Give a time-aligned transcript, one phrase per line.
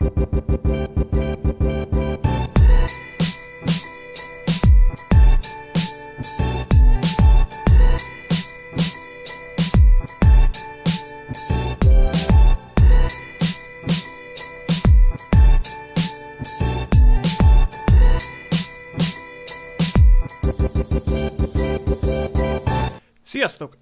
[0.00, 1.07] Sziasztok!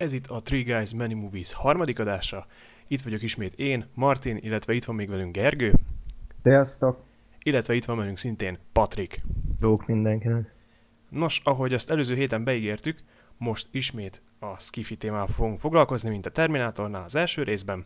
[0.07, 2.47] Ez itt a Three Guys Many Movies harmadik adása.
[2.87, 5.75] Itt vagyok ismét én, Martin, illetve itt van még velünk Gergő.
[6.43, 7.03] Sziasztok!
[7.43, 9.23] Illetve itt van velünk szintén Patrik.
[9.61, 10.55] Jók mindenkinek.
[11.09, 12.99] Nos, ahogy azt előző héten beígértük,
[13.37, 17.85] most ismét a Skiffy témával fogunk foglalkozni, mint a Terminátornál az első részben.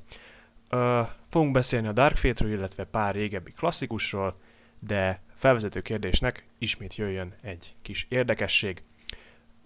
[0.71, 4.37] Uh, fogunk beszélni a Dark Fate-ről, illetve pár régebbi klasszikusról,
[4.81, 8.83] de felvezető kérdésnek ismét jöjjön egy kis érdekesség.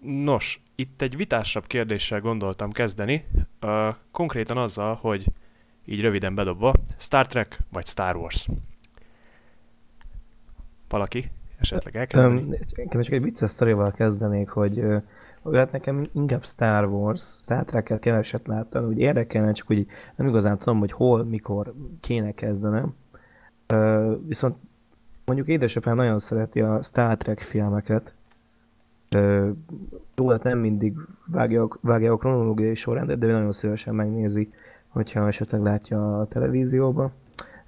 [0.04, 3.24] Nos, itt egy vitásabb kérdéssel gondoltam kezdeni,
[3.62, 5.26] uh, konkrétan azzal, hogy
[5.84, 8.48] így röviden bedobva, Star Trek vagy Star Wars?
[10.88, 12.40] Valaki esetleg elkezdeni?
[12.40, 12.54] Um,
[12.94, 14.82] csak egy vicces sztorival kezdenék, hogy
[15.52, 20.58] hát nekem inkább Star Wars, Star Trek-et keveset láttam, úgy érdekelne, csak úgy nem igazán
[20.58, 22.94] tudom, hogy hol, mikor kéne kezdenem.
[23.72, 24.56] Uh, viszont
[25.24, 28.14] mondjuk édesapám nagyon szereti a Star Trek filmeket,
[30.16, 30.94] jó, hát nem mindig
[31.26, 34.52] vágja, vágja a kronológiai sorrendet, de ő nagyon szívesen megnézi,
[34.88, 37.12] hogyha esetleg látja a televízióban.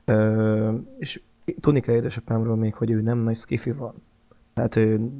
[0.04, 1.20] Ö, és
[1.60, 3.94] tudni kell édesapámról még, hogy ő nem nagy skifi van.
[4.54, 5.10] Tehát ő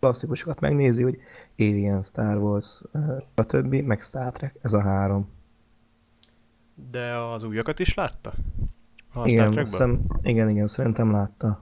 [0.00, 1.18] klasszikusokat megnézi, hogy
[1.58, 2.82] Alien, Star Wars,
[3.36, 3.74] stb.
[3.74, 5.28] meg Star Trek, ez a három.
[6.90, 8.32] De az újakat is látta?
[9.12, 11.60] A igen, szem, igen, igen, szerintem látta.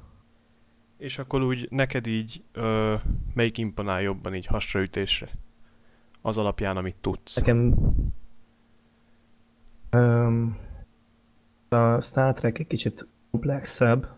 [1.03, 2.95] És akkor úgy neked így ö,
[3.35, 5.29] melyik imponál jobban így hasraütésre?
[6.21, 7.37] Az alapján, amit tudsz.
[7.37, 7.75] Nekem
[9.93, 10.59] um,
[11.69, 14.09] a Star Trek egy kicsit komplexebb,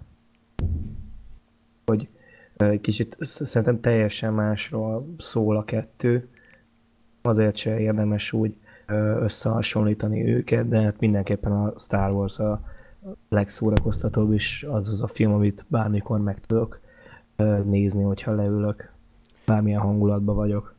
[1.85, 2.09] hogy
[2.57, 6.29] egy kicsit szerintem teljesen másról szól a kettő.
[7.23, 8.57] Azért se érdemes úgy
[9.21, 12.74] összehasonlítani őket, de hát mindenképpen a Star Wars a
[13.29, 16.81] legszórakoztatóbb is az az a film, amit bármikor meg tudok
[17.65, 18.93] nézni, hogyha leülök.
[19.47, 20.75] Bármilyen hangulatban vagyok.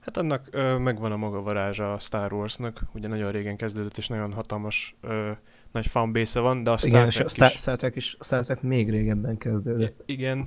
[0.00, 4.08] Hát annak ö, megvan a maga varázsa a Star Warsnak, ugye nagyon régen kezdődött, és
[4.08, 5.30] nagyon hatalmas ö,
[5.72, 7.56] nagy fanbase van, de a Star igen, Trek Star, is...
[7.58, 10.02] Star Trek is, Star Trek még régebben kezdődött.
[10.04, 10.46] Igen,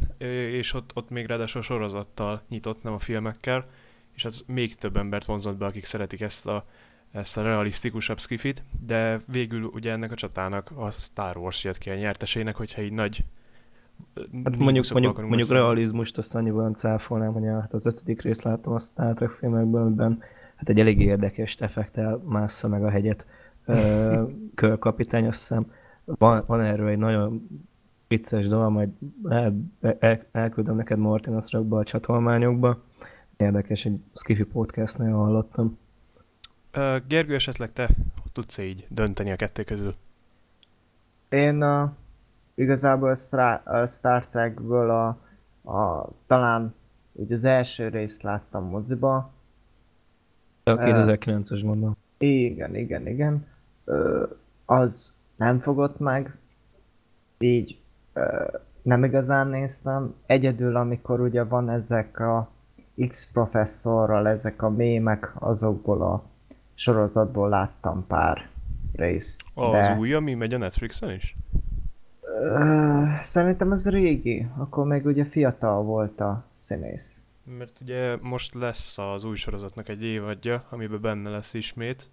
[0.51, 3.65] és ott, ott még ráadásul sorozattal nyitott, nem a filmekkel,
[4.15, 6.65] és az még több embert vonzott be, akik szeretik ezt a
[7.11, 11.89] ezt a realisztikusabb skifit, de végül ugye ennek a csatának a Star Wars jött ki
[11.89, 13.23] a nyertesének, hogyha így nagy
[14.43, 18.79] Hát mondjuk, mondjuk, mondjuk realizmust azt annyiban cáfolnám, hogy hát az ötödik részt láttam a
[18.79, 20.21] Star Trek filmekben, amiben
[20.55, 23.25] hát egy elég érdekes effektel mássza meg a hegyet
[24.55, 25.71] körkapitány, azt hiszem.
[26.05, 27.47] Van, van erről egy nagyon
[28.07, 28.89] vicces dolog, majd
[29.29, 29.55] el,
[29.99, 32.83] el, elküldöm neked Martin, azt rakba a csatolmányokba.
[33.37, 35.77] Érdekes, egy Skiffy podcastnél hallottam.
[36.79, 37.89] Uh, Gergő, esetleg te
[38.33, 39.95] tudsz -e így dönteni a kettő közül?
[41.29, 41.93] Én a,
[42.55, 43.09] igazából
[43.63, 45.07] a Star, Trekből a,
[45.71, 46.73] a, talán
[47.11, 49.31] úgy az első részt láttam moziba.
[50.63, 51.97] A 2009-es mondom.
[52.17, 53.45] Igen, igen, igen.
[53.85, 54.25] Ö,
[54.65, 56.37] az nem fogott meg.
[57.37, 57.79] Így
[58.13, 58.45] ö,
[58.81, 60.15] nem igazán néztem.
[60.25, 62.49] Egyedül, amikor ugye van ezek a
[63.07, 66.28] X professzorral, ezek a mémek, azokból a
[66.79, 68.49] sorozatból láttam pár
[68.93, 69.41] részt.
[69.53, 69.95] Az de...
[69.99, 71.35] új, ami megy a Netflixen is?
[72.41, 77.23] Uh, szerintem az régi, akkor még ugye fiatal volt a színész.
[77.57, 82.09] Mert ugye most lesz az új sorozatnak egy évadja, amiben benne lesz ismét.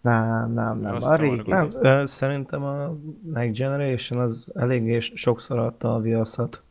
[0.00, 0.96] Nem, nem, nem.
[1.00, 1.50] a régi.
[1.80, 2.96] Nem, szerintem a
[3.32, 6.62] Next Generation az eléggé sokszor adta a viaszat.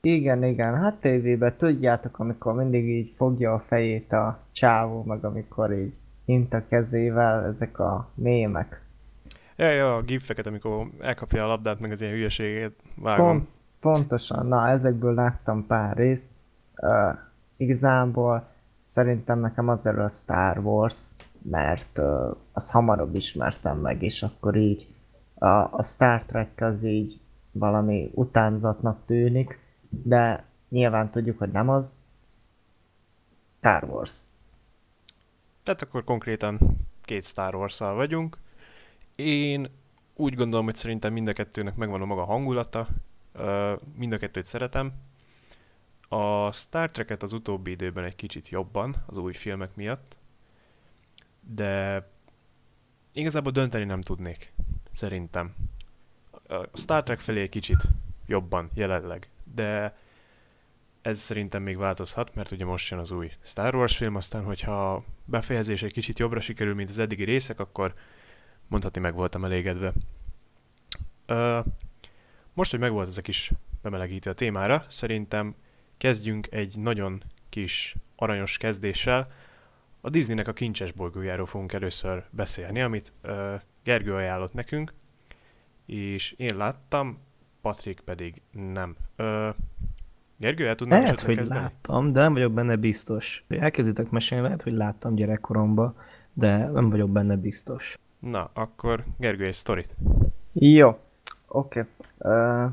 [0.00, 5.72] Igen, igen, hát tévében tudjátok, amikor mindig így fogja a fejét a csávó, meg amikor
[5.72, 5.94] így
[6.28, 8.82] int a kezével, ezek a mémek.
[9.56, 13.26] Ja, ja, a gifeket, amikor elkapja a labdát, meg az ilyen hülyeséget vágom.
[13.26, 13.48] Pont,
[13.80, 16.26] pontosan, na ezekből láttam pár részt.
[16.76, 17.18] Uh,
[17.56, 18.48] igazából
[18.84, 21.06] szerintem nekem az a Star Wars,
[21.42, 24.86] mert uh, az hamarabb ismertem meg, és akkor így
[25.34, 27.20] a, a Star Trek az így
[27.52, 29.58] valami utánzatnak tűnik,
[29.88, 31.94] de nyilván tudjuk, hogy nem az.
[33.58, 34.22] Star Wars.
[35.68, 36.58] Tehát akkor konkrétan
[37.02, 38.38] két Star wars vagyunk.
[39.14, 39.70] Én
[40.14, 42.88] úgy gondolom, hogy szerintem mind a kettőnek megvan a maga hangulata,
[43.94, 44.92] mind a kettőt szeretem.
[46.08, 50.18] A Star Trek-et az utóbbi időben egy kicsit jobban, az új filmek miatt,
[51.40, 52.06] de
[53.12, 54.52] igazából dönteni nem tudnék,
[54.92, 55.54] szerintem.
[56.48, 57.82] A Star Trek felé egy kicsit
[58.26, 59.94] jobban jelenleg, de
[61.08, 64.94] ez szerintem még változhat, mert ugye most jön az új Star Wars film, aztán hogyha
[64.94, 67.94] a befejezés egy kicsit jobbra sikerül, mint az eddigi részek, akkor
[68.66, 69.92] mondhatni meg voltam elégedve.
[72.52, 73.50] Most, hogy megvolt ez a kis
[73.82, 75.54] bemelegítő a témára, szerintem
[75.96, 79.32] kezdjünk egy nagyon kis aranyos kezdéssel.
[80.00, 83.12] A Disneynek a kincses bolygójáról fogunk először beszélni, amit
[83.82, 84.92] Gergő ajánlott nekünk,
[85.86, 87.18] és én láttam,
[87.60, 88.96] Patrik pedig nem.
[90.40, 91.60] Gergő, el tudnám Lehet, hogy kezdeni?
[91.60, 93.44] láttam, de nem vagyok benne biztos.
[93.48, 95.94] Elkezditek mesélni, lehet, hogy láttam gyerekkoromban,
[96.32, 97.98] de nem vagyok benne biztos.
[98.18, 99.94] Na, akkor Gergő egy sztorit.
[100.52, 100.98] Jó,
[101.46, 101.84] oké.
[102.18, 102.64] Okay.
[102.64, 102.70] Uh,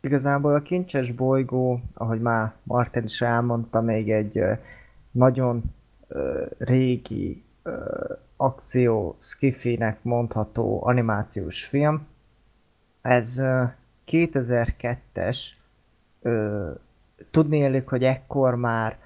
[0.00, 4.58] igazából a kincses bolygó, ahogy már Martin is elmondta, még egy uh,
[5.10, 5.62] nagyon
[6.08, 7.72] uh, régi uh,
[8.36, 12.06] akció skifinek mondható animációs film.
[13.02, 13.70] Ez uh,
[14.06, 15.38] 2002-es
[17.30, 18.98] tudni élik, hogy ekkor már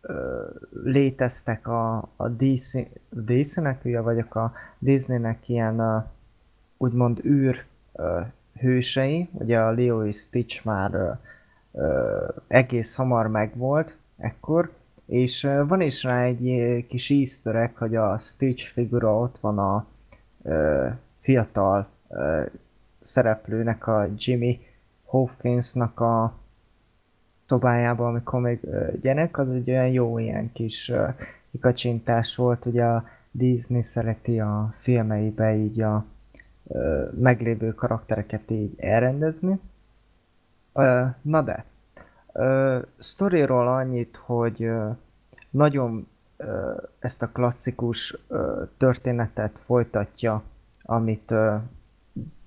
[0.00, 0.44] ö,
[0.84, 2.72] léteztek a, a DC,
[3.10, 5.98] DC-nek, ugye vagyok a Disneynek ilyen ö,
[6.76, 8.20] úgymond űr ö,
[8.60, 11.10] hősei, ugye a Leo és Stitch már ö,
[11.72, 14.72] ö, egész hamar megvolt ekkor,
[15.06, 19.58] és ö, van is rá egy kis easter egg, hogy a Stitch figura ott van
[19.58, 19.86] a
[20.42, 20.88] ö,
[21.20, 22.42] fiatal ö,
[23.00, 24.60] szereplőnek, a Jimmy
[25.04, 26.34] Hopkinsnak a
[27.46, 28.60] szobájában, amikor még
[29.00, 30.92] gyerek, az egy olyan jó ilyen kis
[31.50, 36.04] kikacsintás volt, ugye a Disney szereti a filmeibe így a
[37.18, 39.60] meglévő karaktereket így elrendezni.
[41.22, 41.64] Na de,
[42.98, 44.70] sztoriról annyit, hogy
[45.50, 46.08] nagyon
[46.98, 48.18] ezt a klasszikus
[48.76, 50.42] történetet folytatja,
[50.82, 51.34] amit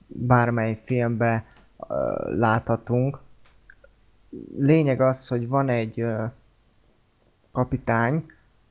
[0.08, 1.46] bármely filmbe
[2.36, 3.20] láthatunk,
[4.58, 6.06] lényeg az, hogy van egy
[7.52, 8.26] kapitány,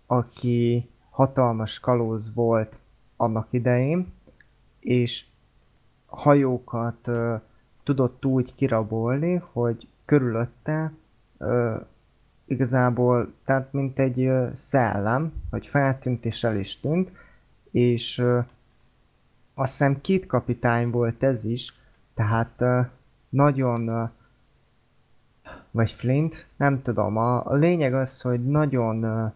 [0.06, 2.78] aki hatalmas kalóz volt
[3.16, 4.12] annak idején,
[4.80, 5.24] és
[6.06, 7.40] hajókat uh,
[7.82, 10.92] tudott úgy kirabolni, hogy körülötte
[11.38, 11.80] uh,
[12.44, 17.12] igazából, tehát mint egy uh, szellem, hogy feltűnt és el is tűnt,
[17.70, 18.44] és uh,
[19.54, 21.74] azt hiszem két kapitány volt ez is,
[22.14, 22.86] tehát uh,
[23.28, 24.08] nagyon uh,
[25.78, 27.16] vagy Flint, nem tudom.
[27.16, 29.32] A, a lényeg az, hogy nagyon uh,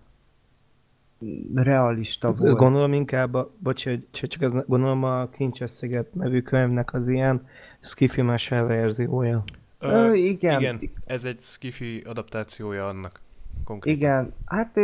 [1.55, 2.57] realista az volt.
[2.57, 7.49] Gondolom inkább, a, bocs, hogy csak ez, gondolom a Kincses Sziget nevű könyvnek az ilyen
[7.81, 9.45] skifi verziója.
[9.79, 10.61] Ö, Ö, igen.
[10.61, 13.21] Igen, ez egy skifi adaptációja annak.
[13.65, 13.99] Konkrétan.
[13.99, 14.77] Igen, hát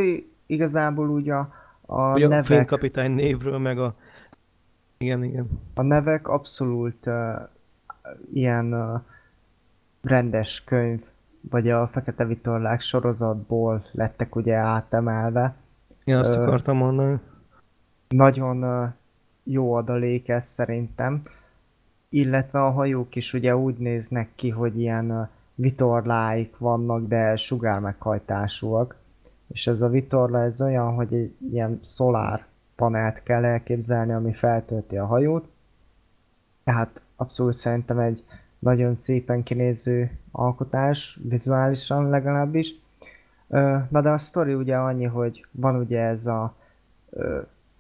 [0.46, 1.52] igazából úgy a,
[1.86, 2.60] a Ugye nevek...
[2.60, 3.94] A kapitány névről, meg a...
[4.98, 5.60] Igen, igen.
[5.74, 7.14] A nevek abszolút uh,
[8.32, 9.00] ilyen uh,
[10.02, 11.02] rendes könyv
[11.40, 15.54] vagy a Fekete Vitorlák sorozatból lettek ugye átemelve.
[16.04, 17.20] Én azt Ö, akartam mondani.
[18.08, 18.92] Nagyon
[19.42, 21.22] jó adalék ez szerintem.
[22.08, 28.96] Illetve a hajók is ugye úgy néznek ki, hogy ilyen vitorláik vannak, de sugár meghajtásúak.
[29.48, 34.96] És ez a vitorla ez olyan, hogy egy ilyen szolár panelt kell elképzelni, ami feltölti
[34.96, 35.48] a hajót.
[36.64, 38.24] Tehát abszolút szerintem egy
[38.58, 42.74] nagyon szépen kinéző alkotás, vizuálisan legalábbis.
[43.88, 46.54] Na de a sztori ugye annyi, hogy van ugye ez a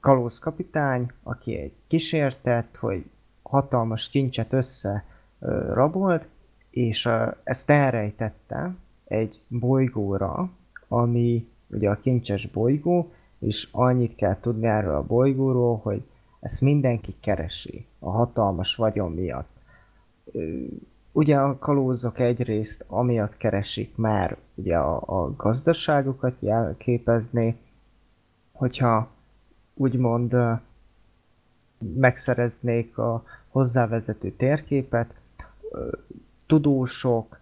[0.00, 3.04] kalóz kapitány, aki egy kísértett, hogy
[3.42, 5.04] hatalmas kincset össze
[5.72, 6.28] rabolt,
[6.70, 7.08] és
[7.44, 10.50] ezt elrejtette egy bolygóra,
[10.88, 16.02] ami ugye a kincses bolygó, és annyit kell tudni erről a bolygóról, hogy
[16.40, 19.57] ezt mindenki keresi a hatalmas vagyon miatt
[21.12, 27.56] ugye a kalózok egyrészt amiatt keresik már ugye a, a gazdaságokat jelképezni,
[28.52, 29.08] hogyha
[29.74, 30.36] úgymond
[31.94, 35.14] megszereznék a hozzávezető térképet,
[36.46, 37.38] tudósok,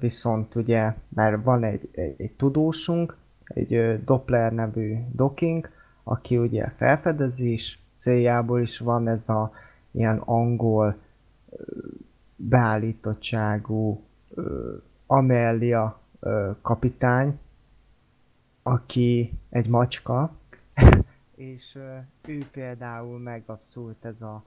[0.00, 5.68] viszont ugye, mert van egy, egy, egy tudósunk, egy Doppler nevű doking,
[6.02, 9.52] aki ugye felfedezés céljából is van ez a
[9.90, 10.96] ilyen angol
[12.36, 14.04] beállítottságú
[15.06, 16.00] Amelia
[16.62, 17.38] kapitány,
[18.62, 20.32] aki egy macska,
[21.34, 21.78] és
[22.26, 24.42] ő például meg abszolút ez a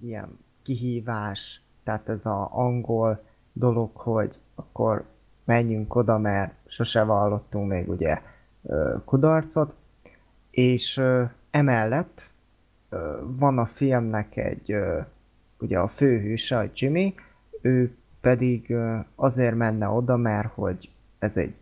[0.00, 5.04] ilyen kihívás, tehát ez a angol dolog, hogy akkor
[5.44, 8.22] menjünk oda, mert sose vallottunk még ugye
[9.04, 9.74] kudarcot,
[10.50, 11.02] és
[11.50, 12.30] emellett
[13.22, 14.76] van a filmnek egy,
[15.62, 17.14] ugye a főhőse, a Jimmy,
[17.62, 18.74] ő pedig
[19.14, 21.54] azért menne oda, mert hogy ez egy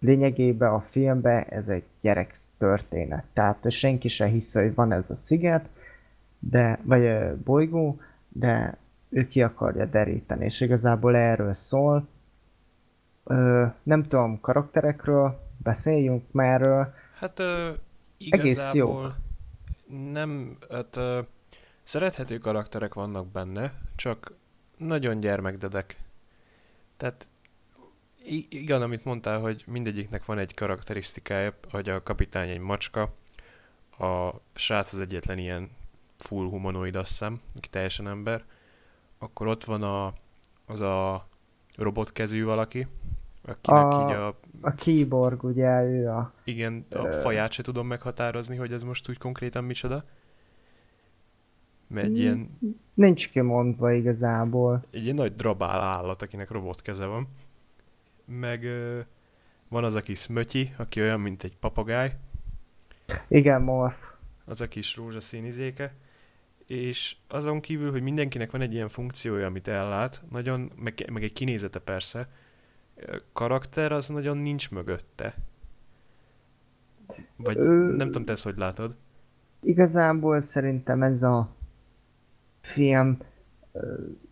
[0.00, 3.24] lényegében a filmben ez egy gyerek történet.
[3.32, 5.68] Tehát senki se hisz, hogy van ez a sziget,
[6.38, 12.06] de, vagy bolygó, de ő ki akarja deríteni, és igazából erről szól.
[13.24, 16.92] Ö, nem tudom, karakterekről beszéljünk már.
[17.18, 17.70] Hát ö,
[18.16, 19.00] igazából egész jó.
[20.12, 21.20] nem, hát ö,
[21.88, 24.32] szerethető karakterek vannak benne, csak
[24.76, 25.98] nagyon gyermekdedek.
[26.96, 27.28] Tehát
[28.48, 33.14] igen, amit mondtál, hogy mindegyiknek van egy karakterisztikája, hogy a kapitány egy macska,
[33.98, 35.70] a srác az egyetlen ilyen
[36.16, 38.44] full humanoid, azt hiszem, aki teljesen ember.
[39.18, 40.12] Akkor ott van a,
[40.66, 41.26] az a
[41.76, 42.86] robotkezű valaki,
[43.42, 44.26] akinek a, így a...
[44.60, 46.32] A keyborg, ugye ő a...
[46.44, 47.20] Igen, a ö...
[47.20, 50.04] faját se tudom meghatározni, hogy ez most úgy konkrétan micsoda.
[51.88, 52.58] Mert egy ilyen...
[52.94, 54.84] Nincs kimondva igazából.
[54.90, 57.28] Egy ilyen nagy drabál állat, akinek robotkeze van.
[58.24, 59.00] Meg ö,
[59.68, 62.16] van az a kis Smötyi, aki olyan, mint egy papagáj.
[63.28, 64.12] Igen, morf.
[64.44, 65.94] Az a kis rózsaszín izéke
[66.68, 71.32] és azon kívül, hogy mindenkinek van egy ilyen funkciója, amit ellát, nagyon, meg, meg egy
[71.32, 72.28] kinézete persze,
[73.32, 75.34] karakter az nagyon nincs mögötte.
[77.36, 77.96] Vagy Ö...
[77.96, 78.96] nem tudom, te ezt hogy látod?
[79.60, 81.48] Igazából szerintem ez a
[82.68, 83.18] film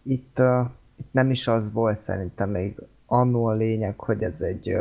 [0.02, 0.42] itt,
[0.96, 4.76] itt nem is az volt szerintem még annó a lényeg, hogy ez egy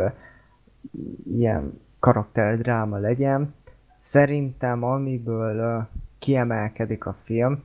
[1.32, 3.54] ilyen karakterdráma legyen.
[3.98, 5.88] Szerintem amiből
[6.20, 7.64] kiemelkedik a film,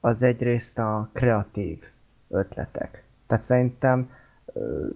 [0.00, 1.82] az egyrészt a kreatív
[2.28, 3.04] ötletek.
[3.26, 4.10] Tehát szerintem,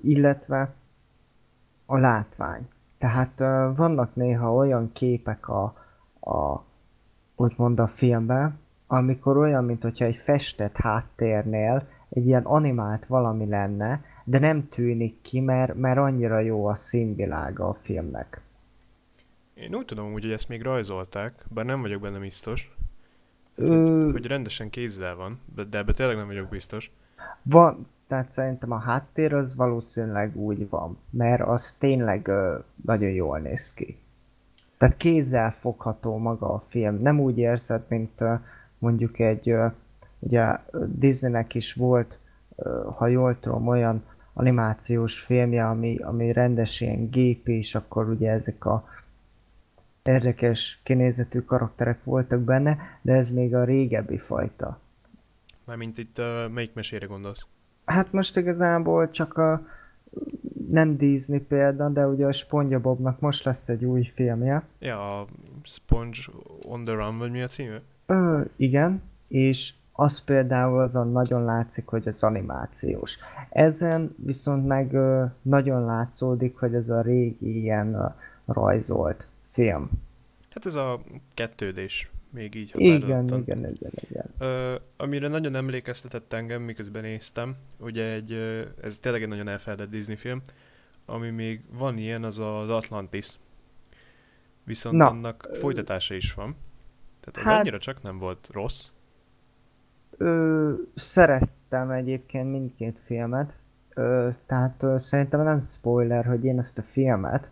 [0.02, 0.72] illetve
[1.86, 2.68] a látvány.
[2.98, 3.38] Tehát
[3.76, 5.62] vannak néha olyan képek a,
[6.20, 6.64] a
[7.36, 8.58] úgymond a filmben,
[8.92, 15.20] amikor olyan, mint hogyha egy festett háttérnél egy ilyen animált valami lenne, de nem tűnik
[15.22, 18.40] ki, mert, mert annyira jó a színvilága a filmnek.
[19.54, 22.76] Én úgy tudom, hogy ezt még rajzolták, bár nem vagyok benne biztos.
[23.54, 24.02] Ö...
[24.04, 26.90] Hogy, hogy rendesen kézzel van, de ebbe tényleg nem vagyok biztos.
[27.42, 33.38] Van, tehát szerintem a háttér az valószínűleg úgy van, mert az tényleg ö, nagyon jól
[33.38, 33.98] néz ki.
[34.76, 37.02] Tehát kézzel fogható maga a film.
[37.02, 38.24] Nem úgy érzed, mint
[38.80, 39.54] mondjuk egy,
[40.18, 40.56] ugye
[40.86, 42.18] Disneynek is volt,
[42.96, 48.64] ha jól tudom, olyan animációs filmje, ami, ami rendes ilyen gép, és akkor ugye ezek
[48.64, 48.88] a
[50.02, 54.80] érdekes kinézetű karakterek voltak benne, de ez még a régebbi fajta.
[55.64, 57.46] Mármint itt uh, melyik mesére gondolsz?
[57.84, 59.66] Hát most igazából csak a
[60.68, 64.62] nem Disney példa, de ugye a SpongeBobnak most lesz egy új filmje.
[64.78, 65.26] Ja, a
[65.62, 66.18] Sponge
[66.62, 67.82] on the Run, vagy mi a címe?
[68.10, 73.18] Ö, igen, és az például azon nagyon látszik, hogy az animációs.
[73.50, 78.06] Ezen viszont meg ö, nagyon látszódik, hogy ez a régi ilyen ö,
[78.46, 79.90] rajzolt film.
[80.50, 81.00] Hát ez a
[81.34, 84.34] kettődés még így Igen, igen, igen, igen.
[84.38, 88.32] Ö, amire nagyon emlékeztetett engem, miközben néztem, ugye egy,
[88.82, 90.40] ez tényleg egy nagyon elfeledett Disney film,
[91.06, 93.28] ami még van ilyen, az az Atlantis.
[94.64, 96.56] Viszont Na, annak folytatása is van.
[97.30, 98.88] Tehát hát, annyira csak nem volt rossz.
[100.16, 103.56] Ö, szerettem egyébként mindkét filmet.
[103.94, 107.50] Ö, tehát ö, szerintem nem spoiler, hogy én ezt a filmet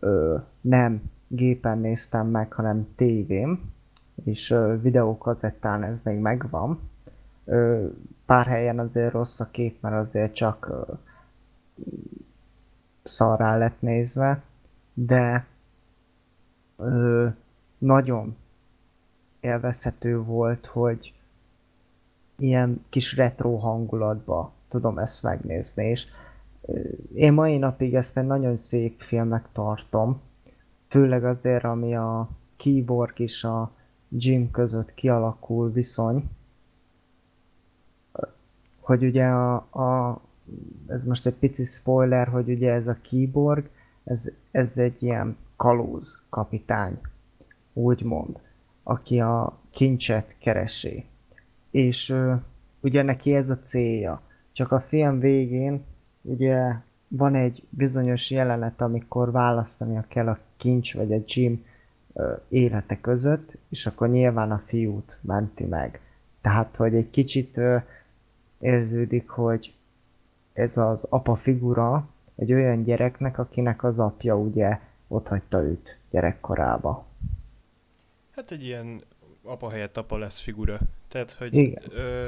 [0.00, 3.72] ö, nem gépen néztem meg, hanem tévén,
[4.24, 6.80] és ö, videókazettán ez még megvan.
[7.44, 7.86] Ö,
[8.26, 10.92] pár helyen azért rossz a kép, mert azért csak ö,
[13.02, 14.42] szarrá lett nézve,
[14.94, 15.46] de
[16.76, 17.26] ö,
[17.78, 18.36] nagyon
[19.48, 21.12] élvezhető volt, hogy
[22.38, 26.06] ilyen kis retro hangulatba tudom ezt megnézni, és
[27.14, 30.20] én mai napig ezt egy nagyon szép filmnek tartom,
[30.88, 33.70] főleg azért, ami a Keyborg és a
[34.08, 36.28] Jim között kialakul viszony,
[38.80, 40.20] hogy ugye a, a
[40.86, 43.68] ez most egy pici spoiler, hogy ugye ez a Keyborg,
[44.04, 47.00] ez, ez egy ilyen kalóz kapitány,
[47.72, 48.40] úgymond,
[48.88, 51.04] aki a kincset keresi.
[51.70, 52.14] És
[52.80, 54.22] ugye neki ez a célja.
[54.52, 55.84] Csak a film végén
[56.22, 56.74] ugye
[57.08, 61.64] van egy bizonyos jelenet, amikor választania kell a kincs vagy a Jim
[62.48, 66.00] élete között, és akkor nyilván a fiút menti meg.
[66.40, 67.60] Tehát, hogy egy kicsit
[68.58, 69.74] érződik, hogy
[70.52, 77.06] ez az apa figura, egy olyan gyereknek, akinek az apja ugye ott hagyta őt gyerekkorába.
[78.38, 79.02] Hát egy ilyen
[79.42, 80.78] apa helyett apa lesz figura.
[81.08, 81.82] Tehát, hogy Igen.
[81.90, 82.26] Ö,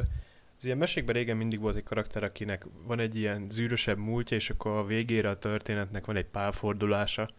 [0.59, 4.50] az ilyen mesékben régen mindig volt egy karakter, akinek van egy ilyen zűrösebb múltja, és
[4.50, 7.31] akkor a végére a történetnek van egy pálfordulása,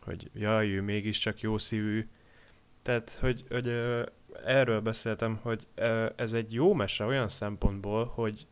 [0.00, 2.08] hogy jaj, ő mégiscsak jó szívű.
[2.82, 4.02] Tehát, hogy, hogy ö,
[4.44, 8.46] erről beszéltem, hogy ö, ez egy jó mese olyan szempontból, hogy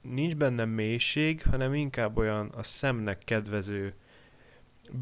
[0.00, 3.94] nincs benne mélység, hanem inkább olyan a szemnek kedvező,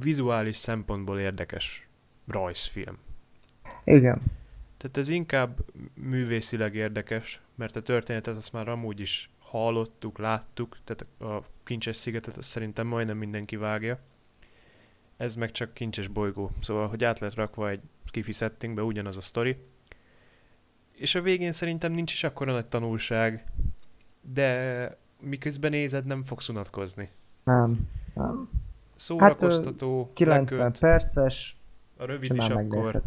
[0.00, 1.87] vizuális szempontból érdekes
[2.26, 2.99] rajzfilm.
[3.84, 4.22] Igen.
[4.76, 11.34] Tehát ez inkább művészileg érdekes, mert a történetet azt már amúgy is hallottuk, láttuk, tehát
[11.36, 13.98] a kincses szigetet azt szerintem majdnem mindenki vágja.
[15.16, 19.20] Ez meg csak kincses bolygó, szóval, hogy át lett rakva egy kifi settingbe, ugyanaz a
[19.20, 19.56] sztori.
[20.92, 23.46] És a végén szerintem nincs is akkora nagy tanulság,
[24.20, 27.10] de miközben nézed, nem fogsz unatkozni.
[27.44, 28.48] Nem, nem.
[28.94, 31.56] Szórakoztató, hát, 90 lekölt, perces,
[31.96, 33.02] a rövid is akkor.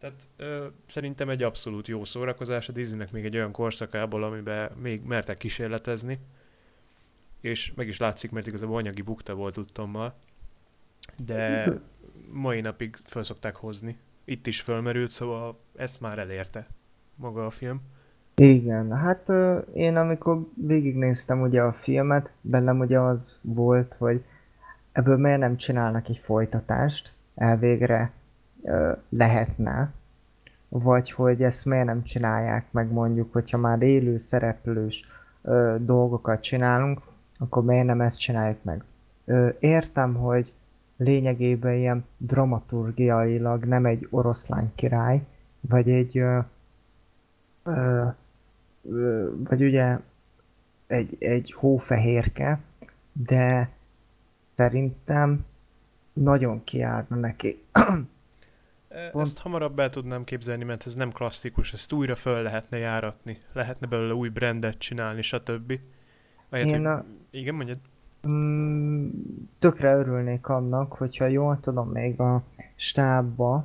[0.00, 5.02] Tehát ö, szerintem egy abszolút jó szórakozás a Disneynek még egy olyan korszakából, amiben még
[5.02, 6.18] mertek kísérletezni,
[7.40, 10.14] és meg is látszik, mert igazából anyagi bukta volt tudtommal,
[11.16, 11.68] de
[12.32, 13.98] mai napig fel szokták hozni.
[14.24, 16.66] Itt is fölmerült, szóval ezt már elérte
[17.14, 17.80] maga a film.
[18.34, 24.24] Igen, hát ö, én amikor végignéztem ugye a filmet, bennem ugye az volt, hogy
[24.92, 28.12] ebből miért nem csinálnak egy folytatást, elvégre
[29.08, 29.92] lehetne,
[30.68, 35.04] vagy hogy ezt miért nem csinálják meg mondjuk, hogyha már élő szereplős
[35.42, 37.00] ö, dolgokat csinálunk,
[37.38, 38.84] akkor miért nem ezt csináljuk meg.
[39.24, 40.52] Ö, értem, hogy
[40.96, 45.22] lényegében ilyen dramaturgiailag nem egy oroszlán király,
[45.60, 46.38] vagy egy ö,
[47.62, 48.04] ö,
[49.48, 49.98] vagy ugye
[50.86, 52.60] egy, egy hófehérke,
[53.12, 53.68] de
[54.54, 55.44] szerintem
[56.12, 57.62] nagyon kiárna neki.
[59.12, 59.26] Pont.
[59.26, 63.86] Ezt hamarabb el tudnám képzelni, mert ez nem klasszikus, ezt újra föl lehetne járatni, lehetne
[63.86, 65.78] belőle új brandet csinálni, stb.
[66.48, 67.04] Ahelyett, Én a...
[67.30, 67.78] Igen, mondjad.
[68.28, 69.08] Mm,
[69.58, 72.42] tökre örülnék annak, hogyha jól tudom, még a
[72.74, 73.64] stábba,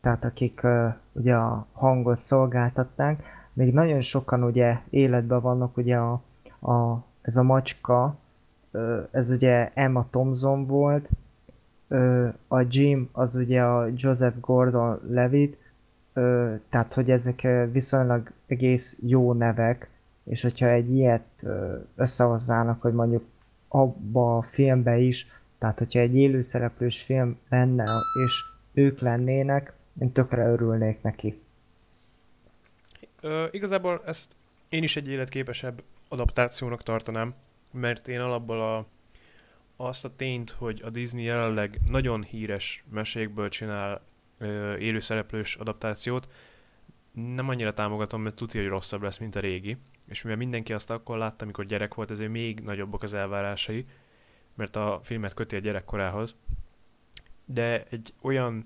[0.00, 6.12] tehát akik uh, ugye a hangot szolgáltatták, még nagyon sokan ugye életben vannak, ugye a,
[6.72, 8.16] a, ez a macska,
[8.70, 11.10] uh, ez ugye Emma Thompson volt,
[12.48, 15.56] a Jim az ugye a Joseph Gordon Levitt,
[16.68, 19.90] tehát hogy ezek viszonylag egész jó nevek,
[20.24, 21.46] és hogyha egy ilyet
[21.96, 23.24] összehozzának, hogy mondjuk
[23.68, 25.26] abba a filmbe is,
[25.58, 27.86] tehát hogyha egy élőszereplős film lenne,
[28.24, 31.40] és ők lennének, én tökre örülnék neki.
[33.20, 34.36] Ö, igazából ezt
[34.68, 37.34] én is egy életképesebb adaptációnak tartanám,
[37.70, 38.86] mert én alapból a
[39.80, 44.02] azt a tényt, hogy a Disney jelenleg nagyon híres mesékből csinál
[44.38, 46.28] ö, élőszereplős adaptációt,
[47.12, 49.76] nem annyira támogatom, mert tudja, hogy rosszabb lesz, mint a régi.
[50.06, 53.86] És mivel mindenki azt akkor látta, amikor gyerek volt, ezért még nagyobbak az elvárásai,
[54.54, 56.36] mert a filmet köti a gyerekkorához.
[57.44, 58.64] De egy olyan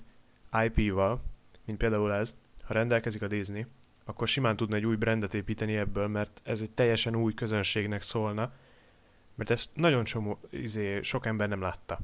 [0.64, 1.22] IP-val,
[1.64, 3.66] mint például ez, ha rendelkezik a Disney,
[4.04, 8.52] akkor simán tudna egy új brandet építeni ebből, mert ez egy teljesen új közönségnek szólna,
[9.34, 11.98] mert ezt nagyon csomó, izé, sok ember nem látta.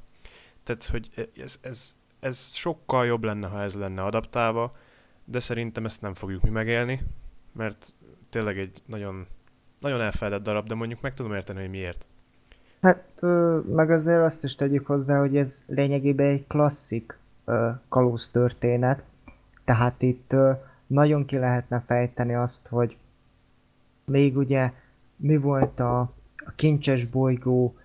[0.63, 4.77] Tehát, hogy ez, ez, ez sokkal jobb lenne, ha ez lenne adaptálva,
[5.25, 7.03] de szerintem ezt nem fogjuk mi megélni,
[7.53, 7.95] mert
[8.31, 9.27] tényleg egy nagyon,
[9.81, 12.07] nagyon elfeledett darab, de mondjuk meg tudom érteni, hogy miért.
[12.81, 13.21] Hát,
[13.67, 17.19] meg azért azt is tegyük hozzá, hogy ez lényegében egy klasszik
[17.89, 19.05] kalóz történet,
[19.65, 20.37] tehát itt
[20.87, 22.97] nagyon ki lehetne fejteni azt, hogy
[24.05, 24.73] még ugye
[25.17, 26.13] mi volt a
[26.49, 27.77] a kincses bolygó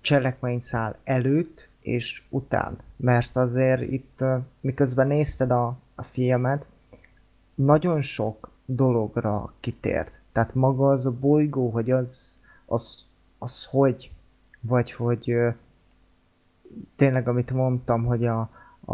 [0.00, 2.78] cselekményszál előtt és után.
[2.96, 4.24] Mert azért itt,
[4.60, 6.66] miközben nézted a, a filmet,
[7.54, 10.20] nagyon sok dologra kitért.
[10.32, 13.04] Tehát maga az a bolygó, hogy az, az,
[13.38, 14.10] az hogy,
[14.60, 15.36] vagy hogy
[16.96, 18.40] tényleg amit mondtam, hogy a,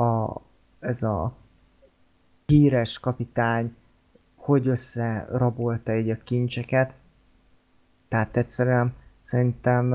[0.02, 0.40] a,
[0.78, 1.32] ez a
[2.46, 3.76] híres kapitány
[4.48, 6.94] hogy összerabolta egy a kincseket,
[8.08, 9.94] tehát egyszerűen szerintem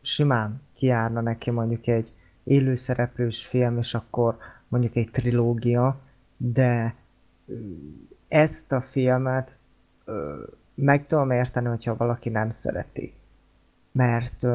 [0.00, 2.12] simán kiárna neki mondjuk egy
[2.44, 4.36] élőszereplős film, és akkor
[4.68, 6.00] mondjuk egy trilógia,
[6.36, 6.94] de
[8.28, 9.56] ezt a filmet
[10.74, 13.12] meg tudom érteni, hogyha valaki nem szereti.
[13.92, 14.46] Mert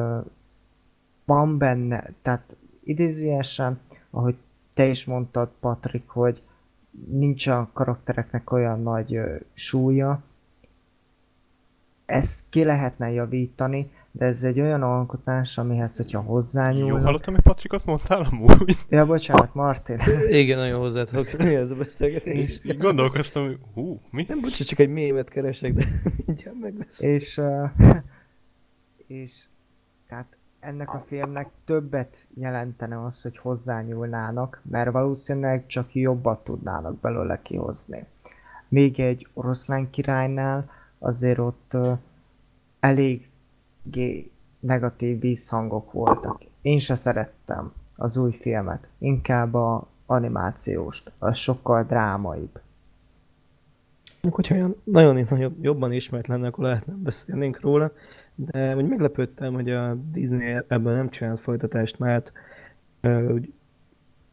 [1.24, 4.36] van benne, tehát idézőjesen, ahogy
[4.74, 6.42] te is mondtad, Patrik, hogy
[7.10, 9.20] nincs a karaktereknek olyan nagy
[9.52, 10.22] súlya,
[12.08, 16.98] ezt ki lehetne javítani, de ez egy olyan alkotás, amihez, hogyha hozzányúlnak...
[16.98, 18.76] Jó hallottam, hogy Patrikot mondtál amúgy?
[18.88, 20.00] Ja, bocsánat, Martin.
[20.28, 22.64] Igen, nagyon hozzá tudok mi ez a beszélgetés.
[22.64, 24.24] Így gondolkoztam, hogy hú, mi?
[24.28, 25.84] Nem, bocsánat, csak egy mémet keresek, de
[26.26, 27.02] mindjárt meg lesz.
[27.02, 27.70] És, uh,
[29.06, 29.44] és
[30.08, 37.40] tehát ennek a filmnek többet jelentene az, hogy hozzányúlnának, mert valószínűleg csak jobbat tudnának belőle
[37.42, 38.04] kihozni.
[38.68, 41.76] Még egy oroszlán királynál azért ott
[42.80, 43.28] elég
[44.60, 46.44] negatív vízhangok voltak.
[46.62, 52.60] Én se szerettem az új filmet, inkább a animációs, az sokkal drámaibb.
[54.30, 57.92] Hogyha olyan nagyon, nagyon jobban ismert lenne, akkor lehetne beszélnénk róla,
[58.34, 62.32] de úgy meglepődtem, hogy a Disney ebben nem csinált folytatást, mert
[63.28, 63.52] úgy,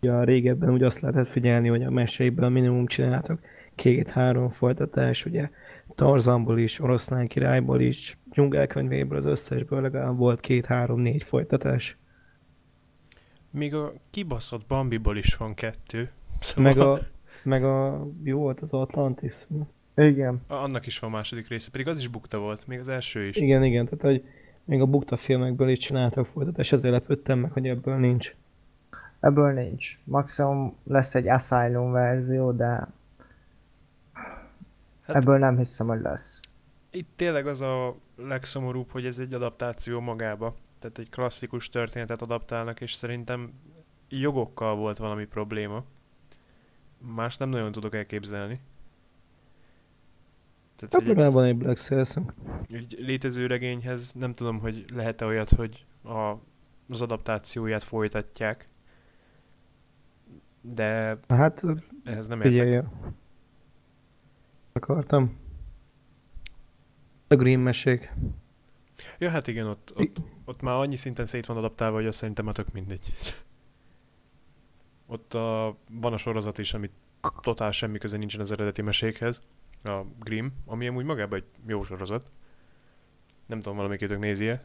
[0.02, 3.40] ugye a régebben úgy azt lehetett figyelni, hogy a meséiből minimum csináltak
[3.76, 5.50] két-három folytatás, ugye
[5.96, 11.98] Tarzanból is, Oroszlán királyból is, dzsungelkönyvéből, az összesből legalább volt két-három-négy folytatás.
[13.50, 16.10] Még a kibaszott Bambiból is van kettő.
[16.40, 16.64] Szóval...
[16.74, 17.00] Meg, a,
[17.44, 19.34] meg a, jó volt az Atlantis.
[19.96, 20.42] Igen.
[20.48, 23.36] Annak is van második része, pedig az is bukta volt, még az első is.
[23.36, 24.24] Igen, igen, tehát hogy
[24.64, 28.36] még a bukta filmekből is csináltak folytatást, ezért lepődtem meg, hogy ebből nincs.
[29.20, 30.00] Ebből nincs.
[30.04, 32.88] Maximum lesz egy Asylum verzió, de
[35.06, 36.40] hát, ebből nem hiszem, hogy lesz.
[36.90, 40.56] Itt tényleg az a legszomorúbb, hogy ez egy adaptáció magába.
[40.80, 43.54] Tehát egy klasszikus történetet adaptálnak, és szerintem
[44.10, 45.84] jogokkal volt valami probléma.
[46.98, 48.60] Más nem nagyon tudok elképzelni.
[50.76, 52.16] Tehát, hogy van egy Black sails
[52.70, 56.34] Egy létező regényhez nem tudom, hogy lehet-e olyat, hogy a,
[56.90, 58.66] az adaptációját folytatják.
[60.62, 61.64] De hát,
[62.04, 62.86] ehhez nem értek.
[64.80, 65.38] Akartam.
[67.28, 68.14] A Green mesék.
[69.18, 72.46] Ja, hát igen, ott, ott, ott már annyi szinten szét van adaptálva, hogy azt szerintem
[72.46, 73.14] már tök mindegy.
[75.06, 76.92] Ott a, van a sorozat is, amit
[77.40, 79.42] totál semmi köze nincsen az eredeti mesékhez,
[79.84, 82.30] a Grimm, ami amúgy magában egy jó sorozat.
[83.48, 84.64] Nem tudom, valamelyikőtök nézi-e?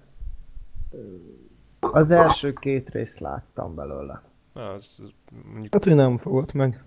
[1.80, 4.22] Az első két részt láttam belőle.
[4.52, 5.12] Az, az
[5.44, 5.72] mondjuk...
[5.72, 6.84] Hát, hogy nem fogott meg.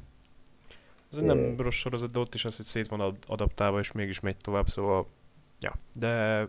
[1.14, 4.38] Ez nem rossz sorozat, de ott is az, hogy szét van adaptálva, és mégis megy
[4.38, 5.08] tovább, szóval...
[5.60, 6.46] Ja, de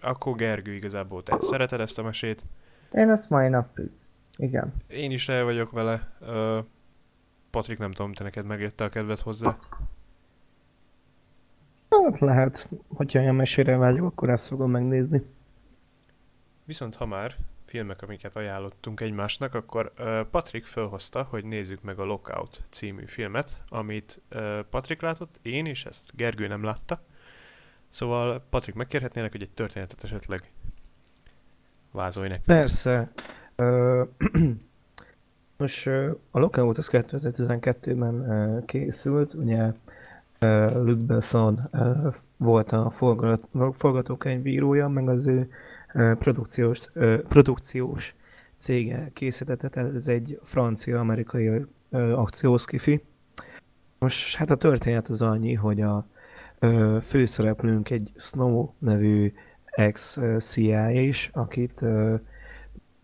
[0.00, 2.44] akkor Gergő igazából te szereted ezt a mesét?
[2.92, 3.90] Én azt mai napig.
[4.36, 4.74] Igen.
[4.86, 6.12] Én is el vagyok vele.
[6.20, 6.64] Uh,
[7.50, 9.58] Patrik, nem tudom, te neked megjött a kedved hozzá?
[11.90, 15.22] Hát lehet, hogyha ilyen mesére vágyok, akkor ezt fogom megnézni.
[16.64, 17.36] Viszont ha már
[17.74, 19.92] filmek, amiket ajánlottunk egymásnak, akkor
[20.30, 24.20] Patrik felhozta, hogy nézzük meg a Lockout című filmet, amit
[24.70, 27.02] Patrik látott, én, és ezt Gergő nem látta.
[27.88, 30.50] Szóval Patrik, megkérhetnének, hogy egy történetet esetleg
[31.90, 32.42] vázolj neki.
[32.46, 33.12] Persze.
[35.56, 35.86] most
[36.30, 39.72] a Lockout az 2012-ben készült, ugye
[40.72, 41.70] Luc Besson
[42.36, 42.92] volt a
[43.72, 45.50] forgatókönyvírója, meg az ő
[46.18, 46.90] produkciós,
[47.28, 48.14] produkciós
[48.56, 53.02] cége készítette, ez egy francia-amerikai akciószkifi.
[53.98, 56.06] Most hát a történet az annyi, hogy a
[57.02, 59.32] főszereplőnk egy Snow nevű
[59.64, 61.84] ex-CIA is, akit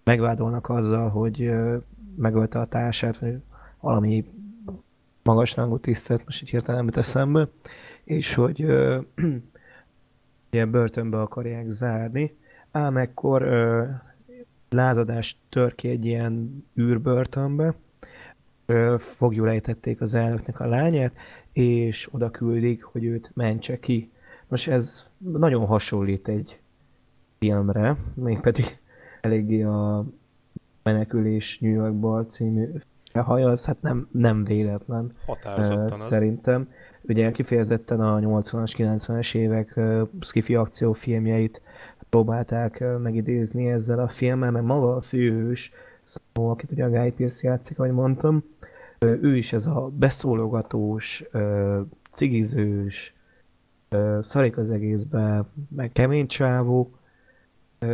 [0.05, 1.53] megvádolnak azzal, hogy
[2.17, 3.37] megölte a társát, vagy
[3.81, 4.25] valami
[5.23, 7.49] magas rangú tisztelt, most így hirtelen nem eszembe,
[8.05, 8.61] és hogy
[10.51, 12.39] ilyen börtönbe akarják zárni,
[12.71, 13.85] ám ekkor ö,
[14.69, 17.75] lázadás tör ki egy ilyen űrbörtönbe,
[18.99, 21.13] fogjul ejtették az elnöknek a lányát,
[21.53, 24.11] és oda küldik, hogy őt mentse ki.
[24.49, 26.61] Most ez nagyon hasonlít egy
[27.39, 28.79] filmre, mégpedig
[29.21, 30.05] eléggé a
[30.83, 32.69] Menekülés New Yorkból című
[33.13, 35.13] hajaz, hát nem, nem véletlen.
[35.27, 36.69] Határozottan Szerintem.
[37.03, 41.63] Ugye kifejezetten a 80-as, 90-es évek uh, skifi akciófilmjeit
[42.11, 45.73] próbálták megidézni ezzel a filmmel, mert maga a főhős,
[46.05, 48.45] szó, akit ugye a Guy Pearce játszik, ahogy mondtam,
[48.99, 51.25] ő is ez a beszólogatós,
[52.11, 53.15] cigizős,
[54.21, 56.91] szarik az egészbe, meg kemény csávó.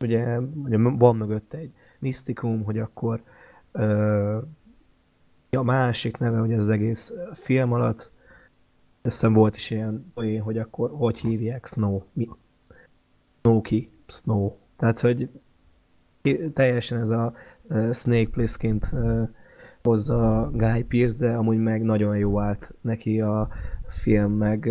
[0.00, 3.22] ugye, ugye van mögötte egy misztikum, hogy akkor
[5.50, 8.10] a másik neve, hogy az egész film alatt
[9.06, 12.28] összem volt is ilyen olyan, hogy akkor hogy hívják Snow, mi?
[13.40, 14.52] Snowki, Snow.
[14.76, 15.28] Tehát, hogy
[16.54, 17.34] teljesen ez a
[17.92, 18.92] Snake Plissként
[19.82, 23.48] hozza Guy Pearce, de amúgy meg nagyon jó állt neki a
[23.88, 24.68] film, meg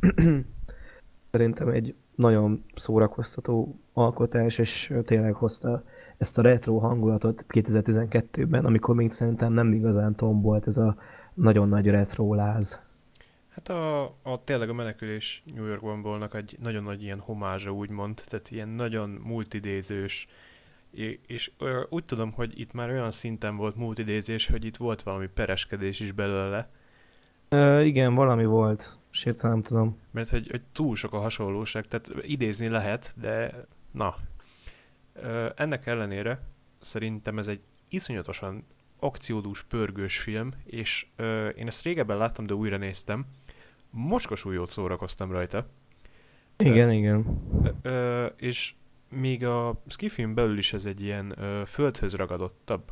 [1.32, 5.82] szerintem egy nagyon szórakoztató alkotás, és tényleg hozta
[6.16, 10.96] ezt a retro hangulatot 2012-ben, amikor még szerintem nem igazán tombolt ez a
[11.34, 12.85] nagyon nagy retro láz.
[13.56, 18.22] Hát a, a tényleg a menekülés New Yorkban volnak egy nagyon nagy ilyen homázsa, úgymond,
[18.26, 20.26] tehát ilyen nagyon multidézős,
[21.26, 21.50] és
[21.88, 26.12] úgy tudom, hogy itt már olyan szinten volt multidézés, hogy itt volt valami pereskedés is
[26.12, 26.70] belőle.
[27.48, 29.98] Ö, igen, valami volt, és nem tudom.
[30.10, 34.14] Mert hogy, hogy túl sok a hasonlóság, tehát idézni lehet, de na.
[35.12, 36.40] Ö, ennek ellenére
[36.80, 38.64] szerintem ez egy iszonyatosan
[38.98, 43.26] akciódús, pörgős film, és ö, én ezt régebben láttam, de újra néztem.
[43.96, 45.66] Mocskos jót szórakoztam rajta.
[46.56, 47.40] Igen, ö, igen.
[47.82, 48.74] Ö, és
[49.08, 52.82] még a skifin belül is ez egy ilyen ö, földhöz ragadottabb,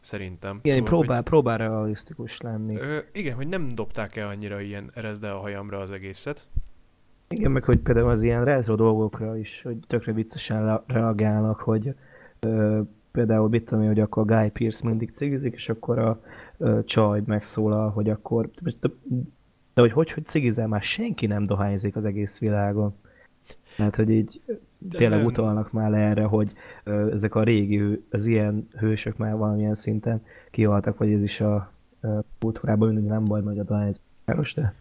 [0.00, 0.58] szerintem.
[0.62, 2.76] Igen, szóval, próbál, hogy, próbál realisztikus lenni.
[2.76, 6.48] Ö, igen, hogy nem dobták el annyira ilyen erezde a hajamra az egészet.
[7.28, 11.94] Igen, meg hogy például az ilyen retro dolgokra is, hogy tökre viccesen reagálnak, hogy
[12.40, 16.20] ö, például mit tudom én, hogy akkor Guy Pierce mindig cigizik, és akkor a
[16.58, 18.50] ö, csaj megszólal, hogy akkor
[19.74, 22.94] de hogy hogy, hogy cigizel, már senki nem dohányzik az egész világon.
[23.76, 24.40] Tehát, hogy így
[24.78, 25.26] de tényleg nem.
[25.26, 26.52] utalnak már erre, hogy
[26.84, 31.72] ö, ezek a régi, az ilyen hősök már valamilyen szinten kihaltak, vagy ez is a
[32.38, 34.74] kultúrában mindig nem baj nagy a dohányzás, de...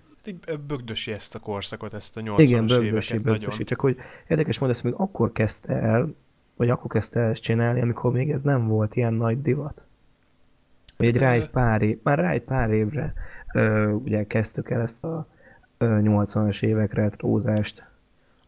[0.48, 3.50] Hát bögdösi ezt a korszakot, ezt a 80-as Igen, bögdösi, éveket bögdösi.
[3.50, 3.66] nagyon.
[3.66, 6.14] Csak hogy érdekes módon ezt még akkor kezdte el,
[6.58, 9.84] vagy akkor kezdte el ezt csinálni, amikor még ez nem volt ilyen nagy divat.
[10.98, 13.33] Vagy egy rá egy pár év, már rá egy pár évre ö,
[14.04, 15.28] ugye kezdtük el ezt a
[15.80, 17.84] 80-as évek retrózást.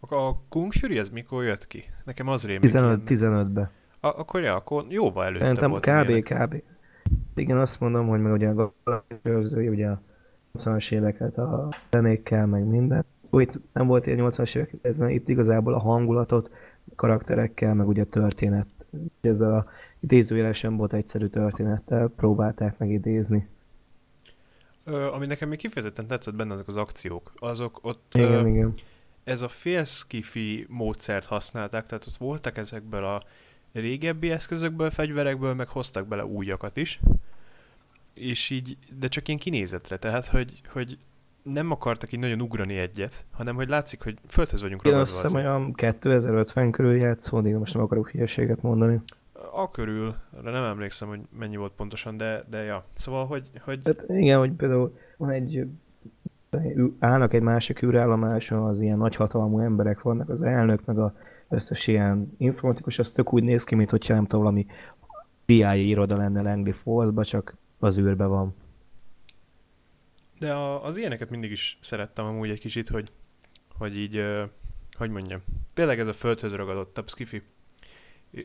[0.09, 1.83] A Kung Fury ez mikor jött ki?
[2.03, 2.71] Nekem az rémlik.
[2.71, 3.71] 15, 15-be.
[3.99, 5.85] A, akkor ja, akkor jóval előtte Szerintem volt.
[5.85, 6.47] kb, ilyenek.
[6.47, 6.61] kb.
[7.35, 8.73] Igen, azt mondom, hogy meg ugye a
[9.23, 10.01] Galaxy ugye a
[10.57, 13.05] 80-as éveket a zenékkel, meg minden.
[13.31, 16.51] Itt nem volt ilyen 80-as évek, ez itt igazából a hangulatot,
[16.95, 18.67] karakterekkel, meg ugye a történet.
[19.21, 19.65] Ezzel a
[19.99, 23.47] idézőjelesen volt egyszerű történettel próbálták megidézni.
[24.85, 27.31] Ö, ami nekem még kifejezetten tetszett benne, azok az akciók.
[27.35, 28.11] Azok ott...
[28.13, 28.73] Igen, ö, igen.
[29.23, 33.21] Ez a félszkifi módszert használták, tehát ott voltak ezekből a
[33.73, 36.99] régebbi eszközökből, fegyverekből, meg hoztak bele újakat is.
[38.13, 40.97] És így, de csak ilyen kinézetre, tehát hogy, hogy
[41.43, 45.05] nem akartak így nagyon ugrani egyet, hanem hogy látszik, hogy földhöz vagyunk ragadva.
[45.05, 48.99] Én azt hiszem olyan 2050 körül játszódik, most nem akarok hülyeséget mondani.
[49.57, 52.85] A körül, nem emlékszem, hogy mennyi volt pontosan, de, de ja.
[52.93, 53.49] Szóval, hogy...
[53.61, 53.81] hogy...
[53.85, 55.67] Hát igen, hogy például van egy
[56.99, 61.15] állnak egy másik űrállomáson, az ilyen nagyhatalmú emberek vannak, az elnök, meg a
[61.49, 64.65] összes ilyen informatikus, az tök úgy néz ki, mint hogyha nem tudom, valami
[65.45, 68.55] CIA iroda lenne Langley falls csak az űrbe van.
[70.39, 73.11] De a, az ilyeneket mindig is szerettem amúgy egy kicsit, hogy,
[73.77, 74.21] hogy így,
[74.97, 77.41] hogy mondjam, tényleg ez a földhöz ragadottabb skifi,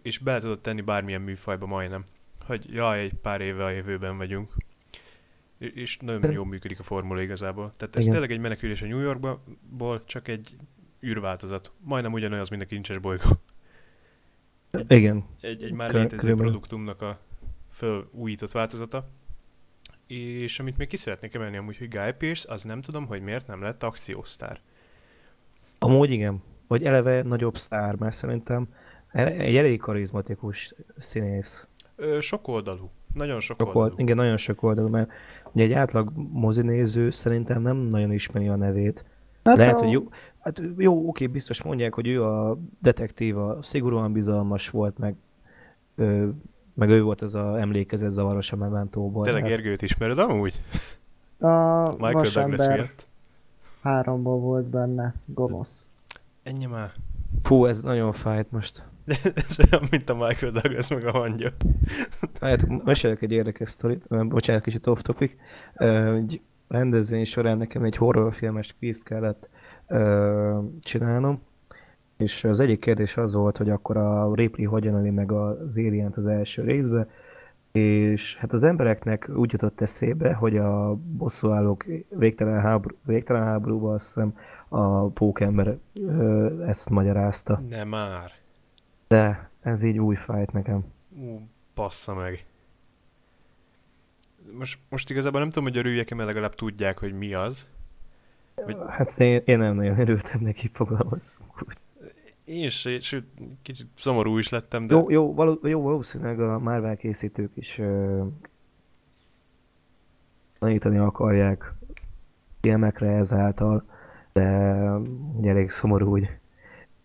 [0.03, 2.05] és bele tudod tenni bármilyen műfajba majdnem,
[2.46, 4.53] hogy jaj, egy pár éve a jövőben vagyunk,
[5.59, 7.72] és nagyon jól működik a formula igazából.
[7.76, 8.12] Tehát ez Igen.
[8.12, 10.57] tényleg egy menekülés a New Yorkból, csak egy
[11.03, 11.72] űrváltozat.
[11.79, 13.40] Majdnem ugyanolyan, mint a kincses bolygó.
[14.70, 15.24] Egy, Igen.
[15.40, 16.50] Egy, egy már létező Körülbelül.
[16.50, 17.20] produktumnak a
[17.72, 19.09] fölújított változata.
[20.07, 23.46] És amit még ki szeretnék emelni amúgy, hogy Guy Pearce, az nem tudom, hogy miért
[23.46, 24.61] nem lett akciósztár.
[25.79, 26.42] Amúgy igen.
[26.66, 28.68] Vagy eleve nagyobb sztár, mert szerintem
[29.12, 31.66] egy elég karizmatikus színész.
[31.96, 32.90] Ö, sok oldalú.
[33.14, 33.90] Nagyon sok, sok oldalú.
[33.90, 35.11] Old, igen, nagyon sok oldalú, mert
[35.53, 39.05] ugye egy átlag mozinéző szerintem nem nagyon ismeri a nevét.
[39.44, 39.79] Hát Lehet, a...
[39.79, 45.14] hogy jó, hát jó, oké, biztos mondják, hogy ő a detektíva, szigorúan bizalmas volt, meg
[45.94, 46.29] ö,
[46.75, 49.25] meg ő volt az a emlékezett zavaros a Mementóból.
[49.25, 49.51] Tényleg hát...
[49.51, 50.61] Gergőt ismered amúgy?
[51.38, 53.07] A Michael Douglas miatt.
[53.83, 55.92] Háromból volt benne gonosz.
[56.42, 56.92] Ennyi már.
[57.42, 58.85] Fú, ez nagyon fájt most.
[59.35, 61.51] Ez olyan, mint a Michael Douglas meg a hangya.
[62.40, 65.33] Hát, mesélek egy érdekes sztorit, bocsánat, kicsit off topic.
[65.75, 69.49] Egy rendezvény során nekem egy horrorfilmes kvízt kellett
[70.81, 71.40] csinálnom,
[72.16, 76.12] és az egyik kérdés az volt, hogy akkor a Ripley hogyan öli meg az alien
[76.16, 77.09] az első részbe,
[77.73, 84.05] és hát az embereknek úgy jutott eszébe, hogy a bosszúállók végtelen, háború, végtelen háborúban azt
[84.07, 84.37] hiszem
[84.68, 85.77] a pókember
[86.66, 87.62] ezt magyarázta.
[87.68, 88.31] Nem már.
[89.11, 90.85] De ez így új fájt nekem.
[91.16, 92.44] Ú, passza meg.
[94.53, 97.66] Most, most igazából nem tudom, hogy örüljek-e, mert legalább tudják, hogy mi az.
[98.55, 98.77] Hogy...
[98.88, 101.77] Hát én, én nem nagyon örültem neki, fogalmazunk úgy.
[102.44, 103.25] Én is, sőt,
[103.62, 104.94] kicsit szomorú is lettem, de...
[104.94, 108.27] Jó, jó, való, jó valószínűleg a Marvel készítők is uh,
[110.59, 111.75] tanítani akarják
[112.61, 113.85] filmekre ezáltal,
[114.33, 114.81] de
[115.37, 116.38] ugye elég szomorú, hogy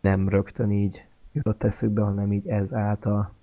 [0.01, 3.33] nem rögtön így jutott eszükbe, hanem így ez által.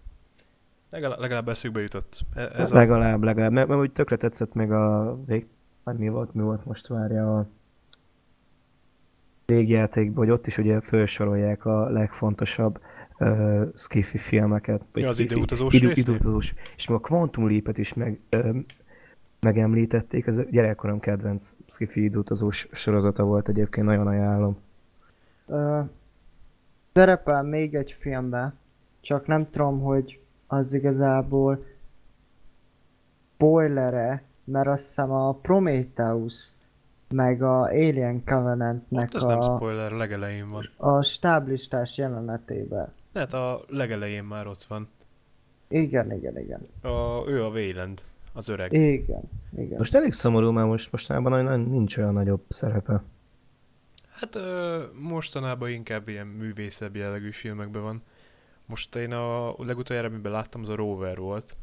[0.91, 2.21] Legalább, legalább eszükbe jutott.
[2.35, 3.25] E, ez legalább, a...
[3.25, 5.47] legalább, mert, mert úgy tökre tetszett még a vég...
[5.85, 7.47] mi volt, mi volt most várja a
[9.47, 12.81] végjátékban, hogy ott is ugye felsorolják a legfontosabb
[13.19, 14.83] uh, skifi filmeket.
[14.95, 16.55] Ja, az időutazós idő, időutazós.
[16.77, 18.57] És még a Quantum Leap-et is meg, uh,
[19.41, 24.57] megemlítették, ez gyerekkorom kedvenc skifi időutazós sorozata volt egyébként, nagyon ajánlom.
[25.47, 25.89] Uh,
[26.93, 28.59] szerepel még egy filmben,
[29.01, 31.65] csak nem tudom, hogy az igazából
[33.35, 36.51] spoilere, mert azt hiszem a Prometheus
[37.09, 39.27] meg a Alien Covenantnek hát, a...
[39.27, 40.71] nem spoiler, legelején van.
[40.77, 42.93] A stáblistás jelenetében.
[43.15, 44.89] Hát a legelején már ott van.
[45.69, 46.69] Igen, igen, igen.
[46.83, 48.03] A, ő a Wayland,
[48.33, 48.73] az öreg.
[48.73, 49.23] Igen,
[49.57, 49.79] igen.
[49.79, 53.03] Most elég szomorú, mert most mostanában nincs olyan nagyobb szerepe.
[54.23, 58.03] Hát ö, mostanában inkább ilyen művészebb jellegű filmekben van.
[58.67, 61.57] Most én a legutoljára, amiben láttam, az a Rover volt.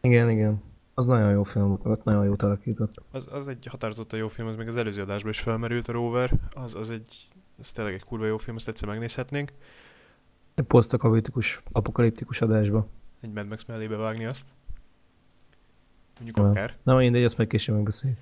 [0.00, 0.62] Igen, igen.
[0.94, 3.02] Az nagyon jó film volt, nagyon jó alakított.
[3.10, 6.32] Az, az egy határozottan jó film, az még az előző adásban is felmerült a Rover.
[6.54, 9.52] Az, az egy, ez tényleg egy kurva jó film, ezt egyszer megnézhetnénk.
[10.54, 12.86] Egy posztapokaliptikus, apokaliptikus adásba.
[13.20, 14.48] Egy Mad Max mellébe vágni azt.
[16.14, 16.48] Mondjuk Na.
[16.48, 16.76] akár.
[16.82, 18.18] Na mindegy, ezt meg később megbeszéljük.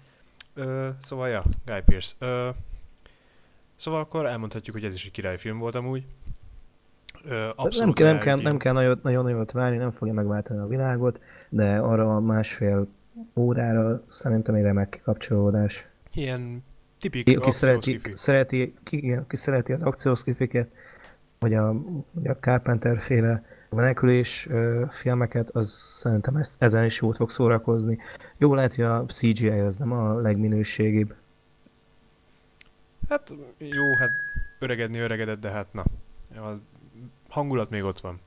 [1.00, 2.14] szóval ja, Guy Pearce.
[2.18, 2.50] Ö,
[3.84, 6.04] szóval akkor elmondhatjuk, hogy ez is egy királyfilm volt amúgy.
[7.24, 10.66] Ö, nem, kell, nem, kell, nem kell nagyon, nagyon nagyot várni, nem fogja megváltani a
[10.66, 12.86] világot, de arra a másfél
[13.34, 15.86] órára szerintem egy remek kikapcsolódás.
[16.14, 16.64] Ilyen
[16.98, 20.68] tipikus ki, szereti, szereti, ki, ki szereti az akciószkifiket,
[21.38, 21.74] vagy a,
[22.10, 27.98] vagy a Carpenter féle menekülés ö, filmeket, az szerintem ezt, ezen is jót fog szórakozni.
[28.36, 31.14] Jó lehet, hogy a CGI az nem a legminőségibb.
[33.08, 34.10] Hát jó, hát
[34.58, 35.84] öregedni öregedett, de hát na,
[36.36, 36.60] a
[37.28, 38.20] hangulat még ott van.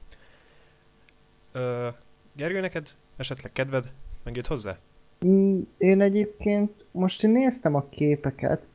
[1.52, 1.88] Ö,
[2.34, 3.90] Gergő, neked esetleg kedved
[4.24, 4.78] megjött hozzá?
[5.26, 8.68] Mm, én egyébként most én néztem a képeket,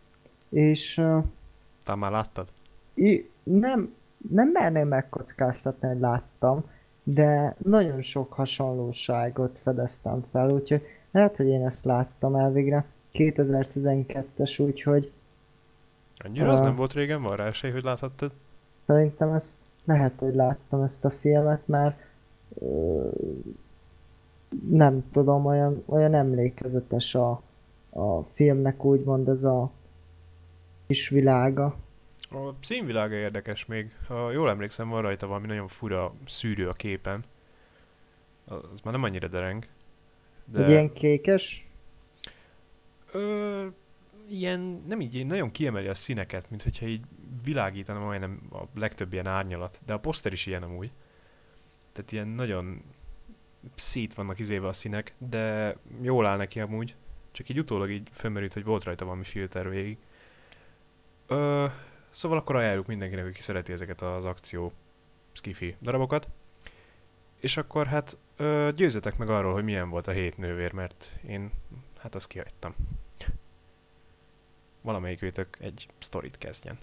[0.48, 0.98] és...
[0.98, 1.24] Uh,
[1.84, 2.48] Te már láttad?
[2.94, 3.94] I, nem,
[4.30, 6.64] nem merném megkockáztatni, hogy láttam,
[7.02, 12.84] de nagyon sok hasonlóságot fedeztem fel, úgyhogy lehet, hogy én ezt láttam elvégre.
[13.12, 15.12] 2012-es, úgyhogy...
[16.24, 18.32] Annyira uh, az nem volt régen, van rá esély, hogy láthattad?
[18.86, 22.00] Szerintem ezt lehet, hogy láttam ezt a filmet, mert
[22.48, 23.12] uh,
[24.70, 27.42] nem tudom, olyan, olyan emlékezetes a,
[27.90, 29.70] a filmnek úgymond ez a
[30.86, 31.76] kis világa.
[32.30, 33.96] A színvilága érdekes még.
[34.08, 37.24] Ha jól emlékszem, van rajta valami nagyon fura szűrő a képen.
[38.46, 39.66] Az már nem annyira dereng.
[40.44, 40.64] De...
[40.64, 41.68] Egy ilyen kékes?
[43.12, 43.66] Ö,
[44.32, 47.04] ilyen, nem így, nagyon kiemeli a színeket, mint hogyha így
[47.44, 49.80] világítana majdnem a legtöbb ilyen árnyalat.
[49.86, 50.90] De a poszter is ilyen amúgy.
[51.92, 52.82] Tehát ilyen nagyon
[53.74, 56.94] szét vannak izéve a színek, de jól áll neki amúgy.
[57.30, 59.98] Csak így utólag így felmerült, hogy volt rajta valami filter végig.
[61.26, 61.66] Ö,
[62.10, 64.72] szóval akkor ajánljuk mindenkinek, aki szereti ezeket az akció
[65.32, 66.28] skifi darabokat.
[67.40, 71.50] És akkor hát ö, győzetek meg arról, hogy milyen volt a hét nővér, mert én
[71.98, 72.74] hát azt kihagytam.
[74.82, 76.78] Valamelyik őtök egy sztorit kezdjen.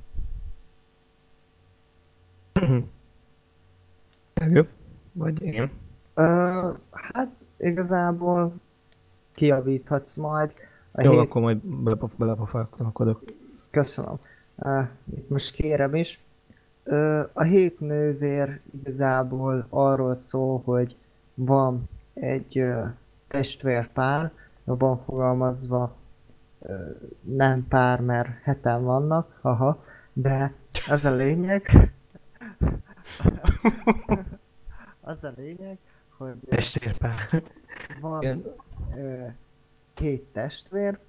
[4.49, 4.63] Jó.
[5.11, 5.71] Vagy én.
[6.15, 8.53] Uh, hát igazából
[9.33, 10.53] kiavíthatsz majd.
[10.91, 11.19] A Jó, hét...
[11.19, 11.57] akkor majd
[12.15, 13.23] belepofártalkodok.
[13.69, 14.19] Köszönöm.
[14.55, 16.19] Uh, itt most kérem is.
[16.85, 20.97] Uh, a hét nővér igazából arról szól, hogy
[21.33, 22.87] van egy uh,
[23.27, 24.31] testvérpár,
[24.65, 25.95] jobban fogalmazva
[27.21, 30.53] nem pár, mert heten vannak, haha, de
[30.87, 31.91] ez a lényeg.
[35.01, 35.77] az a lényeg,
[36.17, 37.43] hogy testvérpár.
[38.01, 38.43] van
[38.95, 39.25] ö,
[39.93, 40.99] két testvér,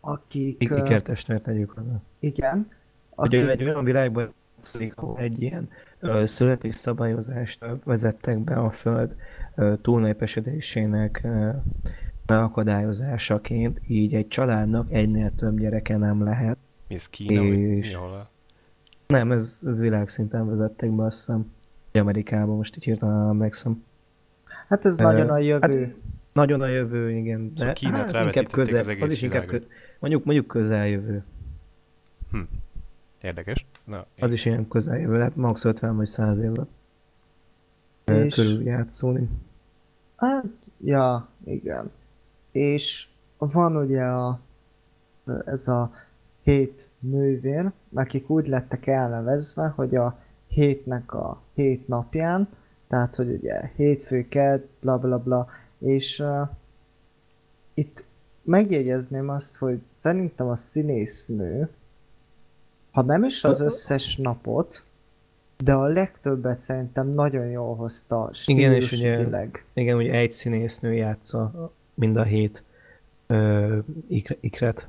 [0.00, 0.62] akik...
[0.62, 2.02] Ikertestvér tegyük oda.
[2.18, 2.70] Igen.
[3.14, 3.40] Akik...
[3.40, 4.34] Ugye egy olyan világban
[5.16, 9.16] egy ilyen ö, születésszabályozást vezettek be a Föld
[9.82, 11.26] túlnépesedésének
[12.26, 16.56] megakadályozásaként, így egy családnak egynél több gyereke nem lehet.
[16.88, 17.98] Mi ez Kína, és...
[19.06, 21.52] Nem, ez, ez világszinten vezettek be, azt hiszem.
[21.92, 23.84] Amerikában most így hirtelen emlékszem.
[24.68, 25.84] Hát ez uh, nagyon a jövő.
[25.84, 25.94] Hát,
[26.32, 27.52] nagyon a jövő, igen.
[27.54, 29.58] De szóval hát, inkább közel, az, az is inkább kö,
[29.98, 31.24] mondjuk, mondjuk közeljövő.
[32.30, 32.40] Hm.
[33.20, 33.66] Érdekes.
[33.84, 36.68] Na, az is ilyen közeljövő, hát max 50 vagy 100 évvel
[38.04, 38.34] és...
[38.34, 39.28] körül játszóni.
[40.16, 40.44] Hát,
[40.84, 41.90] ja, igen.
[42.54, 44.40] És van ugye a,
[45.44, 45.92] ez a
[46.42, 52.48] hét nővér, akik úgy lettek elnevezve, hogy a hétnek a hét napján,
[52.88, 55.48] tehát hogy ugye hétfő, kedd, bla bla bla,
[55.78, 56.48] és uh,
[57.74, 58.04] itt
[58.42, 61.68] megjegyezném azt, hogy szerintem a színésznő,
[62.90, 64.84] ha nem is az összes napot,
[65.64, 71.72] de a legtöbbet szerintem nagyon jól hozta igen, és ugye, igen, ugye egy színésznő játsza
[71.94, 72.64] mind a hét
[73.26, 73.78] ö,
[74.08, 74.88] ikre, ikret.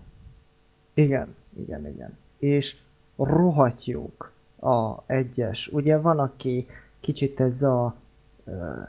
[0.94, 2.18] Igen, igen, igen.
[2.40, 2.78] És
[3.18, 3.84] rohadt
[4.60, 5.68] a egyes.
[5.68, 6.68] Ugye van, aki
[7.00, 7.96] kicsit ez a
[8.46, 8.82] ö,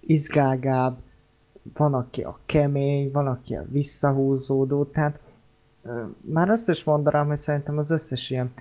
[0.00, 0.96] izgágább,
[1.74, 5.18] van, aki a kemény, van, aki a visszahúzódó, tehát
[5.82, 8.52] ö, már azt is mondanám, hogy szerintem az összes ilyen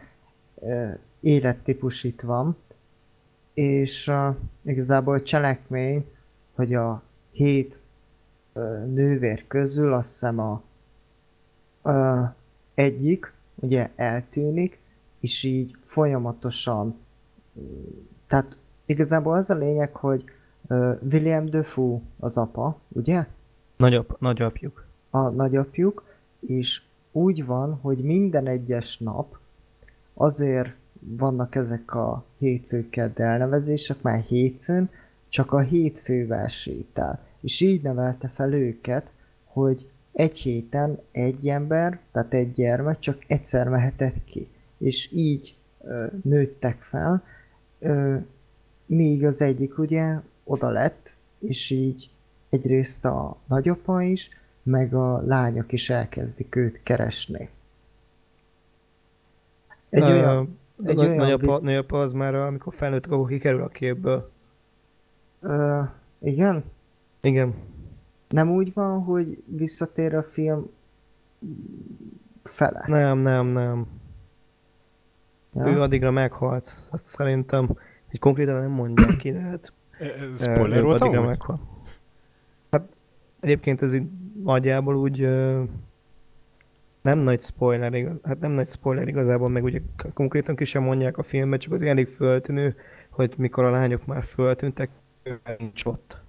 [0.55, 0.89] ö,
[1.19, 2.57] élettípus itt van,
[3.57, 6.05] és uh, igazából a cselekmény,
[6.55, 7.01] hogy a
[7.31, 7.79] hét
[8.85, 10.61] nővér közül azt hiszem a
[11.81, 12.29] uh,
[12.73, 14.79] egyik ugye eltűnik,
[15.19, 16.95] és így folyamatosan
[18.27, 20.23] tehát igazából az a lényeg, hogy
[21.11, 23.25] William Defoe az apa, ugye?
[23.75, 24.85] Nagyap, nagyapjuk.
[25.09, 26.03] A nagyapjuk,
[26.39, 26.81] és
[27.11, 29.37] úgy van, hogy minden egyes nap
[30.13, 34.89] azért vannak ezek a hétfőked elnevezések, már hétfőn,
[35.29, 37.19] csak a hétfővel sétál.
[37.41, 39.11] És így nevelte fel őket,
[39.43, 44.47] hogy egy héten egy ember, tehát egy gyermek csak egyszer mehetett ki.
[44.77, 47.23] És így ö, nőttek fel,
[47.79, 48.15] ö,
[48.85, 52.09] míg az egyik ugye oda lett, és így
[52.49, 54.29] egyrészt a nagyapa is,
[54.63, 57.49] meg a lányok is elkezdik őt keresni.
[59.89, 63.67] Egy uh, olyan egy nagy, olyan nagyapa, nagyapa az már, amikor felnőtt, akkor kikerül a
[63.67, 64.31] képből.
[65.41, 65.81] Ö,
[66.19, 66.63] igen?
[67.27, 67.53] Igen.
[68.29, 70.69] Nem úgy van, hogy visszatér a film
[72.43, 72.83] fele?
[72.87, 73.87] Nem, nem, nem.
[75.53, 75.67] Ja.
[75.67, 76.83] Ő addigra meghalt.
[76.89, 77.67] Azt szerintem,
[78.09, 79.73] hogy konkrétan nem mondják ki, de hát...
[80.35, 81.61] Spoiler volt addigra meghalt.
[82.71, 82.87] Hát
[83.39, 84.07] egyébként ez így
[84.43, 85.19] nagyjából úgy
[87.01, 89.81] nem nagy spoiler, igaz, hát nem nagy spoiler igazából, meg ugye
[90.13, 92.75] konkrétan ki sem mondják a filmet, csak az elég föltűnő,
[93.09, 94.89] hogy mikor a lányok már föltűntek,
[95.23, 96.21] ő nincs ott.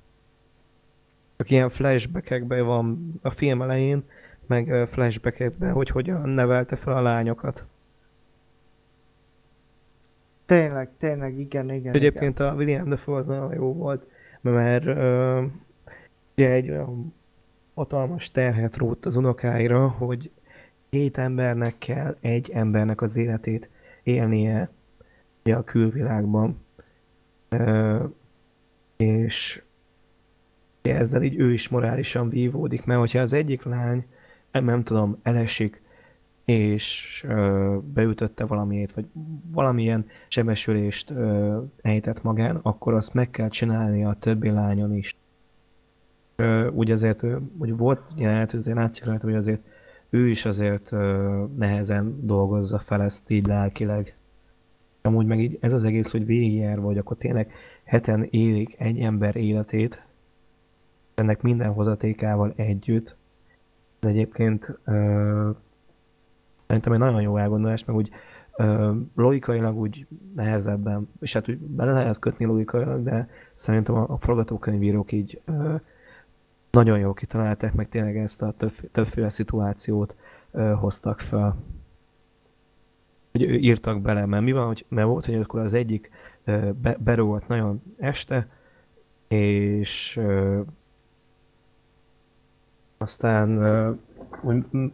[1.39, 4.03] Csak ilyen flashbackekben van a film elején,
[4.47, 7.66] meg flashbackekben, hogy hogyan nevelte fel a lányokat.
[10.47, 11.95] Tényleg, tényleg, igen, igen.
[11.95, 12.53] Egyébként igen.
[12.53, 14.07] a William Dafoe az nagyon jó volt,
[14.41, 15.45] mert uh,
[16.36, 17.14] ugye egy olyan
[17.74, 20.30] hatalmas terhet rótt az unokáira, hogy
[20.89, 23.68] két embernek kell egy embernek az életét
[24.03, 24.70] élnie
[25.43, 26.61] a külvilágban.
[28.97, 29.62] és
[30.97, 34.07] ezzel így ő is morálisan vívódik, mert hogyha az egyik lány,
[34.53, 35.82] nem tudom, elesik,
[36.45, 39.05] és ö, beütötte valamiét, vagy
[39.51, 45.16] valamilyen sebesülést ö, ejtett magán, akkor azt meg kell csinálni a többi lányon is.
[46.36, 47.24] Ö, úgy azért,
[47.59, 49.61] hogy volt jelenet, azért látszik rajta, hogy azért
[50.11, 50.91] ő is azért
[51.57, 54.16] nehezen dolgozza fel ezt így lelkileg.
[55.03, 57.53] Amúgy meg így ez az egész, hogy végigjár vagy, akkor tényleg
[57.84, 60.03] heten élik egy ember életét,
[61.18, 63.16] ennek minden hozatékával együtt.
[64.00, 65.50] Ez egyébként ö,
[66.66, 68.10] szerintem egy nagyon jó elgondolás, meg úgy
[68.56, 74.18] ö, logikailag úgy nehezebben, és hát úgy bele lehet kötni logikailag, de szerintem a, a
[74.18, 75.74] forgatókönyvírók így ö,
[76.70, 80.14] nagyon jó kitalálták, meg tényleg ezt a több, többféle szituációt
[80.50, 81.56] ö, hoztak fel.
[83.32, 86.10] Hogy írtak bele, mert mi van, hogy, mert volt, hogy akkor az egyik
[86.44, 88.48] ö, be, berúgott nagyon este,
[89.28, 90.60] és ö,
[92.99, 93.92] aztán ö,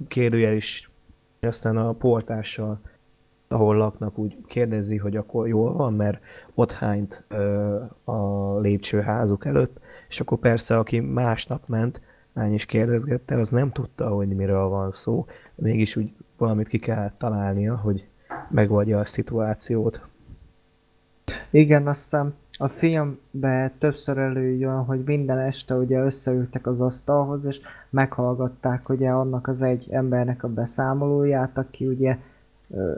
[0.09, 0.91] kérdőjel is,
[1.41, 2.81] aztán a portással,
[3.49, 6.23] ahol laknak, úgy kérdezi, hogy akkor jól van, mert
[6.55, 7.25] ott hányt
[8.05, 12.01] a lépcsőházuk előtt, és akkor persze, aki másnap ment,
[12.33, 17.13] lány is kérdezgette, az nem tudta, hogy miről van szó, mégis úgy valamit ki kell
[17.19, 18.09] találnia, hogy
[18.51, 20.07] megoldja a szituációt.
[21.51, 27.61] Igen, azt hiszem a filmben többször előjön, hogy minden este ugye összeültek az asztalhoz, és
[27.91, 32.19] meghallgatták ugye annak az egy embernek a beszámolóját, aki ugye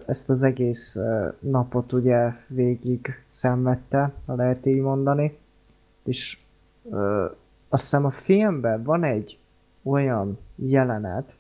[0.06, 0.98] ezt az egész
[1.40, 5.38] napot ugye végig szenvedte, ha lehet így mondani.
[6.04, 6.38] És
[6.90, 7.24] ö,
[7.68, 9.38] azt hiszem a filmben van egy
[9.82, 11.38] olyan jelenet,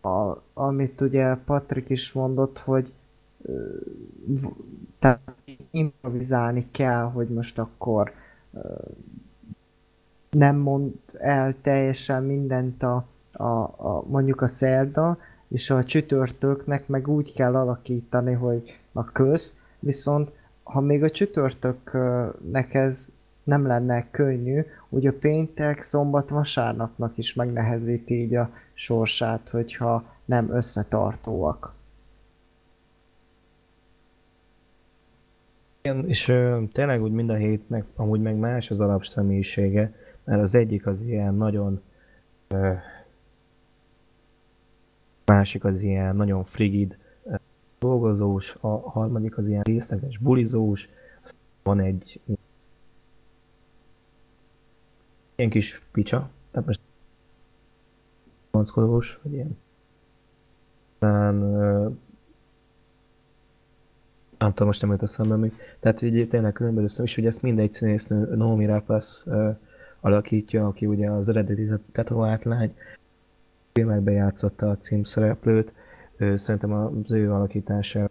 [0.00, 2.92] a, amit ugye Patrik is mondott, hogy
[5.04, 5.20] tehát
[5.70, 8.12] improvizálni kell, hogy most akkor
[10.30, 17.08] nem mond el teljesen mindent a, a, a mondjuk a szerda, és a csütörtöknek meg
[17.08, 20.32] úgy kell alakítani, hogy a köz, viszont
[20.62, 23.08] ha még a csütörtöknek ez
[23.42, 30.50] nem lenne könnyű, úgy a péntek, szombat, vasárnapnak is megnehezíti így a sorsát, hogyha nem
[30.50, 31.72] összetartóak.
[35.86, 40.54] Igen, és ö, tényleg úgy mind a hétnek amúgy meg más az alapszemélyisége, mert az
[40.54, 41.82] egyik az ilyen nagyon
[42.48, 42.72] ö,
[45.24, 47.34] másik az ilyen nagyon frigid ö,
[47.78, 50.88] dolgozós, a harmadik az ilyen részleges bulizós,
[51.62, 52.20] van egy
[55.34, 56.80] ilyen kis picsa, tehát most
[58.50, 59.58] mackolós, vagy ilyen
[60.92, 61.42] aztán
[64.44, 65.52] nem tudom, most nem jött eszembe még.
[65.80, 69.56] Tehát hogy tényleg különböző és ugye ezt mindegy színésznő Naomi Rapace uh,
[70.00, 72.76] alakítja, aki ugye az eredeti tetovált lány,
[73.72, 75.74] filmekben játszotta a címszereplőt,
[76.18, 78.10] uh, szerintem az ő alakítása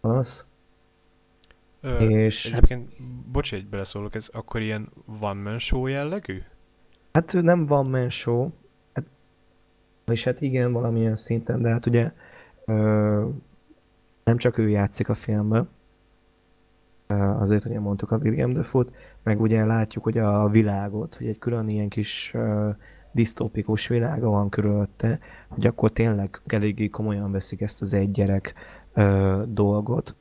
[0.00, 0.44] az.
[1.80, 2.90] Ö, és egyébként,
[3.32, 4.88] bocs, egy beleszólok, ez akkor ilyen
[5.20, 6.42] one man show jellegű?
[7.12, 8.50] Hát nem van man show,
[8.92, 9.04] hát,
[10.06, 12.12] és hát igen, valamilyen szinten, de hát ugye
[12.64, 13.28] ö,
[14.30, 15.68] nem csak ő játszik a filmben,
[17.38, 18.84] azért ugye mondtuk a William dafoe
[19.22, 22.74] meg ugye látjuk hogy a világot, hogy egy külön ilyen kis uh,
[23.12, 25.18] disztópikus világa van körülötte,
[25.48, 28.54] hogy akkor tényleg eléggé komolyan veszik ezt az egy gyerek
[28.96, 30.16] uh, dolgot,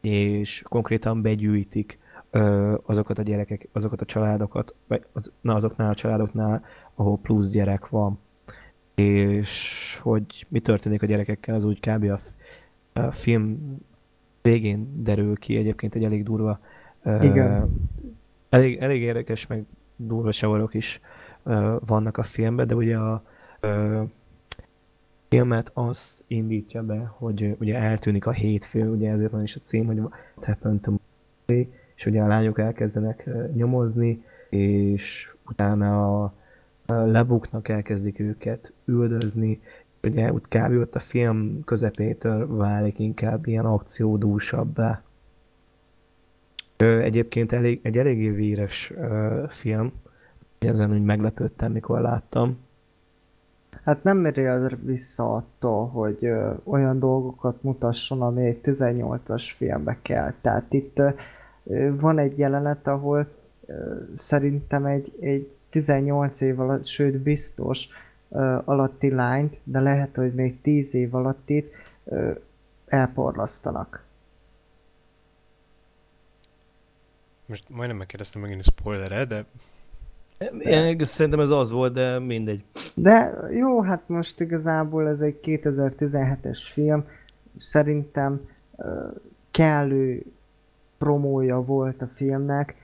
[0.00, 1.98] és konkrétan begyűjtik
[2.32, 7.50] uh, azokat a gyerekek, azokat a családokat, vagy az, na, azoknál a családoknál, ahol plusz
[7.50, 8.18] gyerek van.
[8.94, 12.04] És hogy mi történik a gyerekekkel, az úgy kb.
[12.04, 12.20] a
[12.94, 13.76] a film
[14.42, 16.60] végén derül ki egyébként egy elég durva,
[17.04, 17.88] Igen.
[18.48, 19.64] Elég, elég érdekes, meg
[19.96, 21.00] durva savarok is
[21.78, 23.22] vannak a filmben, de ugye a
[25.28, 29.86] filmet azt indítja be, hogy ugye eltűnik a hétfő, ugye ezért van is a cím,
[29.86, 30.00] hogy
[30.34, 30.92] Happened to
[31.94, 36.34] és ugye a lányok elkezdenek nyomozni, és utána a,
[36.86, 39.60] lebuknak, elkezdik őket üldözni,
[40.04, 40.78] ugye úgy kb.
[40.80, 45.02] ott a film közepétől válik inkább ilyen akciódúsabbá.
[46.76, 49.92] Egyébként elég, egy eléggé véres uh, film,
[50.58, 52.58] ezen úgy meglepődtem, mikor láttam.
[53.84, 60.32] Hát nem ér vissza attól, hogy ö, olyan dolgokat mutasson, ami egy 18-as filmbe kell.
[60.40, 61.10] Tehát itt ö,
[61.98, 63.26] van egy jelenet, ahol
[63.66, 67.88] ö, szerintem egy, egy 18 év alatt, sőt biztos,
[68.64, 71.72] alatti lányt, de lehet, hogy még 10 év alattit
[72.86, 74.04] elporlasztanak.
[77.46, 79.44] Most majdnem megkérdeztem megint a spoiler de...
[80.58, 82.64] Én szerintem ez az volt, de mindegy.
[82.94, 87.04] De jó, hát most igazából ez egy 2017-es film.
[87.56, 88.48] Szerintem
[89.50, 90.22] kellő
[90.98, 92.76] promója volt a filmnek.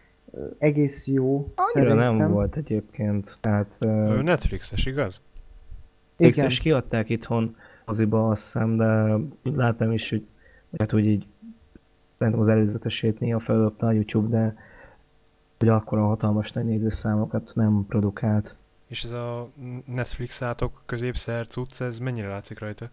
[0.59, 1.35] Egész jó.
[1.35, 2.17] Annyira szerintem.
[2.17, 3.37] nem volt egyébként.
[3.41, 4.23] Tehát, uh...
[4.23, 5.21] Netflixes, igaz?
[6.29, 6.45] Igen.
[6.45, 10.27] És kiadták itthon moziba azt hiszem, de láttam is, hogy
[10.79, 11.27] hát, hogy így
[12.19, 14.57] szerintem az előzetesét néha feldobta a YouTube, de
[15.59, 18.55] hogy akkor a hatalmas nagy nézőszámokat nem produkált.
[18.87, 19.49] És ez a
[19.85, 22.91] Netflix átok középszer cucc, ez mennyire látszik rajta?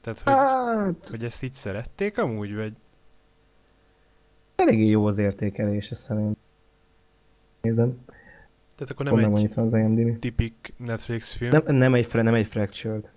[0.00, 1.08] Tehát, hogy, hát...
[1.08, 2.72] hogy ezt így szerették amúgy, vagy?
[4.54, 6.36] Eléggé jó az értékelése szerint.
[7.60, 8.04] Nézem.
[8.80, 10.18] Tehát akkor nem Pont egy van az IMDb.
[10.18, 11.50] tipik Netflix film.
[11.50, 13.10] Nem, nem, egy, nem egy fractured.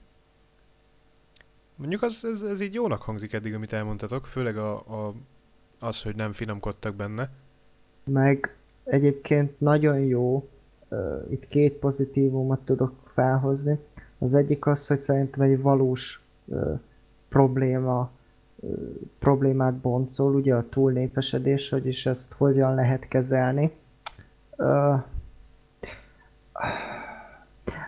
[1.76, 5.14] Mondjuk az, ez, ez így jónak hangzik eddig, amit elmondtatok, főleg a, a,
[5.80, 7.30] az, hogy nem finomkodtak benne.
[8.04, 10.48] Meg egyébként nagyon jó,
[10.90, 13.80] uh, itt két pozitívumot tudok felhozni.
[14.18, 16.80] Az egyik az, hogy szerintem egy valós uh,
[17.30, 18.12] probléma,
[18.56, 18.80] uh,
[19.20, 23.72] problémát boncol, ugye a túlnépesedés, hogy is ezt hogyan lehet kezelni.
[24.58, 25.04] Uh,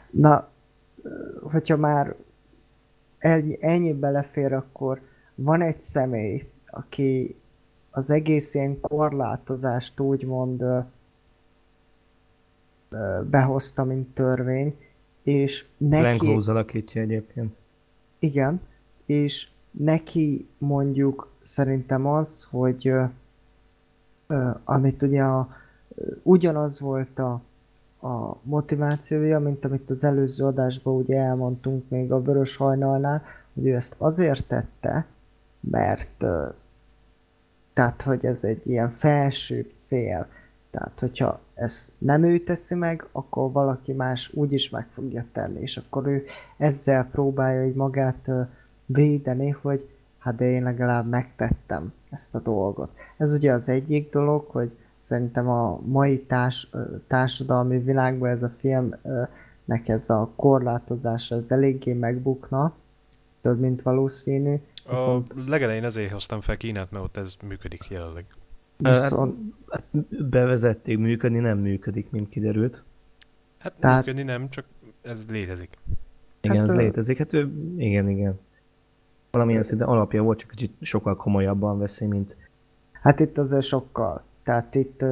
[0.10, 0.48] Na,
[1.42, 2.16] hogyha már
[3.18, 5.02] ennyi, ennyi belefér, akkor
[5.36, 7.36] van egy személy, aki
[7.92, 10.64] az egész ilyen korlátozást úgymond
[13.30, 14.78] behozta, mint törvény,
[15.24, 16.18] és neki...
[16.18, 17.58] Glenn alakítja egyébként.
[18.20, 18.62] Igen,
[19.06, 25.50] és neki mondjuk szerintem az, hogy ö, amit ugye a,
[26.24, 27.42] ugyanaz volt a
[28.06, 33.76] a motivációja, mint amit az előző adásban ugye elmondtunk még a Vörös Hajnalnál, hogy ő
[33.76, 35.06] ezt azért tette,
[35.60, 36.26] mert
[37.74, 40.28] tehát, hogy ez egy ilyen felsőbb cél.
[40.72, 45.62] Tehát, hogyha ezt nem ő teszi meg, akkor valaki más úgy is meg fogja tenni,
[45.62, 46.26] és akkor ő
[46.58, 48.32] ezzel próbálja így magát
[48.86, 52.90] védeni, hogy hát de én legalább megtettem ezt a dolgot.
[53.18, 56.70] Ez ugye az egyik dolog, hogy szerintem a mai társ,
[57.08, 62.74] társadalmi világban ez a filmnek ez a korlátozása az eléggé megbukna,
[63.42, 64.56] több mint valószínű.
[64.90, 65.34] Viszont...
[65.34, 68.26] A legelején ezért hoztam fel Kínát, mert ott ez működik jelenleg.
[68.78, 69.54] Viszont...
[69.70, 69.84] Hát,
[70.30, 72.84] bevezették, működni nem működik, mint kiderült.
[73.58, 74.06] Hát Tehát...
[74.06, 74.66] működni nem, csak
[75.02, 75.78] ez létezik.
[76.42, 77.18] Igen, hát, ez létezik.
[77.18, 78.40] Hát ő, igen, igen.
[79.32, 82.38] Valamilyen szinten alapja volt, csak kicsit sokkal komolyabban veszi, mint...
[82.92, 84.24] Hát itt azért sokkal.
[84.46, 85.06] Tehát itt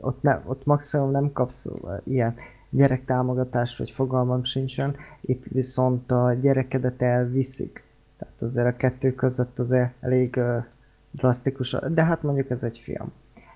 [0.00, 1.68] ott, ne, ott maximum nem kapsz
[2.04, 2.34] ilyen
[2.70, 7.84] gyerektámogatást, vagy fogalmam sincsen, itt viszont a gyerekedet elviszik.
[8.18, 10.64] Tehát azért a kettő között azért elég uh,
[11.10, 13.12] drasztikus, de hát mondjuk ez egy film.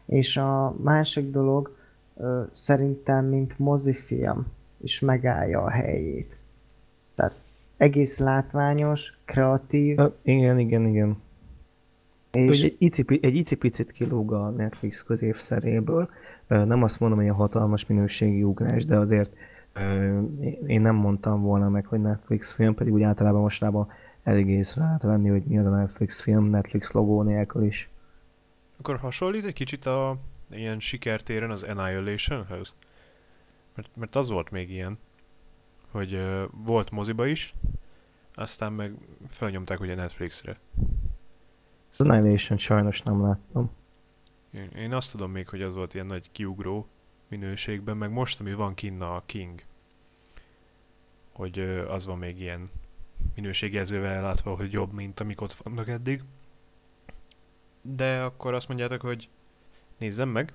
[0.06, 1.76] És a másik dolog
[2.52, 4.46] szerintem, mint mozifilm
[4.80, 6.38] is megállja a helyét.
[7.14, 7.34] Tehát
[7.76, 9.98] egész látványos, kreatív.
[9.98, 11.16] Uh, igen, igen, igen.
[12.32, 12.62] És...
[12.62, 16.10] Egy, icipi, egy icipicit kilóg a Netflix középszeréből.
[16.46, 19.32] Nem azt mondom, hogy a hatalmas minőségi ugrás, de azért
[20.66, 23.88] én nem mondtam volna meg, hogy Netflix film, pedig úgy általában mostában
[24.22, 27.88] elég észre lehet venni, hogy mi az a Netflix film, Netflix logó nélkül is.
[28.78, 30.16] Akkor hasonlít egy kicsit a
[30.50, 32.74] ilyen sikertéren az Annihilation-höz?
[33.74, 34.98] Mert, mert az volt még ilyen,
[35.90, 37.54] hogy uh, volt moziba is,
[38.34, 38.92] aztán meg
[39.26, 40.58] felnyomták ugye Netflixre.
[41.92, 43.70] Az Annihilation sajnos nem láttam.
[44.50, 46.86] Én, én azt tudom még, hogy az volt ilyen nagy kiugró
[47.28, 49.62] minőségben, meg most, ami van kinna a King,
[51.32, 52.70] hogy az van még ilyen
[53.34, 56.22] minőségjelzővel látva, hogy jobb, mint amik ott vannak eddig.
[57.82, 59.28] De akkor azt mondjátok, hogy
[59.98, 60.52] nézzem meg.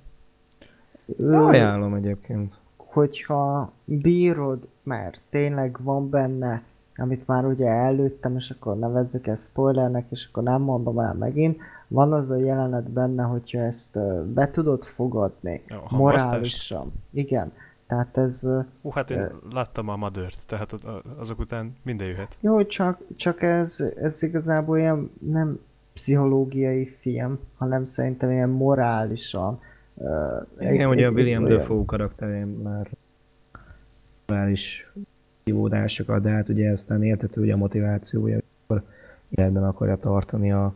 [1.19, 2.61] Ajánlom egyébként.
[2.77, 6.63] Hogyha bírod, mert tényleg van benne,
[6.97, 11.57] amit már ugye előttem, és akkor nevezzük ezt spoilernek, és akkor nem mondom el megint,
[11.87, 13.99] van az a jelenet benne, hogyha ezt
[14.33, 16.91] be tudod fogadni, Jó, morálisan.
[17.11, 17.51] Igen,
[17.87, 18.49] tehát ez...
[18.81, 20.73] Hú, hát én uh, láttam a Madört, tehát
[21.17, 22.35] azok után minden jöhet.
[22.39, 25.59] Jó, csak, csak ez, ez igazából ilyen nem
[25.93, 29.59] pszichológiai film, hanem szerintem ilyen morálisan.
[29.93, 31.45] Uh, Igen, ugye a William.
[31.45, 32.89] Dafoe karakterén már
[34.27, 34.91] morális
[35.47, 38.83] kivódásokat, de hát ugye aztán értető ugye a motivációja, akkor
[39.29, 40.73] életben akarja tartani a,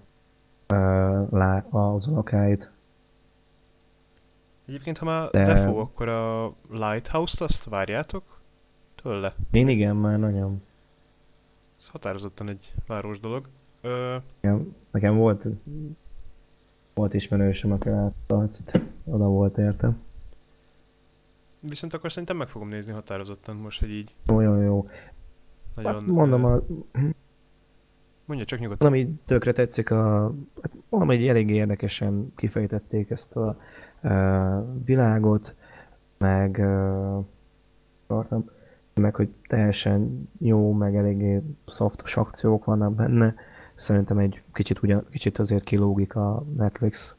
[0.67, 2.71] a, az unokáit.
[4.67, 5.43] Egyébként, ha már De...
[5.43, 8.23] Defoe, akkor a Lighthouse-t azt várjátok
[9.01, 9.35] tőle?
[9.51, 10.61] Én igen, már nagyon.
[11.79, 13.47] Ez határozottan egy város dolog.
[13.81, 14.15] Ö...
[14.39, 15.47] Nekem, nekem volt,
[16.93, 20.01] volt ismerősöm, aki látta azt, oda volt értem.
[21.61, 24.15] Viszont akkor szerintem meg fogom nézni határozottan most, hogy így.
[24.27, 24.89] Jó, jó.
[25.75, 26.59] Nagyon, hát mondom, a...
[28.25, 28.89] Mondja csak nyugodtan.
[28.89, 30.33] Valami tökre tetszik a...
[30.61, 33.59] Hát mondom, hogy elég érdekesen kifejtették ezt a
[34.85, 35.55] világot,
[36.17, 36.51] meg
[38.07, 38.49] tartom,
[38.93, 43.35] meg hogy teljesen jó, meg eléggé softos akciók vannak benne.
[43.75, 47.15] Szerintem egy kicsit, ugyan, kicsit azért kilógik a Netflix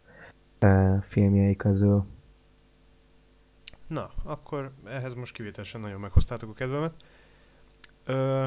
[1.00, 2.04] filmjei közül.
[3.92, 6.94] Na, akkor ehhez most kivételesen nagyon meghoztátok a kedvemet.
[8.04, 8.44] Ö,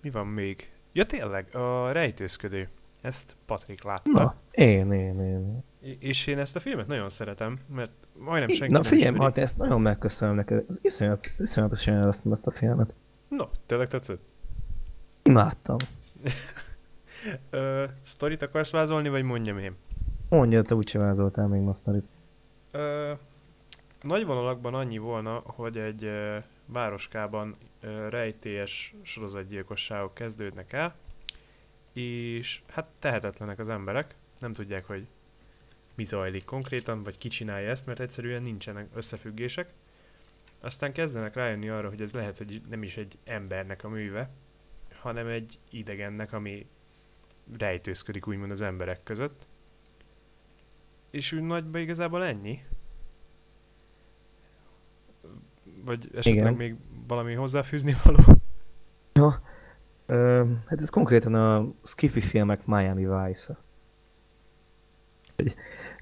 [0.00, 0.72] mi van még?
[0.92, 2.68] Ja tényleg, a rejtőzködő.
[3.00, 4.10] Ezt Patrik látta.
[4.10, 5.64] Na, én, én, én.
[5.98, 9.80] És én ezt a filmet nagyon szeretem, mert majdnem senki Na figyelj, hát ezt nagyon
[9.80, 10.64] megköszönöm neked.
[10.68, 12.94] Az iszonyat, iszonyatosan elhoztam ezt a filmet.
[13.28, 14.20] No, tényleg tetszett?
[15.22, 15.76] Imádtam.
[17.50, 19.76] Ö, sztorit akarsz vázolni, vagy mondjam én?
[20.28, 22.10] Mondja, te úgyse vázoltál még ma sztorit.
[22.70, 23.12] Ö,
[24.02, 30.96] nagy vonalakban annyi volna, hogy egy ö, városkában ö, rejtélyes sorozatgyilkosságok kezdődnek el,
[31.92, 35.06] és hát tehetetlenek az emberek, nem tudják, hogy
[35.94, 39.72] mi zajlik konkrétan, vagy ki csinálja ezt, mert egyszerűen nincsenek összefüggések.
[40.60, 44.30] Aztán kezdenek rájönni arra, hogy ez lehet, hogy nem is egy embernek a műve,
[45.00, 46.66] hanem egy idegennek, ami
[47.58, 49.46] rejtőzködik úgymond az emberek között.
[51.10, 52.62] És úgy nagyban igazából ennyi.
[55.84, 56.54] Vagy esetleg Igen.
[56.54, 56.76] még
[57.06, 58.18] valami hozzáfűzni való?
[59.12, 59.42] Ja,
[60.06, 63.58] ö, hát ez konkrétan a Skiffy filmek Miami Vice-a.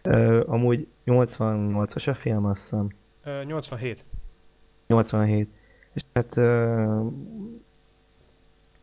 [0.02, 2.88] Ö, amúgy 88-as a film, azt hiszem.
[3.24, 4.04] Ö, 87.
[4.86, 5.48] 87.
[5.92, 7.06] És hát ö,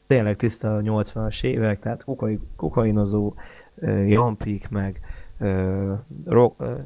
[0.07, 3.33] tényleg tiszta a 80-as évek, tehát kokai, kokainozó,
[3.75, 4.99] ö, jampik, meg
[5.39, 5.93] ö,
[6.25, 6.79] rock, ö,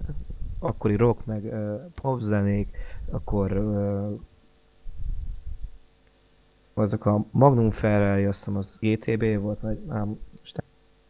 [0.62, 2.78] akkori rock, meg uh, pop zenék,
[3.12, 4.20] akkor uh,
[6.74, 10.20] azok a Magnum Ferrari, azt hiszem az GTB volt, vagy nem,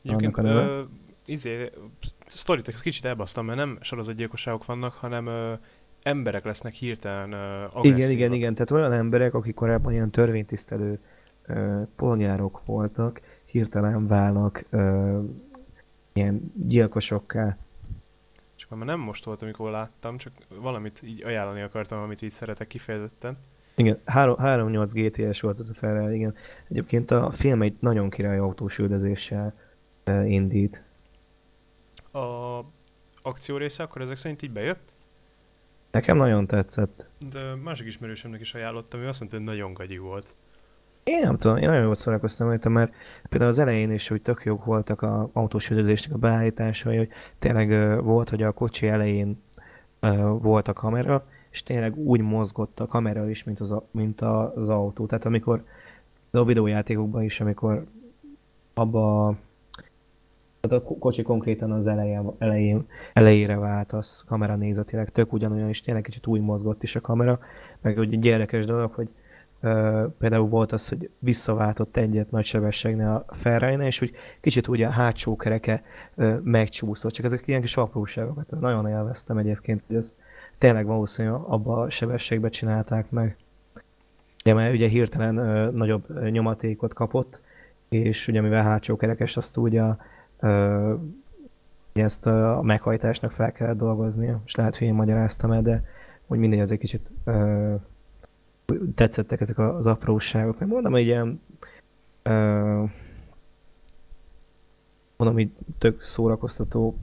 [0.04, 0.82] Egyébként, ö,
[1.26, 1.72] izé,
[2.28, 5.54] sztorit kicsit elbasztam, mert nem sorozatgyilkosságok vannak, hanem ö,
[6.04, 11.00] emberek lesznek hirtelen ö, Igen, igen, igen, tehát olyan emberek, akik korábban ilyen törvénytisztelő
[11.46, 15.20] ö, polgárok voltak, hirtelen válnak ö,
[16.14, 17.58] ilyen gyilkosokká.
[18.76, 23.38] Már nem most volt, amikor láttam, csak valamit így ajánlani akartam, amit így szeretek kifejezetten.
[23.76, 26.36] Igen, 3.8 GTS volt az a Ferrari, igen.
[26.70, 29.54] Egyébként a film egy nagyon király autós üldözéssel
[30.06, 30.84] uh, indít.
[32.12, 32.60] A
[33.22, 34.94] akció része akkor ezek szerint így bejött?
[35.92, 37.10] Nekem nagyon tetszett.
[37.32, 40.36] De másik ismerősömnek is ajánlottam, ő azt mondta, hogy nagyon gagyi volt.
[41.04, 42.94] Én nem tudom, én nagyon jól szórakoztam rajta, mert
[43.30, 48.02] például az elején is, hogy tök jók voltak a autós üldözésnek a beállításai, hogy tényleg
[48.04, 49.42] volt, hogy a kocsi elején
[50.40, 55.06] volt a kamera, és tényleg úgy mozgott a kamera is, mint az, mint az autó.
[55.06, 55.64] Tehát amikor
[56.32, 57.86] a videójátékokban is, amikor
[58.74, 59.36] abba
[60.60, 65.82] tehát a kocsi konkrétan az elején, elején, elejére vált az kamera nézetileg, tök ugyanolyan, és
[65.82, 67.40] tényleg kicsit úgy mozgott is a kamera,
[67.82, 69.10] meg egy érdekes dolog, hogy
[70.18, 74.90] például volt az, hogy visszaváltott egyet nagy sebességnél a ferrari és úgy kicsit úgy a
[74.90, 75.84] hátsó kereke
[76.44, 78.60] megcsúszott, csak ezek ilyen kis apróságokat.
[78.60, 80.18] Nagyon élveztem egyébként, hogy ez
[80.58, 83.36] tényleg valószínűleg abba a sebességbe csinálták meg.
[84.44, 87.42] Ugye, mert ugye hirtelen ö, nagyobb nyomatékot kapott,
[87.90, 89.98] és ugye mivel hátsó kerekes, azt úgy a,
[90.40, 90.94] ö,
[91.94, 95.84] ezt a meghajtásnak fel kellett dolgoznia, és lehet, hogy én magyaráztam el, de
[96.28, 97.12] úgy mindegy, az egy kicsit
[98.96, 100.60] tetszettek ezek az apróságok.
[100.60, 101.42] Meg mondom, hogy ilyen
[102.24, 102.84] ö,
[105.18, 106.98] mondom, hogy tök szórakoztató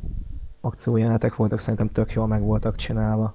[0.60, 3.34] akciójáték voltak, szerintem tök jól meg voltak csinálva.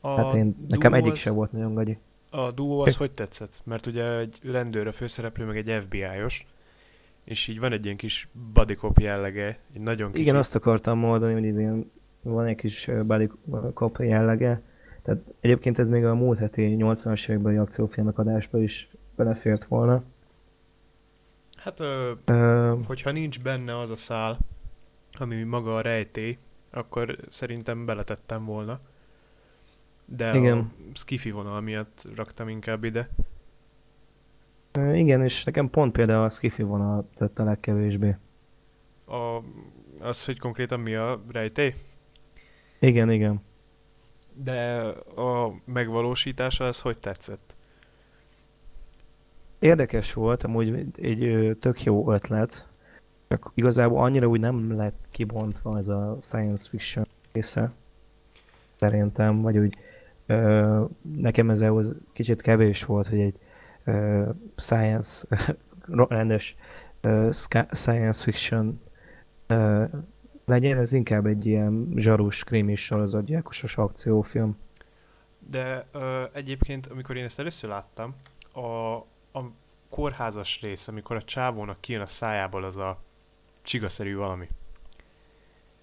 [0.00, 1.98] A hát én, nekem egyik az, se volt nagyon gagyi.
[2.30, 3.60] A duo az hogy tetszett?
[3.64, 6.46] Mert ugye egy rendőr a főszereplő, meg egy FBI-os,
[7.24, 10.20] és így van egy ilyen kis buddy cop jellege, egy nagyon kis...
[10.20, 11.90] Igen, azt akartam mondani, hogy ilyen,
[12.22, 13.30] van egy kis buddy
[13.74, 14.62] cop jellege.
[15.04, 20.02] Tehát egyébként ez még a múlt heti 80-as évekbeli akciófilmek adásba is belefért volna.
[21.56, 24.38] Hát, ö, ö, hogyha nincs benne az a szál,
[25.12, 26.36] ami maga a rejtély,
[26.70, 28.80] akkor szerintem beletettem volna
[30.04, 30.58] de Igen.
[30.58, 33.08] a skifi vonal miatt raktam inkább ide.
[34.92, 38.16] Igen, és nekem pont például a skifi vonal tett a legkevésbé.
[39.06, 39.42] A,
[40.00, 41.74] az, hogy konkrétan mi a rejtély?
[42.78, 43.42] Igen, igen.
[44.34, 44.80] De
[45.16, 47.54] a megvalósítása az hogy tetszett?
[49.58, 52.68] Érdekes volt, amúgy egy, tök jó ötlet,
[53.28, 57.72] csak igazából annyira úgy nem lett kibontva ez a science fiction része.
[58.78, 59.76] Szerintem, vagy úgy
[60.26, 63.38] Ö, nekem ez ahhoz kicsit kevés volt, hogy egy
[63.84, 65.26] ö, science,
[66.08, 66.56] rendes
[67.00, 67.28] ö,
[67.72, 68.80] science fiction
[69.46, 69.84] ö,
[70.44, 74.56] legyen, ez inkább egy ilyen zsarus, krimis sorozatgyilkosos akciófilm.
[75.50, 78.14] De ö, egyébként, amikor én ezt először láttam,
[78.52, 78.94] a,
[79.38, 79.52] a
[79.88, 82.98] kórházas rész, amikor a csávónak kijön a szájából az a
[83.62, 84.48] csigaszerű valami.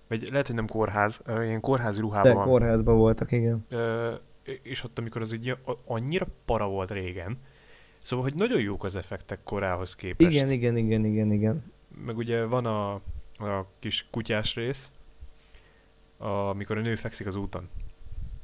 [0.07, 3.65] Vagy lehet, hogy nem kórház, ilyen kórházi ruhában De kórházban voltak, igen.
[3.69, 4.13] Ö,
[4.61, 7.37] és ott amikor az így annyira para volt régen,
[7.97, 10.31] szóval, hogy nagyon jók az effektek korához képest.
[10.31, 11.71] Igen, igen, igen, igen, igen.
[12.05, 13.01] Meg ugye van a,
[13.49, 14.91] a kis kutyás rész,
[16.17, 17.69] amikor a nő fekszik az úton.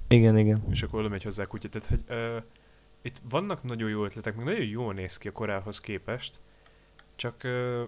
[0.08, 0.64] Igen, igen.
[0.70, 1.70] És akkor oda megy hozzá a kutya.
[1.70, 2.44] Tehát, hogy uh,
[3.02, 6.40] itt vannak nagyon jó ötletek, meg nagyon jól néz ki a korához képest,
[7.16, 7.84] csak uh,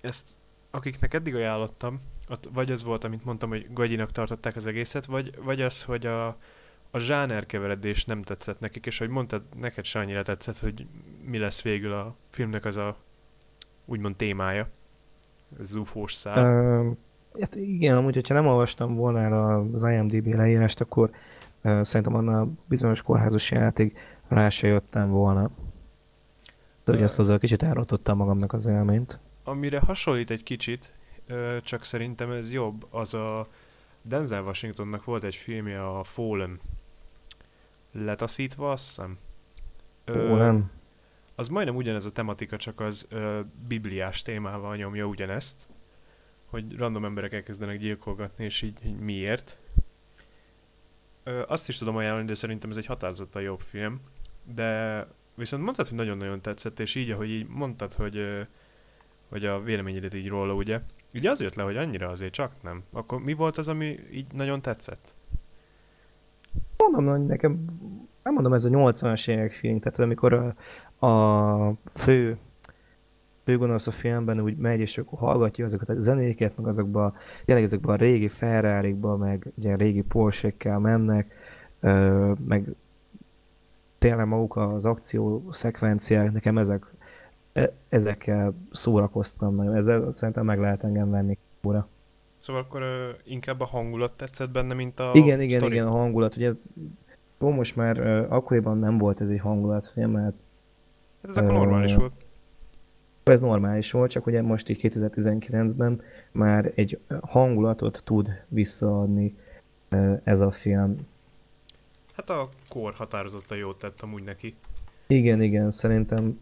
[0.00, 0.36] ezt
[0.70, 5.42] akiknek eddig ajánlottam, ott vagy az volt, amit mondtam, hogy gagyinak tartották az egészet, vagy,
[5.42, 6.26] vagy az, hogy a,
[6.90, 10.86] a zsánerkeveredés nem tetszett nekik, és hogy mondtad, neked se annyira tetszett, hogy
[11.24, 12.96] mi lesz végül a filmnek az a
[13.84, 14.70] úgymond témája,
[15.58, 16.80] ez ufós szál.
[16.80, 16.96] Uh,
[17.40, 19.32] hát igen, amúgy, hogyha nem olvastam volna el
[19.72, 21.10] az IMDb leírást, akkor
[21.62, 25.50] uh, szerintem annál bizonyos kórházos játék rá se jöttem volna.
[26.84, 29.18] De hogy azt azzal kicsit elrontottam magamnak az élményt.
[29.44, 30.92] Amire hasonlít egy kicsit,
[31.62, 33.46] csak szerintem ez jobb, az a
[34.02, 36.60] Denzel Washingtonnak volt egy filmje, a Fallen
[37.92, 39.18] letaszítva, azt hiszem.
[40.10, 40.70] Ó, nem.
[41.34, 45.66] Az majdnem ugyanez a tematika, csak az ö, bibliás témával nyomja ugyanezt,
[46.44, 49.58] hogy random emberek elkezdenek gyilkolgatni, és így, így miért.
[51.22, 54.00] Ö, azt is tudom ajánlani, de szerintem ez egy határozottan jobb film,
[54.54, 55.00] de
[55.34, 58.42] viszont mondtad, hogy nagyon-nagyon tetszett, és így, ahogy így mondtad, hogy, ö,
[59.28, 60.80] hogy a véleményedet így róla, ugye?
[61.14, 62.84] Ugye az jött le, hogy annyira azért csak nem.
[62.92, 65.14] Akkor mi volt az, ami így nagyon tetszett?
[66.94, 67.64] mondom, hogy nekem,
[68.22, 70.54] nem mondom, ez a 80-as évek film, tehát amikor a,
[71.04, 72.38] a fő
[73.44, 77.94] főgonosz a filmben úgy megy, és akkor hallgatja azokat a zenéket, meg azokba, tényleg ezekben
[77.94, 81.34] a régi ferrari meg ugye régi porsche mennek,
[82.46, 82.74] meg
[83.98, 86.92] tényleg maguk az akció szekvenciák, nekem ezek,
[87.52, 89.74] e, ezekkel szórakoztam nagyon.
[89.74, 91.88] Ezzel szerintem meg lehet engem venni óra.
[92.38, 95.74] Szóval akkor ö, inkább a hangulat tetszett benne, mint a Igen, igen, story.
[95.74, 96.36] igen, a hangulat.
[96.36, 96.52] Ugye
[97.40, 100.34] ó, most már ö, akkoriban nem volt ez egy hangulatfilm, mert...
[101.26, 102.12] Hát ez akkor normális volt.
[103.22, 106.02] Ez normális volt, csak ugye most így 2019-ben
[106.32, 109.36] már egy hangulatot tud visszaadni
[110.24, 110.96] ez a film.
[112.16, 114.54] Hát a kor határozottan jót tett amúgy neki.
[115.06, 116.40] Igen, igen, szerintem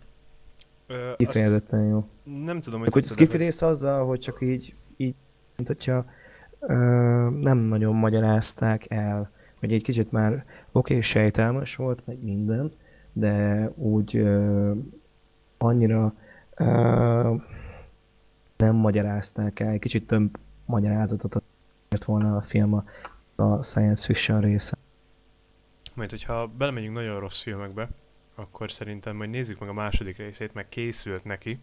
[0.86, 2.08] Ö, kifejezetten jó.
[2.22, 2.92] Nem tudom, hogy...
[2.92, 5.14] Hogy Skiffy rész azzal, hogy csak így, így
[5.56, 6.04] mint hogyha
[6.60, 6.74] ö,
[7.30, 12.70] nem nagyon magyarázták el, hogy egy kicsit már oké, okay, sejtelmes volt, meg minden,
[13.12, 14.72] de úgy ö,
[15.58, 16.14] annyira
[16.56, 17.34] ö,
[18.56, 22.84] nem magyarázták el, egy kicsit több magyarázatot adott volna a film a,
[23.42, 24.76] a science fiction része.
[25.94, 27.88] Majd, hogyha belemegyünk nagyon rossz filmekbe,
[28.34, 31.58] akkor szerintem majd nézzük meg a második részét, meg készült neki.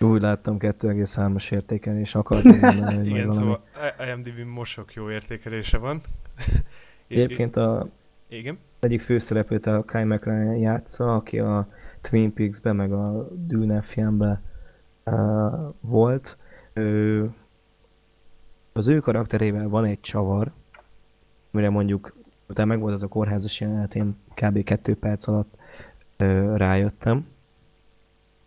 [0.00, 3.64] Úgy láttam 2,3-as értékelés, akartam mondani, hogy Igen, szóval
[4.12, 6.00] IMDb mosok jó értékelése van.
[7.08, 7.88] Egyébként a
[8.28, 8.58] Igen?
[8.84, 11.68] Egyik főszereplőt a Kai McLaren játsza, aki a
[12.00, 14.40] Twin Peaks-ben, meg a Dune filmben
[15.04, 16.36] uh, volt.
[16.72, 17.30] Ő,
[18.72, 20.52] az ő karakterével van egy csavar,
[21.50, 22.16] mire mondjuk
[22.48, 24.64] utána meg volt az a kórházas jelenet, én kb.
[24.64, 25.56] kettő perc alatt
[26.16, 27.26] ö, rájöttem.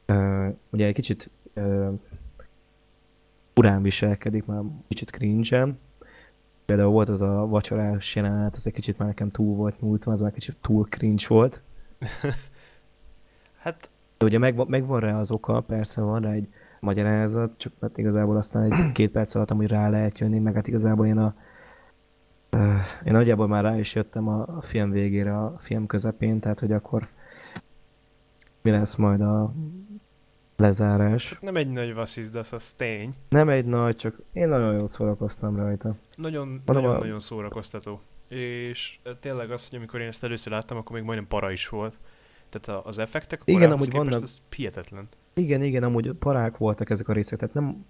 [0.06, 1.92] Ö, ugye egy kicsit ö,
[3.56, 5.68] urán viselkedik, már kicsit cringe
[6.68, 10.22] Például volt az a vacsorás jelenet, az egy kicsit már nekem túl volt nyújtva, az
[10.22, 11.62] már kicsit túl cringe volt.
[13.64, 13.90] hát...
[14.18, 16.48] De ugye meg, megvan rá az oka, persze van rá egy
[16.80, 20.68] magyarázat, csak hát igazából aztán egy két perc alatt amúgy rá lehet jönni, meg hát
[20.68, 21.36] igazából én a
[23.04, 27.08] én nagyjából már rá is jöttem a film végére, a film közepén, tehát hogy akkor
[28.62, 29.54] mi lesz majd a
[30.58, 31.38] lezárás.
[31.42, 33.14] Nem egy nagy vasszizdasz, az tény.
[33.30, 35.96] Nem egy nagy, csak én nagyon jól szórakoztam rajta.
[36.16, 36.98] Nagyon, nagyon, a...
[36.98, 38.02] nagyon szórakoztató.
[38.28, 41.98] És tényleg az, hogy amikor én ezt először láttam, akkor még majdnem para is volt.
[42.50, 44.22] Tehát az effektek a igen, amúgy vannak...
[44.22, 45.08] ez hihetetlen.
[45.34, 47.86] Igen, igen, amúgy parák voltak ezek a részek, tehát nem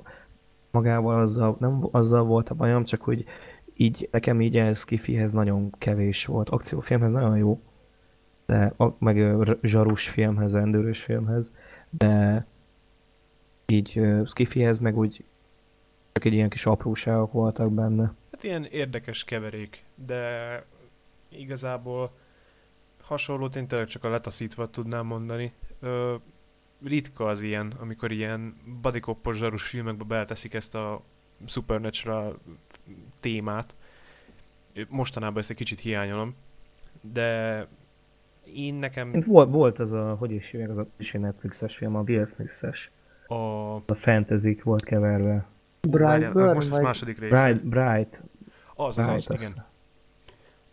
[0.72, 3.26] magával azzal, nem azzal volt a bajom, csak hogy
[3.74, 6.50] így nekem így ez kifihez nagyon kevés volt.
[6.50, 7.62] Akciófilmhez nagyon jó,
[8.46, 11.54] de meg zsarus filmhez, rendőrös filmhez,
[11.90, 12.46] de
[13.72, 15.24] így skifihez meg úgy
[16.12, 18.14] csak egy ilyen kis apróságok voltak benne.
[18.32, 20.66] Hát ilyen érdekes keverék, de
[21.30, 22.12] igazából
[23.02, 25.52] hasonlót én tényleg csak a letaszítva tudnám mondani.
[25.80, 26.16] Ö,
[26.84, 31.02] ritka az ilyen, amikor ilyen bodykoppos zsarus filmekbe beleteszik ezt a
[31.46, 32.40] Supernatural
[33.20, 33.76] témát.
[34.90, 36.36] Mostanában ezt egy kicsit hiányolom,
[37.02, 37.68] de
[38.54, 39.24] én nekem...
[39.26, 42.92] Volt, volt az a, hogy is hívják, az a Netflixes film, a Will Smith-es.
[43.28, 43.76] A...
[43.76, 45.48] a fantasy volt keverve.
[45.82, 46.54] Brightburn?
[46.54, 47.30] Most az második rész.
[47.30, 48.24] Bright, Bright.
[48.76, 49.66] Az, az, Bright, az, igen.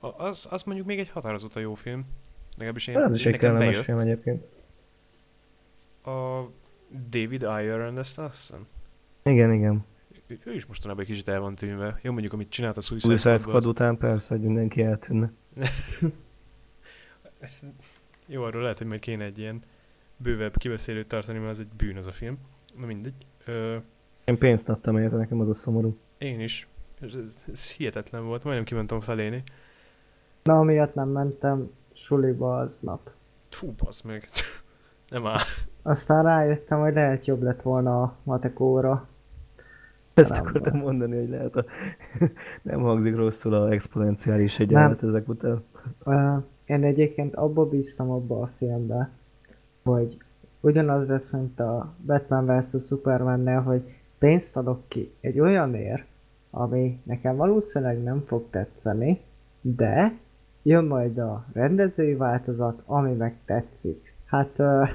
[0.01, 2.05] Az, az mondjuk még egy határozottan jó film.
[2.57, 4.45] Legalábbis én, az is egy kellemes film egyébként.
[6.05, 6.43] A
[7.11, 8.67] David Ayer rendezte azt hiszem?
[9.23, 9.85] Igen, igen
[10.45, 11.99] ő is mostanában egy kicsit el van tűnve.
[12.03, 13.67] Jó, mondjuk, amit csinált a Suicide, Suicide Squad, az...
[13.67, 15.33] után persze, hogy mindenki eltűnne.
[18.27, 19.63] Jó, arról lehet, hogy majd kéne egy ilyen
[20.17, 22.39] bővebb kibeszélőt tartani, mert az egy bűn az a film.
[22.79, 23.27] Na mindegy.
[23.45, 23.77] Ö...
[24.25, 25.97] Én pénzt adtam érte, nekem az a szomorú.
[26.19, 26.69] Én is.
[27.01, 29.43] Ez, ez, ez hihetetlen volt, majdnem kimentem feléni.
[30.43, 33.11] Na, amiatt nem mentem suliba aznap.
[33.49, 34.29] Fú, basz meg.
[35.11, 35.39] nem áll.
[35.83, 39.09] Aztán rájöttem, hogy lehet jobb lett volna a matekóra.
[40.15, 41.65] Ezt akartam mondani, hogy lehet a...
[42.63, 45.65] nem hangzik rosszul a exponenciális egyenlet ezek után.
[46.65, 49.11] Én egyébként abba bíztam abba a filmbe,
[49.85, 50.17] hogy
[50.61, 52.87] ugyanaz lesz, mint a Batman vs.
[52.87, 56.05] Superman-nél, hogy pénzt adok ki egy olyanért,
[56.51, 59.21] ami nekem valószínűleg nem fog tetszeni,
[59.61, 60.19] de
[60.63, 64.15] jön majd a rendezői változat, ami meg tetszik.
[64.25, 64.89] Hát uh,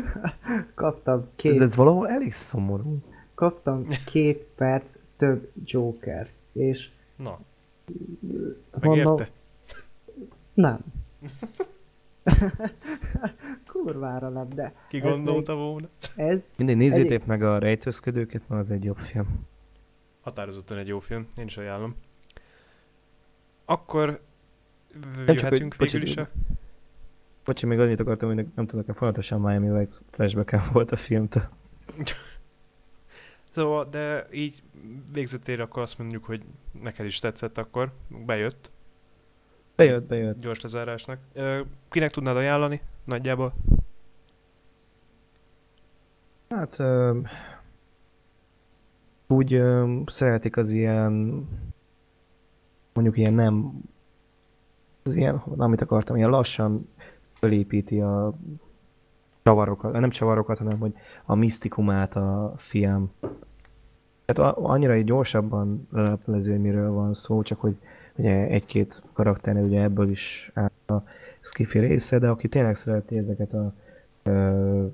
[0.74, 1.58] kaptam két...
[1.58, 3.00] De ez valahol elég szomorú
[3.42, 6.90] kaptam két perc több Jokert, és...
[7.16, 7.38] Na.
[8.80, 9.30] Megérte?
[10.54, 10.78] Nem.
[13.84, 14.74] Kurvára nem, de...
[14.88, 15.62] Ki gondolta még...
[15.62, 15.88] volna?
[16.16, 16.54] Ez...
[16.58, 17.26] Mindig nézzétek egy...
[17.26, 19.46] meg a rejtőzködőket, mert az egy jobb film.
[20.20, 21.94] Határozottan egy jó film, én is ajánlom.
[23.64, 24.20] Akkor
[25.26, 26.28] jöhetünk csak, végül is a...
[27.44, 31.48] Bocsi, még annyit akartam, hogy nem tudok-e folyamatosan Miami Vice flashback volt a filmtől.
[33.54, 34.62] szóval, de így
[35.12, 36.42] végzetére akkor azt mondjuk, hogy
[36.82, 37.92] neked is tetszett akkor,
[38.26, 38.70] bejött.
[39.76, 40.40] Bejött, bejött.
[40.40, 41.18] Gyors lezárásnak.
[41.90, 43.52] Kinek tudnád ajánlani nagyjából?
[46.48, 46.78] Hát
[49.26, 49.62] úgy
[50.06, 51.46] szeretik az ilyen
[52.92, 53.82] mondjuk ilyen nem
[55.02, 56.88] az ilyen, amit akartam, ilyen lassan
[57.32, 58.34] fölépíti a
[59.42, 60.94] csavarokat, nem csavarokat, hanem hogy
[61.24, 63.10] a misztikumát a film.
[64.24, 67.76] Tehát annyira egy gyorsabban leleplező, hogy miről van szó, csak hogy
[68.16, 71.02] ugye egy-két karakter, ugye ebből is áll a
[71.40, 73.72] skifi része, de aki tényleg szereti ezeket a
[74.22, 74.86] ö,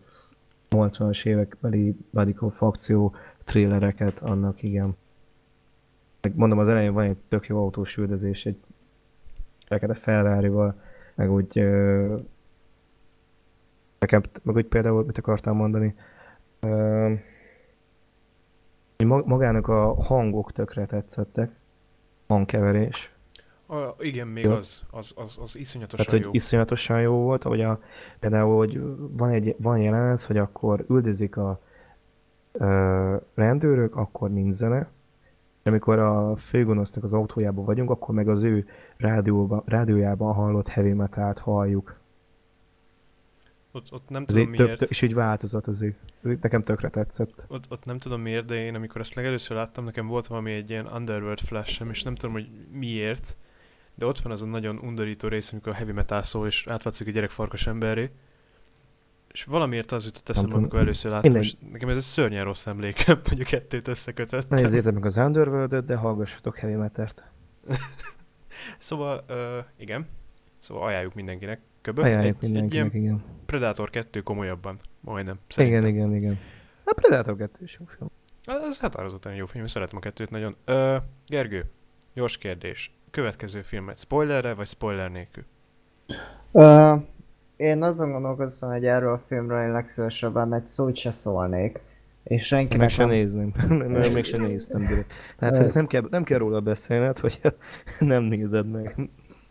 [0.70, 3.14] 80-as évekbeli Badikó fakció
[3.44, 4.96] trélereket, annak igen.
[6.34, 8.60] Mondom, az elején van egy tök jó autós üldözés, egy
[9.66, 10.50] fekete ferrari
[11.14, 12.16] meg úgy ö,
[13.98, 15.94] nekem, meg úgy például mit akartam mondani,
[16.60, 17.12] ö,
[19.04, 21.50] magának a hangok tökre tetszettek,
[22.28, 23.12] hangkeverés.
[23.66, 26.26] A, igen, még az, az, az, az iszonyatosan Tehát, jó.
[26.26, 27.80] hogy iszonyatosan jó volt, hogy a,
[28.20, 31.60] például, hogy van, egy, van jelenet, hogy akkor üldözik a
[32.52, 34.90] ö, rendőrök, akkor nincs zene,
[35.62, 40.92] de amikor a főgonosznak az autójában vagyunk, akkor meg az ő rádióban, rádiójában hallott heavy
[40.92, 41.96] metalt halljuk.
[43.78, 44.78] Ott, ott nem tudom miért.
[44.78, 45.96] Több, és így változat az ő.
[46.40, 47.44] Nekem tökre tetszett.
[47.48, 50.70] Ott, ott nem tudom miért, de én amikor ezt legelőször láttam, nekem volt valami egy
[50.70, 53.36] ilyen Underworld flash és nem tudom, hogy miért,
[53.94, 57.06] de ott van az a nagyon undorító rész, amikor a heavy metal szól, és átvatszik
[57.06, 58.10] a gyerek farkas emberré.
[59.32, 61.48] És valamiért az jutott eszembe, amikor először láttam, Minden...
[61.48, 64.48] és nekem ez egy szörnyen rossz emlékem, hogy a kettőt összekötött.
[64.48, 67.22] Nézzétek meg az underworld de hallgassatok heavy metert.
[68.78, 69.36] szóval, uh,
[69.76, 70.06] igen.
[70.58, 71.60] Szóval ajánljuk mindenkinek.
[71.88, 72.02] Köbö.
[72.02, 73.22] Ajánljuk egy, egy igen.
[73.46, 75.38] Predator 2 komolyabban, majdnem.
[75.48, 75.86] Szerintem.
[75.86, 76.38] Igen, igen, igen.
[76.84, 78.10] A Predator 2 is jó film.
[78.68, 80.56] Ez határozottan jó film, szeretem a kettőt nagyon.
[80.64, 81.64] Ö, Gergő,
[82.14, 82.94] gyors kérdés.
[83.10, 85.44] Következő filmet spoilerre, vagy spoiler nélkül?
[86.52, 86.94] Ö,
[87.56, 91.80] én azon gondolkoztam, hogy erről a filmről én legszívesebben egy szót se szólnék.
[92.22, 93.16] És senkinek Meg sem nem...
[93.16, 93.52] nézném.
[93.68, 95.12] nem, még sem néztem direkt.
[95.38, 97.40] Hát nem kell, nem kell róla beszélned, hogy
[97.98, 99.08] nem nézed meg.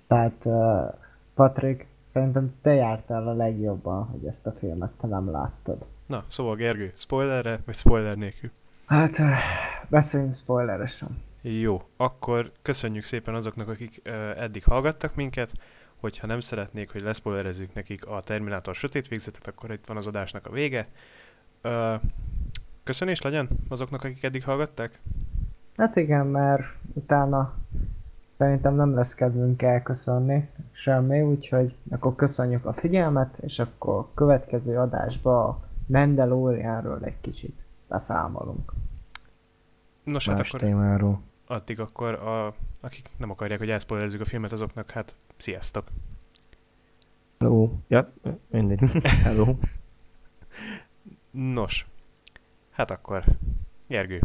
[0.07, 0.93] Tehát uh,
[1.35, 5.85] Patrik, szerintem te jártál a legjobban, hogy ezt a filmet te nem láttad.
[6.05, 8.49] Na, szóval Gergő, spoilerre, vagy spoiler nélkül?
[8.85, 9.17] Hát,
[9.89, 11.23] beszéljünk spoileresen.
[11.41, 14.01] Jó, akkor köszönjük szépen azoknak, akik
[14.37, 15.51] eddig hallgattak minket
[15.99, 20.45] hogyha nem szeretnék, hogy leszpoilerezzük nekik a Terminátor sötét végzetet, akkor itt van az adásnak
[20.45, 20.87] a vége.
[21.61, 21.95] Ö,
[22.83, 24.99] köszönés legyen azoknak, akik eddig hallgatták?
[25.77, 27.53] Hát igen, mert utána
[28.37, 35.43] szerintem nem lesz kedvünk elköszönni semmi, úgyhogy akkor köszönjük a figyelmet, és akkor következő adásba
[35.47, 38.73] a Mandalorianról egy kicsit beszámolunk.
[40.03, 40.59] Nos, hát akkor...
[40.59, 45.87] témáról addig akkor a, akik nem akarják, hogy elszpoilerezzük a filmet, azoknak hát sziasztok!
[47.39, 47.69] Hello.
[47.87, 48.13] Ja,
[48.47, 48.79] mindegy.
[49.03, 49.45] Hello.
[51.53, 51.87] Nos,
[52.71, 53.23] hát akkor,
[53.87, 54.21] Gergő,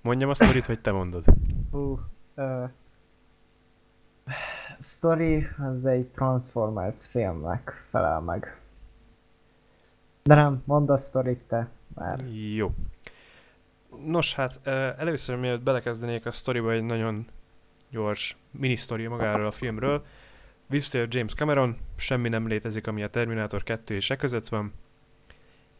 [0.00, 1.24] mondjam a sztorit, vagy te mondod?
[1.70, 1.98] Uh,
[2.36, 2.70] uh,
[4.78, 8.60] story az egy Transformers filmnek felel meg.
[10.22, 12.18] De nem, mondd a sztorit te, már.
[12.54, 12.70] Jó.
[14.04, 14.66] Nos, hát
[14.98, 17.26] először mielőtt belekezdenék a sztoriba egy nagyon
[17.90, 20.04] gyors mini magáról a filmről,
[20.66, 24.72] visszatér James Cameron, semmi nem létezik, ami a Terminator 2 és e között van,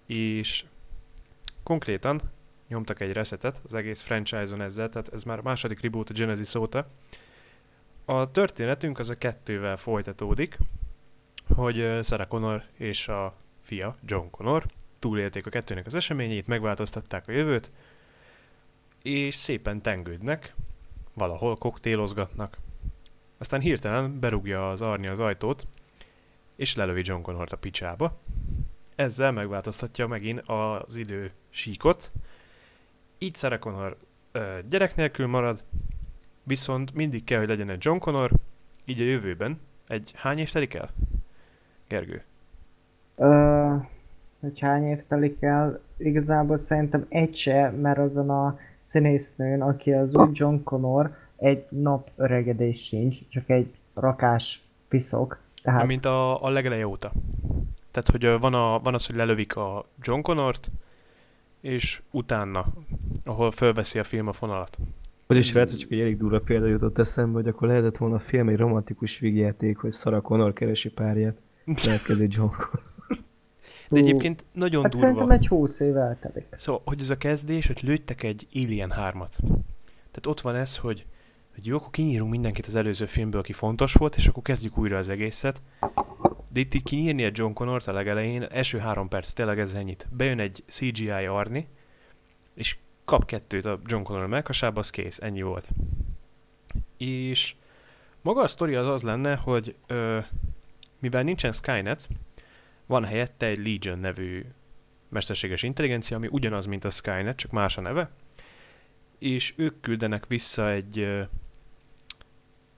[0.07, 0.65] és
[1.63, 2.21] konkrétan
[2.69, 6.55] nyomtak egy resetet az egész franchise-on ezzel, tehát ez már a második reboot a Genesis
[6.55, 6.87] óta.
[8.13, 10.59] A történetünk az a kettővel folytatódik,
[11.55, 14.67] hogy Sarah Connor és a fia, John Connor,
[14.99, 17.71] túlélték a kettőnek az eseményét, megváltoztatták a jövőt,
[19.03, 20.55] és szépen tengődnek,
[21.15, 22.59] valahol koktélozgatnak.
[23.39, 25.67] Aztán hirtelen berúgja az Arni az ajtót,
[26.57, 28.21] és lelövi John Connort a picsába.
[28.95, 32.11] Ezzel megváltoztatja megint az idő síkot.
[33.19, 33.97] Így Sarah Connor
[34.33, 35.65] ö, gyerek nélkül marad,
[36.43, 38.31] viszont mindig kell, hogy legyen egy John Connor,
[38.85, 40.91] így a jövőben egy hány év telik el?
[41.89, 42.23] Gergő?
[43.17, 43.75] Ö,
[44.41, 45.81] hogy hány év telik el?
[45.97, 52.11] Igazából szerintem egy se, mert azon a színésznőn, aki az új John Connor, egy nap
[52.17, 55.39] öregedés sincs, csak egy rakás piszok.
[55.63, 55.87] Tehát...
[55.87, 57.13] Mint a, a legeleje óta.
[57.91, 60.71] Tehát, hogy van, a, van az, hogy lelövik a John Connort,
[61.61, 62.67] és utána,
[63.25, 64.79] ahol fölveszi a film a fonalat.
[65.37, 68.21] Is lehet, hogy csak egy elég durva példa jutott eszembe, hogy akkor lehetett volna a
[68.21, 71.37] film egy romantikus vígjáték, hogy Sarah Connor keresi párját.
[71.83, 72.91] Következő John Connor.
[73.89, 75.07] De egyébként nagyon hát durva.
[75.07, 76.47] szerintem egy húsz év eltelik.
[76.57, 79.37] Szóval, hogy ez a kezdés, hogy lőttek egy Alien 3-at.
[80.11, 81.07] Tehát ott van ez, hogy,
[81.55, 84.97] hogy jó, akkor kinyírunk mindenkit az előző filmből, aki fontos volt, és akkor kezdjük újra
[84.97, 85.61] az egészet.
[86.53, 90.07] De itt, itt kinyírni egy John Connort a legelején, első három perc, tényleg ez ennyit.
[90.17, 91.67] Bejön egy CGI Arni,
[92.55, 95.69] és kap kettőt a John Connor meghasába, az kész, ennyi volt.
[96.97, 97.55] És
[98.23, 100.19] maga a sztori az az lenne, hogy ö,
[100.99, 102.09] mivel nincsen Skynet,
[102.87, 104.45] van helyette egy Legion nevű
[105.09, 108.11] mesterséges intelligencia, ami ugyanaz, mint a Skynet, csak más a neve,
[109.19, 111.23] és ők küldenek vissza egy, ö,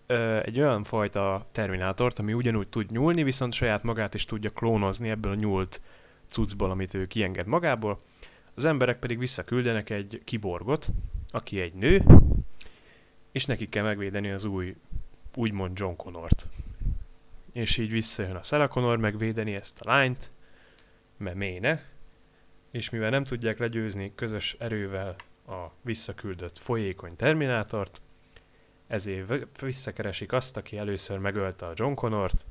[0.06, 5.10] ö, egy olyan fajta terminátort, ami ugyanúgy tud nyúlni, viszont saját magát is tudja klónozni
[5.10, 5.80] ebből a nyúlt
[6.26, 8.00] cuccból, amit ő kienged magából.
[8.54, 10.88] Az emberek pedig visszaküldenek egy kiborgot,
[11.28, 12.04] aki egy nő,
[13.32, 14.76] és neki kell megvédeni az új,
[15.36, 16.46] úgymond John Connort.
[17.52, 20.30] És így visszajön a Sarah Connor megvédeni ezt a lányt,
[21.16, 21.84] mert méne,
[22.70, 25.14] és mivel nem tudják legyőzni közös erővel
[25.46, 28.00] a visszaküldött folyékony Terminátort,
[28.86, 32.44] ezért visszakeresik azt, aki először megölte a John Connort,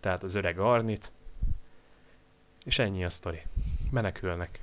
[0.00, 1.12] tehát az öreg Arnit,
[2.64, 3.42] és ennyi a sztori.
[3.90, 4.60] Menekülnek.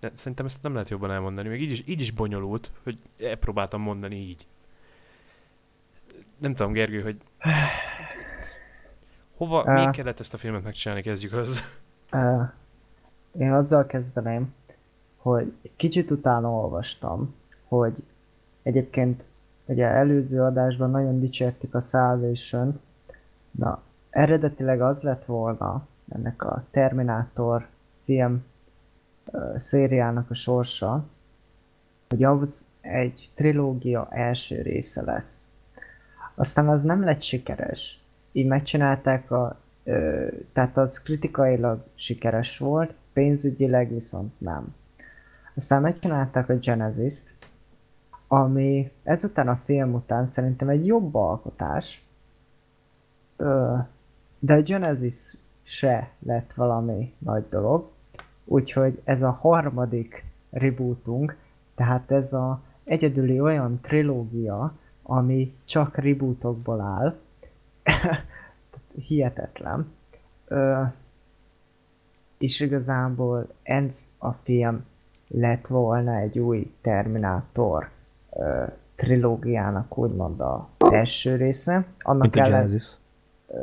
[0.00, 3.80] De szerintem ezt nem lehet jobban elmondani, még így is, így is bonyolult, hogy elpróbáltam
[3.80, 4.46] mondani így.
[6.38, 7.16] Nem tudom, Gergő, hogy
[9.36, 11.62] hova, uh, még kellett ezt a filmet megcsinálni, kezdjük az.
[12.12, 12.48] Uh,
[13.38, 14.54] én azzal kezdeném,
[15.16, 17.34] hogy kicsit utána olvastam,
[17.64, 18.04] hogy
[18.62, 19.24] egyébként
[19.64, 22.80] ugye előző adásban nagyon dicsértük a salvation
[23.50, 27.66] na eredetileg az lett volna ennek a Terminátor
[28.04, 28.44] film
[29.56, 31.06] szériának a sorsa,
[32.08, 35.48] hogy az egy trilógia első része lesz.
[36.34, 38.00] Aztán az nem lett sikeres.
[38.32, 39.60] Így megcsinálták a...
[40.52, 44.74] Tehát az kritikailag sikeres volt, pénzügyileg viszont nem.
[45.54, 47.32] Aztán megcsinálták a Genesis-t,
[48.26, 52.04] ami ezután a film után szerintem egy jobb alkotás,
[54.38, 57.90] de a Genesis se lett valami nagy dolog,
[58.48, 61.36] úgyhogy ez a harmadik rebootunk,
[61.74, 64.72] tehát ez a egyedüli olyan trilógia,
[65.02, 67.16] ami csak rebootokból áll.
[69.06, 69.92] Hihetetlen.
[70.46, 70.82] Ö,
[72.38, 74.84] és igazából ez a film
[75.28, 77.88] lett volna egy új Terminátor
[78.32, 81.86] ö, trilógiának úgymond a első része.
[81.98, 82.96] Annak Mint a ellen, Genesis.
[83.46, 83.58] Ö,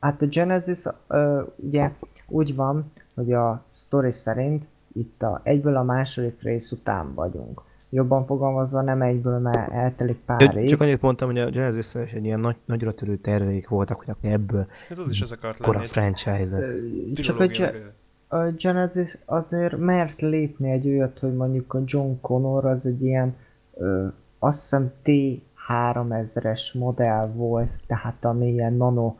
[0.00, 1.90] hát a Genesis ö, ugye
[2.28, 2.84] úgy van,
[3.20, 7.62] hogy a story szerint itt a, egyből a második rész után vagyunk.
[7.90, 10.68] Jobban fogalmazva nem egyből, mert eltelik pár év.
[10.68, 14.30] Csak annyit mondtam, hogy a Genesis egy ilyen nagy, nagyra törő terveik voltak, hogy akkor
[14.30, 15.86] ebből hát az is ez akart lenni.
[15.86, 16.80] franchise lesz.
[17.14, 22.86] Csak a, a Genesis azért mert lépni egy olyat, hogy mondjuk a John Connor az
[22.86, 23.36] egy ilyen
[23.74, 24.06] ö,
[24.38, 29.14] azt hiszem T3000-es modell volt, tehát ami ilyen nano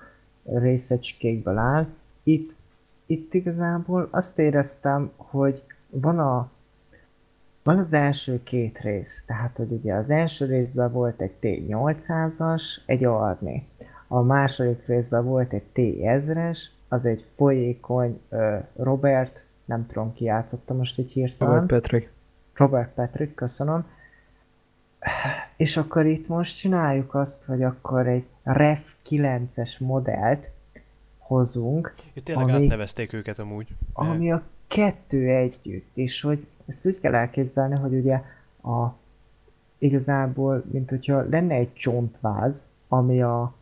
[0.44, 1.86] részecskékből áll.
[2.22, 2.54] Itt
[3.10, 6.50] itt igazából azt éreztem, hogy van a
[7.62, 13.04] van az első két rész, tehát hogy ugye az első részben volt egy T800-as, egy
[13.04, 13.68] Arni.
[14.08, 16.58] A második részben volt egy T1000-es,
[16.88, 18.20] az egy folyékony
[18.76, 21.54] Robert, nem tudom ki játszotta most egy hirtelen.
[21.54, 22.12] Robert Patrick.
[22.54, 23.86] Robert Patrick, köszönöm.
[25.56, 30.50] És akkor itt most csináljuk azt, hogy akkor egy Ref 9-es modellt
[31.30, 31.94] hozunk.
[32.12, 33.68] Itt tényleg ami, átnevezték őket amúgy.
[33.92, 38.14] Ami a kettő együtt, és hogy ezt úgy kell elképzelni, hogy ugye
[38.62, 38.94] a
[39.78, 43.54] igazából, mint hogyha lenne egy csontváz, ami a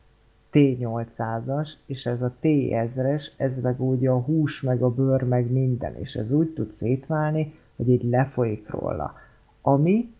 [0.52, 5.96] T800-as, és ez a T1000-es, ez meg úgy a hús, meg a bőr, meg minden,
[5.96, 9.14] és ez úgy tud szétválni, hogy így lefolyik róla.
[9.62, 10.12] Ami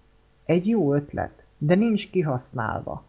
[0.44, 3.04] egy jó ötlet, de nincs kihasználva.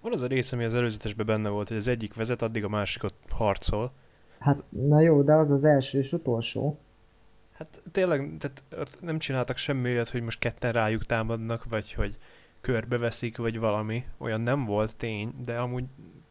[0.00, 2.68] Van az a rész, ami az előzetesben benne volt, hogy az egyik vezet, addig a
[2.68, 3.92] másikot harcol.
[4.38, 6.78] Hát, na jó, de az az első és utolsó.
[7.52, 12.16] Hát tényleg, tehát nem csináltak semmi olyat, hogy most ketten rájuk támadnak, vagy hogy
[12.60, 14.04] körbeveszik, vagy valami.
[14.18, 15.84] Olyan nem volt tény, de amúgy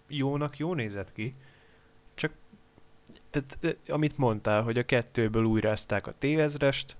[0.07, 1.33] jónak jó nézett ki.
[2.13, 2.31] Csak,
[3.29, 6.95] tehát amit mondtál, hogy a kettőből újrázták a T-ezrest,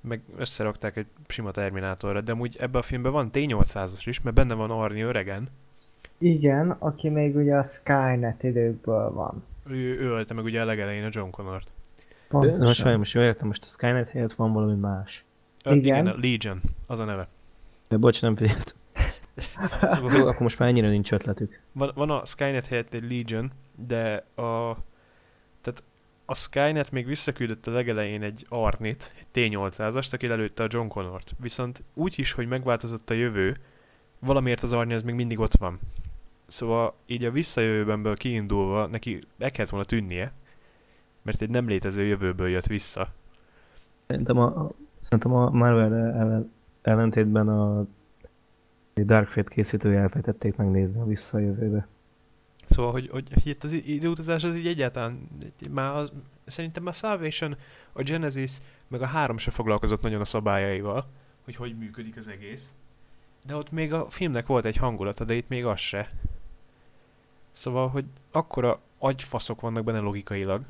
[0.00, 4.54] meg összerakták egy sima Terminátorra, de amúgy ebben a filmben van T-800-as is, mert benne
[4.54, 5.48] van Arni öregen,
[6.18, 9.44] igen, aki még ugye a Skynet időkből van.
[9.66, 11.68] Ő, ő ölte meg ugye a legelején a John Connort.
[12.28, 12.58] Pontosan.
[12.60, 15.24] Most, most jól értem, most a Skynet helyett van valami más.
[15.64, 15.82] Ö, igen.
[15.82, 17.28] igen, a Legion, az a neve.
[17.88, 18.74] De bocs, nem figyeltem.
[19.88, 21.60] szóval, jó, akkor most már ennyire nincs ötletük.
[21.72, 23.52] Van, van a Skynet helyett egy Legion,
[23.86, 24.76] de a,
[25.60, 25.82] tehát
[26.24, 31.34] a Skynet még visszaküldött a legelején egy Arnit, egy T-800-ast, aki lelőtte a John Connort.
[31.40, 33.56] Viszont úgy is, hogy megváltozott a jövő,
[34.18, 35.78] valamiért az Arni az még mindig ott van.
[36.46, 40.32] Szóval így a visszajövőbenből kiindulva neki el kellett volna tűnnie,
[41.22, 43.12] mert egy nem létező jövőből jött vissza.
[44.06, 46.52] Szerintem a, szerintem a Marvel ellen,
[46.82, 47.86] ellentétben a
[48.94, 51.86] Dark Fate készítője elfejtették megnézni a visszajövőbe.
[52.66, 55.28] Szóval, hogy, hogy itt az időutazás az így egyáltalán,
[55.70, 56.12] már az,
[56.46, 57.56] szerintem már Salvation,
[57.92, 58.58] a Genesis,
[58.88, 61.06] meg a három se foglalkozott nagyon a szabályaival,
[61.44, 62.74] hogy hogy működik az egész.
[63.46, 66.10] De ott még a filmnek volt egy hangulata, de itt még az se.
[67.52, 70.62] Szóval, hogy akkora agyfaszok vannak benne logikailag.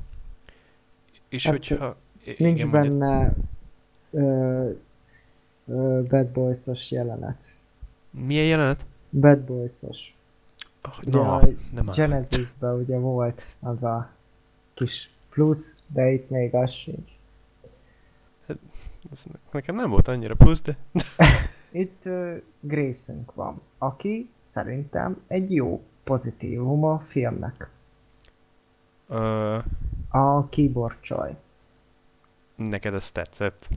[1.29, 1.95] És hát, hogyha...
[2.37, 3.33] Nincs igen, benne
[4.11, 4.69] ö,
[5.67, 7.43] ö, Bad Boys-os jelenet.
[8.09, 8.85] Milyen jelenet?
[9.09, 10.15] Bad Boys-os.
[10.83, 11.39] Oh, no,
[11.73, 14.09] nem Genesis-ben ugye volt az a
[14.73, 17.11] kis plusz, de itt még az sincs.
[18.47, 18.57] Hát,
[19.51, 20.77] nekem nem volt annyira plusz, de...
[21.75, 27.69] itt uh, Grayson van, aki szerintem egy jó pozitívum a filmnek.
[29.07, 29.63] Uh,
[30.09, 31.37] a keyboard csaj.
[32.55, 33.69] Neked ez tetszett?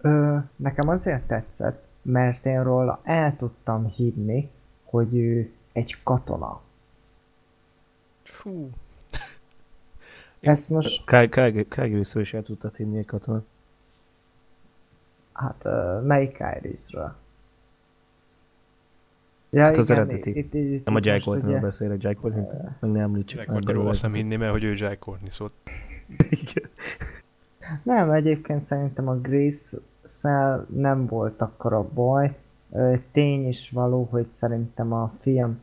[0.00, 4.50] Ö, nekem azért tetszett, mert én róla el tudtam hinni,
[4.84, 6.60] hogy ő egy katona.
[8.22, 8.70] Fú.
[10.40, 11.06] Ez most...
[11.68, 13.42] Kyle is el tudtad hinni egy katona.
[15.32, 17.20] Hát, uh, melyik Irisről?
[19.54, 20.30] Ja, hát az igen, eredeti.
[20.30, 23.38] Itt, itt, itt, nem a Jack Courtney-ről beszélek, Jack Courtney, uh, meg nem említsük.
[23.38, 25.52] Meg meg róla nem hinni, mert hogy ő Jack Courtney, szólt.
[27.82, 32.36] nem, egyébként szerintem a Grace szel nem volt akkora baj.
[33.12, 35.60] Tény is való, hogy szerintem a film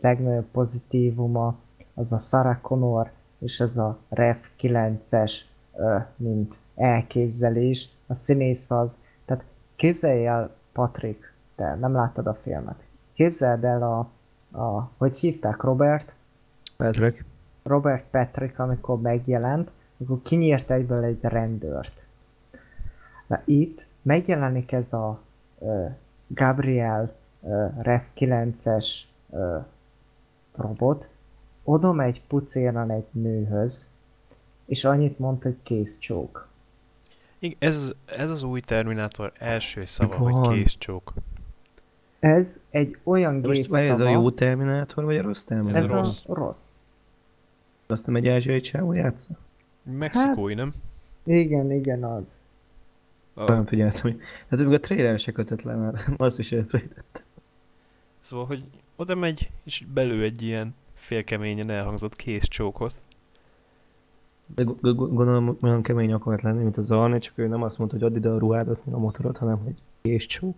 [0.00, 1.58] legnagyobb pozitívuma
[1.94, 5.40] az a Sarah Connor és ez a Ref 9-es
[6.16, 7.88] mint elképzelés.
[8.06, 9.44] A színész az, tehát
[9.76, 12.86] képzelj el Patrick, te nem láttad a filmet.
[13.18, 13.98] Képzeld el a,
[14.58, 16.14] a hogy hívták Robert?
[16.76, 17.24] Patrick.
[17.62, 19.70] Robert Patrick, amikor megjelent,
[20.02, 22.06] akkor kinyírt egyből egy rendőrt.
[23.26, 25.20] Na itt megjelenik ez a
[25.58, 25.90] uh,
[26.26, 28.86] Gabriel uh, Ref 9-es
[29.28, 29.64] uh,
[30.56, 31.10] robot,
[31.64, 33.90] oda megy pucéran egy nőhöz,
[34.64, 36.48] és annyit mond, hogy kész csók.
[37.38, 40.32] Igen, ez, ez az új Terminátor első szava, Van.
[40.32, 41.12] hogy kész csók.
[42.18, 45.82] Ez egy olyan De most ez a jó Terminátor, vagy a rossz Terminátor?
[45.82, 46.22] Ez a rossz.
[46.26, 46.76] rossz.
[47.86, 49.34] Azt nem egy ázsiai csávó játsza?
[49.82, 50.74] Mexikói, hát, nem?
[51.36, 52.42] Igen, igen, az.
[53.34, 53.48] Oh.
[53.48, 54.20] Nem figyeltem, hogy...
[54.48, 57.22] Hát még a trailer se kötött le, mert azt is elfelejtettem.
[58.20, 58.64] Szóval, hogy
[58.96, 62.96] oda megy, és belő egy ilyen félkeményen elhangzott kész csókot.
[64.54, 68.06] De gondolom olyan kemény akart lenni, mint az Arne, csak ő nem azt mondta, hogy
[68.06, 70.56] add ide a ruhádat, mint a motorot, hanem hogy kész csók.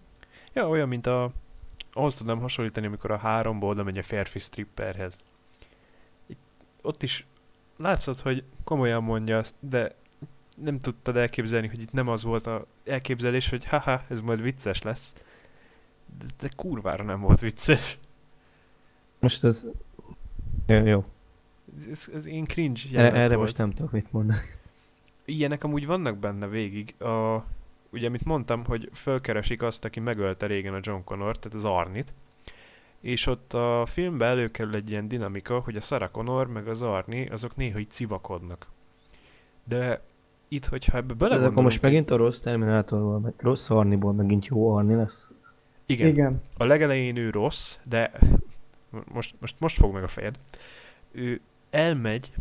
[0.53, 1.33] Ja, olyan, mint a...
[1.93, 5.19] Ahhoz tudnám hasonlítani, amikor a háromból oda megy a férfi stripperhez.
[6.83, 7.27] Ott is
[7.77, 9.95] látszott, hogy komolyan mondja azt, de
[10.57, 14.83] nem tudtad elképzelni, hogy itt nem az volt a elképzelés, hogy haha, ez majd vicces
[14.83, 15.15] lesz.
[16.19, 17.99] De, de kurvára nem volt vicces.
[19.19, 19.67] Most ez...
[20.67, 20.85] Jó.
[20.85, 21.05] jó.
[21.91, 24.47] Ez, ez én cringe Erre, erre most nem tudok mit mondani.
[25.25, 26.95] Ilyenek amúgy vannak benne végig.
[27.01, 27.45] A,
[27.93, 32.13] ugye, amit mondtam, hogy fölkeresik azt, aki megölte régen a John Connor, tehát az Arnit.
[33.01, 37.29] És ott a filmben előkerül egy ilyen dinamika, hogy a Sarah Connor meg az Arni,
[37.29, 38.67] azok néha így civakodnak.
[39.65, 40.01] De
[40.49, 41.43] itt, hogyha ebbe belegondolunk...
[41.43, 45.31] De akkor most megint a rossz Terminátorból, meg rossz Arniból megint jó Arni lesz?
[45.87, 46.09] Igen.
[46.09, 46.43] Igen.
[46.57, 48.13] A legelején ő rossz, de
[49.13, 50.39] most, most, most fog meg a fejed.
[51.13, 51.41] Ő
[51.71, 52.33] elmegy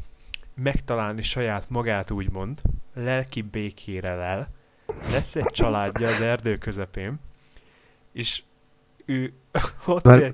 [0.54, 2.62] megtalálni saját magát, úgymond,
[2.94, 4.50] lelki békére lel,
[5.12, 7.20] lesz egy családja az erdő közepén,
[8.12, 8.44] és
[9.06, 9.34] ő
[9.86, 10.34] ott egy...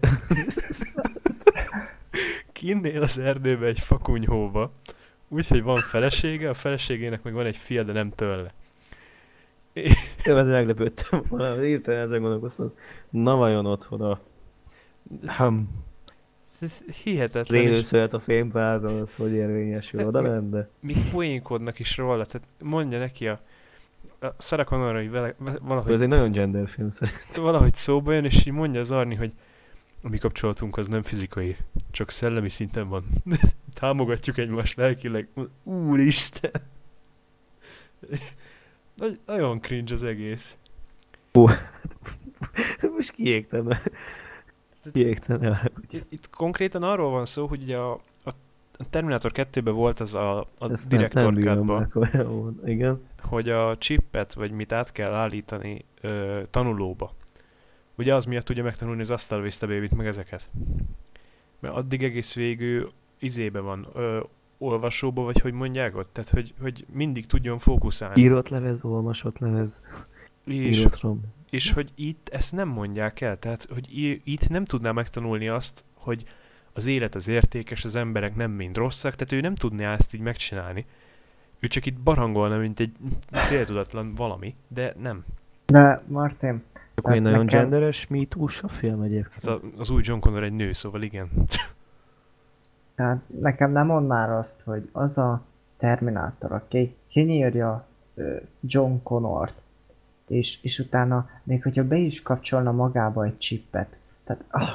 [2.51, 4.71] kinnél az erdőbe egy fakunyhóba,
[5.27, 8.53] Úgyhogy van felesége, a feleségének meg van egy fia, de nem tőle.
[9.73, 9.91] Én
[10.23, 12.73] ezt meglepődtem volna, írtál ezen gondolkoztam.
[13.09, 14.19] Na vajon otthon a...
[15.37, 15.83] Hum.
[17.03, 17.73] Hihetetlen.
[17.73, 20.69] Az a fémpázon, az hogy érvényesül, oda ment, de...
[20.79, 23.39] Még poénkodnak is róla, tehát mondja neki a,
[24.19, 25.93] a Sarah Connor, hogy vele, valahogy...
[25.93, 27.43] Ez egy nagyon gender film szerintem.
[27.43, 29.33] Valahogy szóba jön, és így mondja az Arni, hogy
[30.01, 31.57] a mi kapcsolatunk az nem fizikai,
[31.91, 33.05] csak szellemi szinten van.
[33.73, 35.27] Támogatjuk egymást lelkileg.
[35.63, 36.51] Úristen!
[38.95, 40.55] Nagy, nagyon cringe az egész.
[41.33, 41.47] Ó,
[42.95, 43.69] most kiégtem.
[44.93, 45.71] Kiégtem el.
[45.89, 47.99] Itt, itt konkrétan arról van szó, hogy ugye a
[48.89, 53.01] Terminator 2-ben volt az a, a Director cut Igen.
[53.21, 57.13] hogy a chipet, vagy mit át kell állítani ö, tanulóba.
[57.97, 60.49] Ugye az miatt tudja megtanulni az Astal Vista baby meg ezeket.
[61.59, 64.19] Mert addig egész végül izébe van, ö,
[64.57, 66.13] olvasóba, vagy hogy mondják ott?
[66.13, 68.21] Tehát, hogy, hogy mindig tudjon fókuszálni.
[68.21, 69.81] Írott levez, olvasott levez.
[70.45, 71.21] És, Írott rom.
[71.49, 73.87] és hogy itt ezt nem mondják el, tehát, hogy
[74.23, 76.23] itt nem tudná megtanulni azt, hogy
[76.75, 80.21] az élet az értékes, az emberek nem mind rosszak, tehát ő nem tudná ezt így
[80.21, 80.85] megcsinálni.
[81.59, 82.91] Ő csak itt barangolna, mint egy
[83.31, 85.25] céltudatlan valami, de nem.
[85.65, 86.63] De Martin,
[86.95, 87.59] akkor egy nagyon nekem...
[87.59, 89.45] genderes mitús a film egyébként.
[89.45, 91.29] Hát az új John Connor egy nő, szóval igen.
[92.95, 95.41] Tehát nekem nem mond már azt, hogy az a
[95.77, 97.87] Terminátor, aki kinyírja
[98.61, 99.61] John Connort,
[100.27, 104.69] és, és utána még hogyha be is kapcsolna magába egy chipet, tehát ah,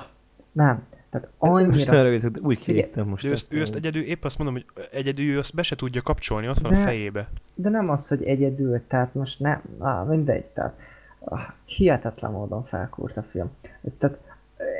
[0.52, 1.72] nem, tehát annyira...
[1.72, 3.24] Most elrögzött, úgy kiégtem most.
[3.24, 6.02] Ő ezt, ő ezt egyedül, épp azt mondom, hogy egyedül ő azt be se tudja
[6.02, 7.28] kapcsolni, ott van de, a fejébe.
[7.54, 10.78] De nem az, hogy egyedül, tehát most nem, ah, mindegy, tehát
[11.18, 13.50] ah, hihetetlen módon felkúrt a film.
[13.98, 14.18] Tehát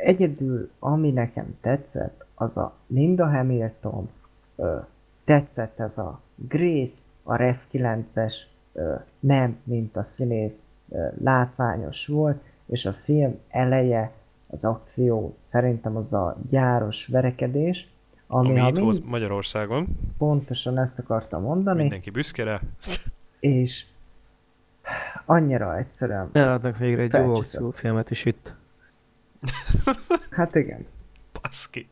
[0.03, 4.11] egyedül, ami nekem tetszett, az a Linda Hamilton,
[4.57, 4.77] ö,
[5.25, 8.35] tetszett ez a Grace, a Ref 9-es,
[8.73, 14.13] ö, nem, mint a színész, ö, látványos volt, és a film eleje,
[14.51, 17.89] az akció szerintem az a gyáros verekedés,
[18.27, 18.79] ami, ami itt mind...
[18.79, 19.87] volt Magyarországon.
[20.19, 21.81] Pontosan ezt akartam mondani.
[21.81, 22.61] Mindenki büszke
[23.41, 23.87] És
[25.25, 26.31] annyira egyszerűen...
[26.33, 28.55] Eladnak végre egy jó akciófilmet is itt.
[30.31, 30.87] hát igen.
[31.43, 31.89] Baszki.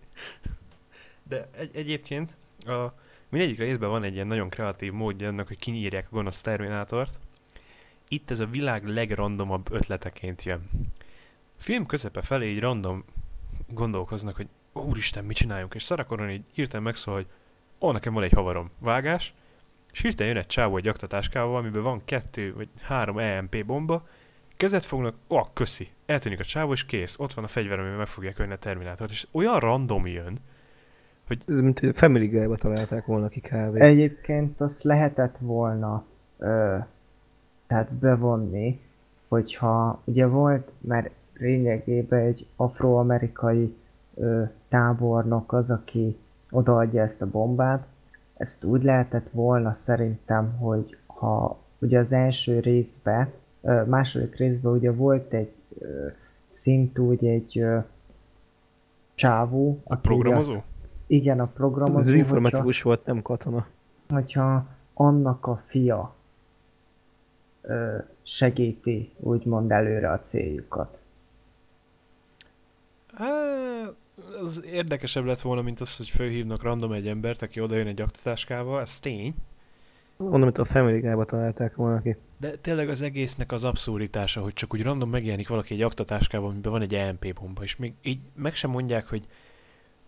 [1.22, 2.36] De egy, egyébként
[2.66, 2.92] a,
[3.28, 7.18] mindegyik részben van egy ilyen nagyon kreatív módja annak, hogy kinyírják a gonosz Terminátort.
[8.08, 10.68] Itt ez a világ legrandomabb ötleteként jön.
[11.58, 13.04] Film közepe felé így random
[13.68, 17.26] gondolkoznak, hogy úristen, mit csináljunk, és Szarakoron így hirtelen megszól, hogy
[17.80, 19.34] ó, nekem van egy havarom, vágás,
[19.92, 24.06] és hirtelen jön egy csávó egy aktatáskával, amiben van kettő vagy három EMP bomba,
[24.56, 27.98] kezet fognak, ó, oh, köszi, eltűnik a csávó, és kész, ott van a fegyver, amivel
[27.98, 30.38] meg fogják önni a Terminátort, és olyan random jön,
[31.26, 31.42] hogy...
[31.46, 33.80] Ez mint hogy Family Guy-ba találták volna ki kávé.
[33.80, 36.04] Egyébként azt lehetett volna
[36.38, 36.76] ö,
[37.66, 38.80] tehát bevonni,
[39.28, 43.76] hogyha ugye volt, mert lényegében egy afroamerikai
[44.14, 46.16] ö, tábornok az, aki
[46.50, 47.86] odaadja ezt a bombát,
[48.36, 53.30] ezt úgy lehetett volna szerintem, hogy ha ugye az első részbe,
[53.62, 56.06] ö, második részben ugye volt egy ö,
[56.48, 57.78] szint úgy egy ö,
[59.14, 60.50] csávó, a programozó?
[60.50, 60.64] Azt,
[61.06, 62.08] igen, a programozó.
[62.08, 63.66] Ez informatikus volt, nem katona.
[64.08, 66.14] Hogyha annak a fia
[67.62, 71.00] ö, segíti úgymond előre a céljukat.
[73.18, 73.94] Hát,
[74.42, 78.80] az érdekesebb lett volna, mint az, hogy fölhívnak random egy embert, aki odajön egy aktatáskával,
[78.80, 79.34] ez tény.
[80.16, 82.16] Mondom, hogy a Family Guy-ba találták volna ki.
[82.36, 86.72] De tényleg az egésznek az abszurditása, hogy csak úgy random megjelenik valaki egy aktatáskával, amiben
[86.72, 89.26] van egy EMP bomba, és még így meg sem mondják, hogy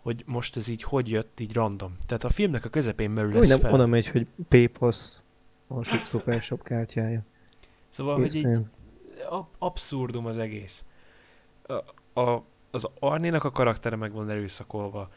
[0.02, 1.96] hogy most ez így hogy jött, így random.
[2.06, 3.72] Tehát a filmnek a közepén belül lesz nem fel.
[3.72, 5.20] oda megy, hogy PayPass
[5.66, 7.22] a Super Shop kártyája.
[7.88, 8.58] Szóval, Kész hogy így
[9.58, 10.84] abszurdum az egész.
[11.66, 15.08] A, a, az Arnénak a karaktere meg van erőszakolva.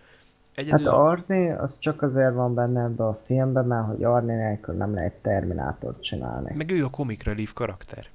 [0.55, 4.75] Egyedül hát Arné az csak azért van benne ebbe a filmben, mert hogy Arné nélkül
[4.75, 6.53] nem lehet Terminátort csinálni.
[6.55, 8.07] Meg ő a comic relief karakter.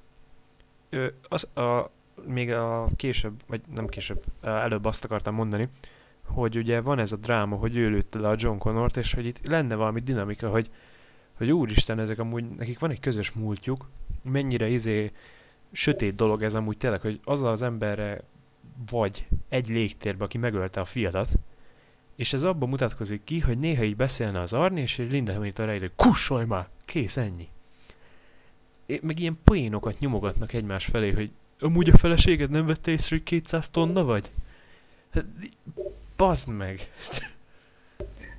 [0.88, 1.90] Ő, az, a,
[2.26, 5.68] még a később, vagy nem később, előbb azt akartam mondani,
[6.24, 9.26] hogy ugye van ez a dráma, hogy ő lőtte le a John Connort, és hogy
[9.26, 10.70] itt lenne valami dinamika, hogy,
[11.36, 13.88] hogy úristen, ezek amúgy, nekik van egy közös múltjuk,
[14.22, 15.12] mennyire izé
[15.72, 18.20] sötét dolog ez amúgy tényleg, hogy az az emberre
[18.90, 21.28] vagy egy légtérbe, aki megölte a fiadat,
[22.16, 25.66] és ez abban mutatkozik ki, hogy néha így beszélne az Arni, és egy Linda Hamilton
[25.66, 27.48] rájön, kussolj már, kész, ennyi.
[29.00, 31.30] Meg ilyen poénokat nyomogatnak egymás felé, hogy
[31.60, 34.30] amúgy a feleséged nem vette észre, hogy 200 tonna vagy?
[35.10, 35.24] Hát,
[36.16, 36.90] Bazd meg!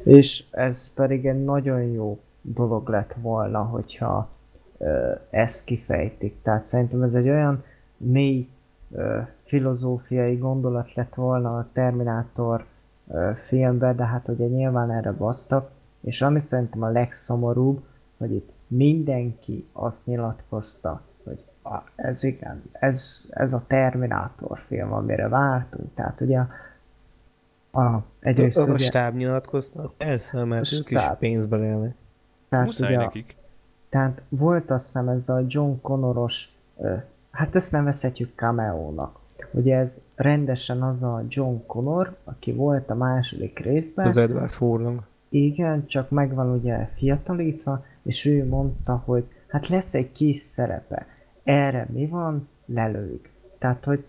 [0.04, 4.30] És ez pedig egy nagyon jó dolog lett volna, hogyha
[4.78, 6.36] ö, ezt kifejtik.
[6.42, 7.64] Tehát szerintem ez egy olyan
[7.98, 8.48] mély
[9.44, 12.66] filozófiai gondolat lett volna a Terminátor
[13.48, 15.70] filmben, de hát ugye nyilván erre basztak.
[16.02, 17.84] És ami szerintem a legszomorúbb,
[18.18, 25.28] hogy itt mindenki azt nyilatkozta, hogy a, ez igen, ez, ez a Terminátor film, amire
[25.28, 25.94] vártunk.
[25.94, 26.40] Tehát ugye
[27.72, 31.96] a, egyrészt a, a ugye, stáb nyilatkozta, az elszem, mert ők is pénzbe élnek.
[32.50, 33.36] Tehát Muszáj ugye, nekik.
[33.90, 36.50] Tehát volt azt hiszem ez a John Connoros,
[37.40, 39.20] hát ezt nevezhetjük cameo-nak,
[39.52, 44.08] Ugye ez rendesen az a John Connor, aki volt a második részben.
[44.08, 45.04] Az Edward Furlong.
[45.30, 51.06] Igen, csak megvan ugye fiatalítva, és ő mondta, hogy hát lesz egy kis szerepe.
[51.44, 52.48] Erre mi van?
[52.66, 53.30] Lelőjük.
[53.58, 54.06] Tehát, hogy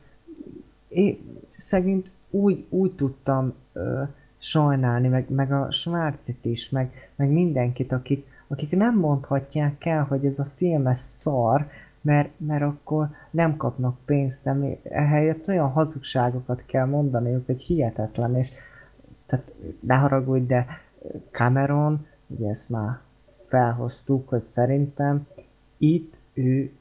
[0.88, 1.18] én
[1.56, 4.02] szegényt úgy, úgy tudtam ö,
[4.38, 10.24] sajnálni, meg, meg a Schwarzit is, meg, meg mindenkit, akik, akik nem mondhatják el, hogy
[10.24, 11.70] ez a film ez szar,
[12.00, 18.50] mert, mert akkor nem kapnak pénzt, nem, ehelyett olyan hazugságokat kell mondaniuk, hogy hihetetlen, és
[19.26, 20.66] tehát ne haragudj, de
[21.30, 22.98] Cameron, ugye ezt már
[23.46, 25.26] felhoztuk, hogy szerintem
[25.78, 26.72] itt ő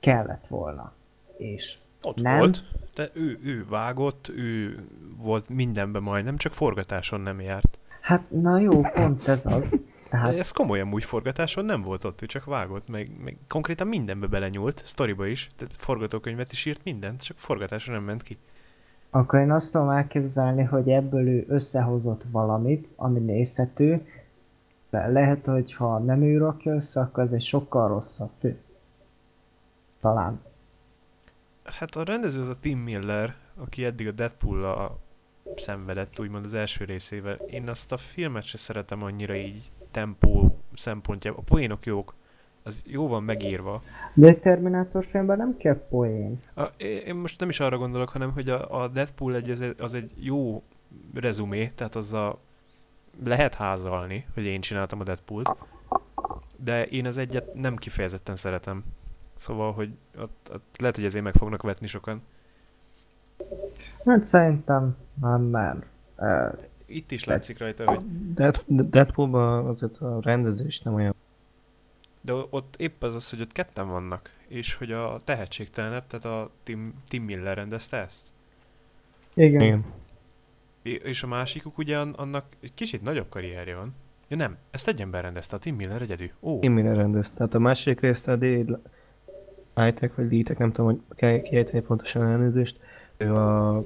[0.00, 0.92] kellett volna.
[1.36, 2.38] És ott nem.
[2.38, 2.64] volt,
[2.94, 4.78] de ő, ő vágott, ő
[5.22, 7.78] volt mindenben majdnem, csak forgatáson nem járt.
[8.00, 9.80] Hát na jó, pont ez az.
[10.10, 10.38] Tehát...
[10.38, 14.82] Ez komolyan úgy forgatáson nem volt ott, ő csak vágott, meg, meg konkrétan mindenbe belenyúlt,
[14.84, 18.38] sztoriba is, tehát forgatókönyvet is írt mindent, csak forgatáson nem ment ki.
[19.10, 24.06] Akkor én azt tudom elképzelni, hogy ebből ő összehozott valamit, ami nézhető,
[24.90, 28.58] de lehet, hogy ha nem ő rakja össze, akkor ez egy sokkal rosszabb fő.
[30.00, 30.40] Talán.
[31.64, 34.98] Hát a rendező az a Tim Miller, aki eddig a deadpool a
[35.56, 37.34] szenvedett, úgymond az első részével.
[37.34, 41.40] Én azt a filmet se szeretem annyira így tempó szempontjából.
[41.40, 42.14] A poénok jók,
[42.62, 43.82] az jó van megírva.
[44.14, 46.42] De egy Terminátor filmben nem kell poén.
[46.54, 46.62] A,
[47.04, 49.94] én most nem is arra gondolok, hanem hogy a, a Deadpool egy, az, egy, az
[49.94, 50.62] egy jó
[51.14, 52.38] rezumé, tehát az a
[53.24, 55.50] lehet házalni, hogy én csináltam a Deadpool-t,
[56.56, 58.84] de én az egyet nem kifejezetten szeretem.
[59.34, 62.22] Szóval, hogy ott, ott lehet, hogy ezért meg fognak vetni sokan.
[64.04, 65.84] Hát szerintem nem, nem.
[66.90, 68.00] Itt is látszik rajta, hogy...
[68.66, 71.14] Deadpoolban azért a rendezés nem olyan
[72.20, 76.50] de ott épp az az, hogy ott ketten vannak, és hogy a tehetségtelenebb, tehát a
[76.62, 78.26] Tim, Tim Miller rendezte ezt.
[79.34, 79.60] Igen.
[79.62, 79.84] Igen.
[80.82, 83.94] És a másikuk ugye annak egy kicsit nagyobb karrierje van.
[84.28, 86.30] Ja nem, ezt egy ember rendezte, a Tim Miller egyedül.
[86.40, 86.58] Ó.
[86.58, 87.36] Tim Miller rendezte.
[87.36, 88.80] Tehát a másik részt a Dave
[89.74, 92.80] Lightek vagy Litek, nem tudom, hogy kell kiejteni pontosan elnézést.
[93.16, 93.82] Ő a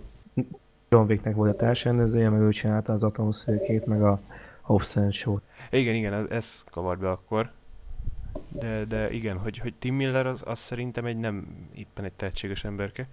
[0.94, 4.20] John Wicknek volt a társrendezője, meg ő csinálta az Atomszőkét, meg a
[4.60, 5.42] Hobbs Show-t.
[5.70, 7.50] Igen, igen, ez, ez kavar be akkor.
[8.60, 12.64] De, de igen, hogy, hogy Tim Miller az, az szerintem egy nem éppen egy tehetséges
[12.64, 13.06] emberke.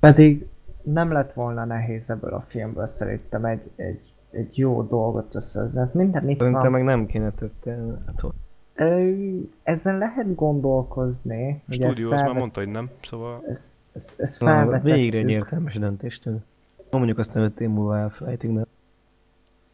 [0.00, 0.46] Pedig
[0.82, 4.00] nem lett volna nehéz ebből a filmből szerintem egy, egy,
[4.30, 5.88] egy jó dolgot összehozni.
[5.92, 6.70] Minden itt van.
[6.70, 7.52] meg nem kéne több
[9.62, 11.62] Ezzel lehet gondolkozni.
[11.68, 12.26] A stúdió felvet...
[12.26, 13.44] már mondta, hogy nem, szóval...
[13.48, 14.94] Ez, ez, ez felvetettük.
[14.94, 16.40] Végre egy értelmes döntéstől.
[16.90, 18.66] Mondjuk aztán öt év múlva elfelejtünk, de...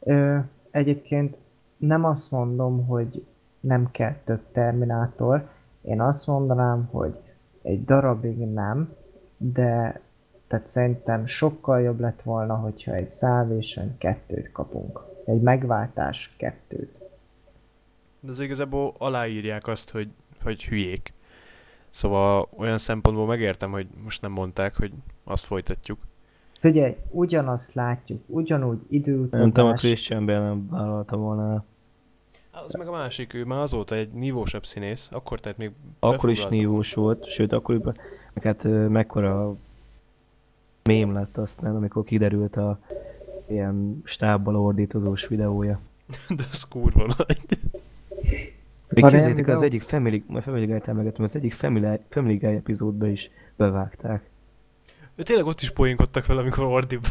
[0.00, 0.38] Ö,
[0.70, 1.38] egyébként
[1.76, 3.26] nem azt mondom, hogy
[3.60, 5.48] nem kell több Terminátor.
[5.82, 7.18] Én azt mondanám, hogy
[7.62, 8.94] egy darabig nem,
[9.36, 10.00] de
[10.46, 15.00] tehát szerintem sokkal jobb lett volna, hogyha egy Salvation kettőt kapunk.
[15.24, 17.02] Egy megváltás kettőt.
[18.20, 20.08] De az igazából aláírják azt, hogy,
[20.42, 21.12] hogy hülyék.
[21.94, 24.92] Szóval olyan szempontból megértem, hogy most nem mondták, hogy
[25.24, 25.98] azt folytatjuk.
[26.58, 29.40] Figyelj, ugyanazt látjuk, ugyanúgy időutazás.
[29.40, 31.64] Nem tudom, a Christian Bale nem vállalta volna
[32.66, 36.46] az meg a másik, ő már azóta egy nívósabb színész, akkor tehát még Akkor is
[36.46, 37.96] nívós volt, sőt akkoriban,
[38.32, 39.56] meg hát mekkora
[40.82, 42.78] mém lett aztán, amikor kiderült a
[43.46, 45.80] ilyen stábbal ordítozós videója.
[46.36, 47.46] De ez kurva nagy.
[48.94, 53.30] Még képzeljétek, az egyik Family, Family Guy-t emlegettem, az egyik Family, Family Guy epizódba is
[53.56, 54.30] bevágták.
[55.16, 57.06] De tényleg ott is poénkodtak vele, amikor ordib.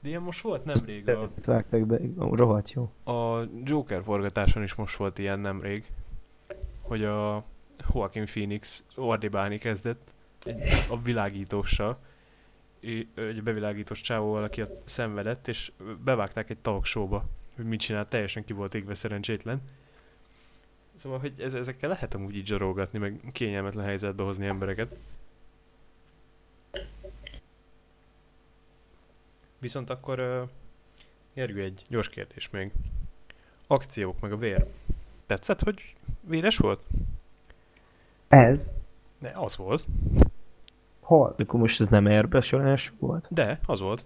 [0.00, 1.30] De ilyen most volt nemrég a...
[1.44, 2.90] Vágták be, rohadt jó.
[3.14, 5.84] A Joker forgatáson is most volt ilyen nemrég,
[6.80, 7.44] hogy a
[7.92, 10.12] Joaquin Phoenix ordibálni kezdett
[10.44, 11.98] egy, a világítóssal,
[13.14, 15.72] egy bevilágítós csávóval, aki ott szenvedett, és
[16.04, 17.24] bevágták egy talk showba,
[17.56, 19.60] hogy mit csinál, teljesen ki volt égve szerencsétlen.
[20.94, 24.96] Szóval, hogy ez, ezekkel lehet amúgy így zsarolgatni, meg kényelmetlen helyzetbe hozni embereket.
[29.58, 30.48] Viszont akkor uh,
[31.34, 32.72] Gergő egy gyors kérdés még.
[33.66, 34.66] Akciók meg a vér.
[35.26, 36.80] Tetszett, hogy véres volt?
[38.28, 38.72] Ez?
[39.18, 39.86] Ne, az volt.
[41.00, 41.34] Hol?
[41.38, 43.26] Akkor most ez nem erbesolás volt?
[43.30, 44.04] De, az volt.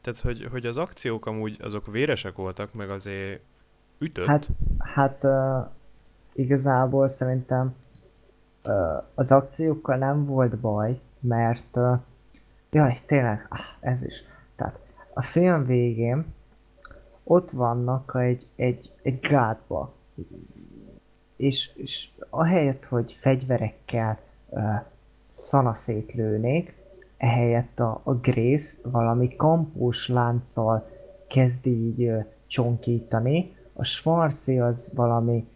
[0.00, 3.40] Tehát, hogy, hogy az akciók amúgy azok véresek voltak, meg azért
[4.02, 4.26] ütött.
[4.26, 4.48] Hát,
[4.78, 5.66] hát uh,
[6.32, 7.74] igazából szerintem
[8.64, 11.98] uh, az akciókkal nem volt baj, mert uh,
[12.74, 14.24] Jaj, tényleg, ah, ez is.
[14.56, 14.78] Tehát
[15.14, 16.24] a film végén
[17.24, 19.94] ott vannak egy, egy, egy gátba,
[21.36, 24.18] és, és ahelyett, hogy fegyverekkel
[25.28, 26.74] szanaszét lőnék,
[27.16, 30.88] ehelyett a, a Grace valami kampós lánccal
[31.28, 35.46] kezd így ö, csonkítani, a Schwarzi az valami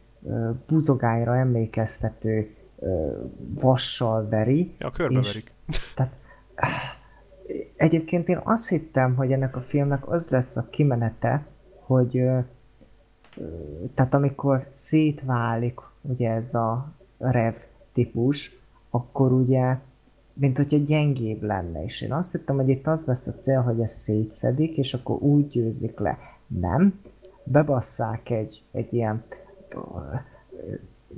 [0.67, 2.55] buzogányra emlékeztető
[3.55, 4.75] vassal veri.
[4.79, 5.53] Ja, körbeverik.
[5.95, 6.13] Tehát,
[7.77, 11.47] egyébként én azt hittem, hogy ennek a filmnek az lesz a kimenete,
[11.79, 12.23] hogy
[13.95, 17.55] tehát amikor szétválik ugye ez a rev
[17.93, 18.61] típus,
[18.91, 19.77] akkor ugye
[20.33, 23.81] mint hogyha gyengébb lenne, és én azt hittem, hogy itt az lesz a cél, hogy
[23.81, 26.19] ez szétszedik, és akkor úgy győzik le.
[26.47, 27.01] Nem,
[27.47, 29.23] bebasszák egy, egy ilyen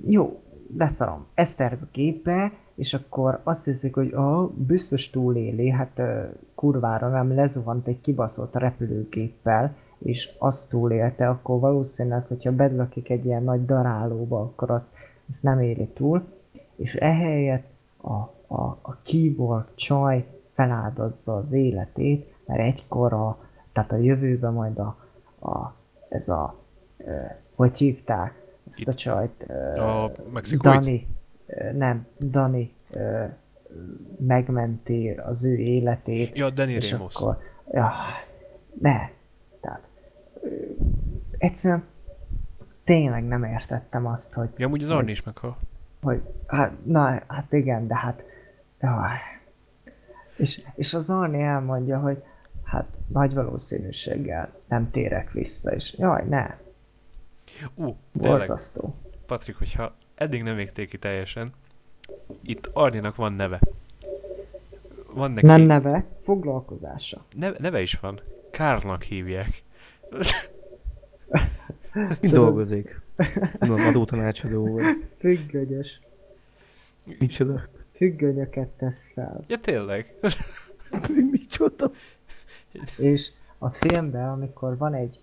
[0.06, 0.40] jó,
[0.76, 6.02] leszarom, Eszter gépbe, és akkor azt hiszik, hogy oh, biztos túléli, hát
[6.55, 13.42] kurvára nem lezuhant egy kibaszott repülőgéppel, és azt túlélte, akkor valószínűleg, hogyha bedlakik egy ilyen
[13.42, 14.92] nagy darálóba, akkor az,
[15.28, 16.22] az nem éli túl,
[16.76, 18.14] és ehelyett a,
[18.55, 23.38] a, a keyboard csaj feláldozza az életét, mert egykor a,
[23.72, 24.96] tehát a jövőben majd a,
[25.40, 25.74] a
[26.09, 26.64] ez a,
[27.55, 28.35] hogy hívták
[28.68, 29.43] ezt Itt a csajt?
[29.78, 30.72] A mexikói?
[30.72, 31.09] Dani,
[31.72, 32.74] nem, Dani
[34.18, 36.36] megmenti az ő életét.
[36.36, 37.14] Ja, Danny és Ramos.
[37.14, 37.39] Akkor,
[37.72, 37.90] ja,
[38.80, 39.09] ne,
[39.60, 39.90] tehát
[41.39, 41.85] egyszerűen
[42.85, 44.48] tényleg nem értettem azt, hogy...
[44.56, 45.56] Ja, amúgy az Arni is meghal.
[46.02, 48.24] Hogy, hát, na, hát igen, de hát...
[48.80, 49.16] Jaj.
[50.36, 52.22] És, és az Arni elmondja, hogy
[52.64, 56.57] hát nagy valószínűséggel nem térek vissza, és jaj, ne.
[57.74, 58.95] Ú, Borzasztó.
[59.27, 61.53] Patrik, hogyha eddig nem végték ki teljesen,
[62.43, 63.61] itt Arninak van neve.
[65.12, 65.47] Van neki...
[65.47, 67.24] Nem neve, foglalkozása.
[67.35, 68.20] Ne, neve is van.
[68.51, 69.62] Kárnak hívják.
[72.20, 73.01] Mi dolgozik?
[73.59, 74.85] Nem, adótanácsadó vagy.
[75.19, 76.01] Függönyös.
[77.19, 77.69] Micsoda?
[77.93, 79.45] Függönyöket tesz fel.
[79.47, 80.15] Ja, tényleg?
[81.31, 81.93] Micsoda?
[82.97, 85.20] És a filmben, amikor van egy,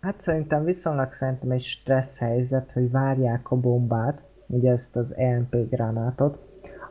[0.00, 5.56] hát szerintem viszonylag szerintem egy stressz helyzet, hogy várják a bombát, ugye ezt az EMP
[5.70, 6.38] gránátot,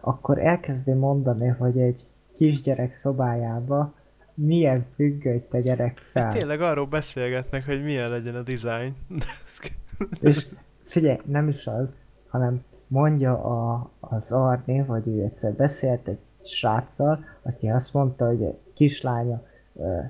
[0.01, 2.05] akkor elkezdi mondani, hogy egy
[2.35, 3.93] kisgyerek szobájába
[4.33, 6.23] milyen függönyt tegyenek fel.
[6.23, 8.95] Hát tényleg arról beszélgetnek, hogy milyen legyen a design.
[10.19, 10.45] És
[10.83, 11.95] figyelj, nem is az,
[12.27, 18.41] hanem mondja a, az Arni, vagy ő egyszer beszélt egy sráccal, aki azt mondta, hogy
[18.41, 19.46] egy kislánya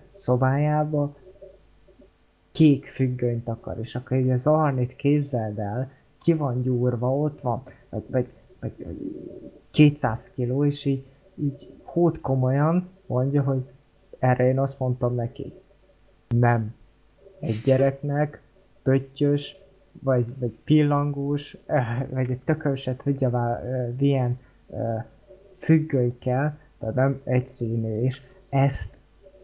[0.09, 1.15] szobájába
[2.51, 5.91] kék függönyt akar, és akkor így az Arnit képzeld el,
[6.21, 8.27] ki van gyúrva, ott van, vagy, vagy,
[8.59, 8.97] vagy, vagy
[9.71, 13.65] 200 kiló, és így, így hót komolyan mondja, hogy
[14.19, 15.53] erre én azt mondtam neki,
[16.27, 16.75] nem.
[17.39, 18.41] Egy gyereknek
[18.83, 19.55] pöttyös,
[20.03, 21.57] vagy, vagy pillangós,
[22.09, 23.61] vagy egy tököset, tudja,
[23.99, 24.39] milyen
[25.57, 28.96] függöny kell, tehát nem egyszínű, és ezt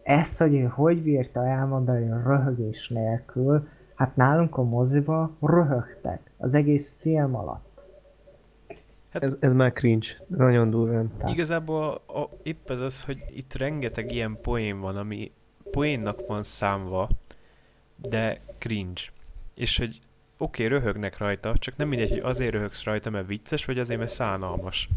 [0.04, 6.54] ezt, hogy ő hogy bírta elmondani a röhögés nélkül, hát nálunk a moziba röhögtek az
[6.54, 7.86] egész film alatt.
[9.10, 11.10] Hát, ez, ez már cringe, nagyon durván.
[11.26, 15.32] Igazából a, a, épp ez az, hogy itt rengeteg ilyen poén van, ami
[15.70, 17.08] poénnak van számva,
[17.96, 19.00] de cringe.
[19.54, 20.00] És hogy
[20.38, 23.98] oké, okay, röhögnek rajta, csak nem mindegy, hogy azért röhögsz rajta, mert vicces, vagy azért,
[23.98, 24.88] mert szánalmas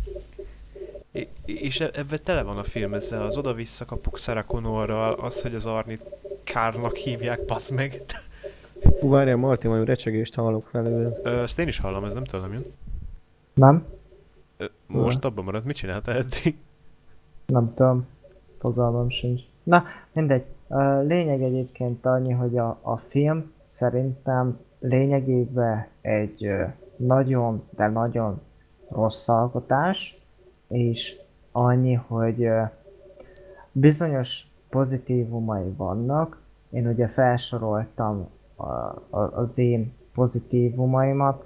[1.45, 5.55] és e- ebben tele van a film ezzel, az oda-vissza kapuk Sarah Connorral, az, hogy
[5.55, 6.03] az Arnit
[6.43, 8.01] Kárnak hívják, pasz meg.
[8.99, 11.13] Hú, várjál, Marti, majd recsegést hallok felül.
[11.23, 12.65] Ö, ezt én is hallom, ez nem tudom, jön.
[13.53, 13.85] Nem?
[14.57, 16.57] Ö, most abban maradt, mit csinálta eddig?
[17.45, 18.07] Nem tudom,
[18.59, 19.41] fogalmam sincs.
[19.63, 20.43] Na, mindegy.
[20.67, 26.49] A lényeg egyébként annyi, hogy a, a film szerintem lényegében egy
[26.95, 28.41] nagyon, de nagyon
[28.89, 30.17] rossz alkotás,
[30.67, 31.19] és
[31.51, 32.49] annyi, hogy
[33.71, 36.41] bizonyos pozitívumai vannak.
[36.69, 38.27] Én ugye felsoroltam
[39.09, 41.45] az én pozitívumaimat.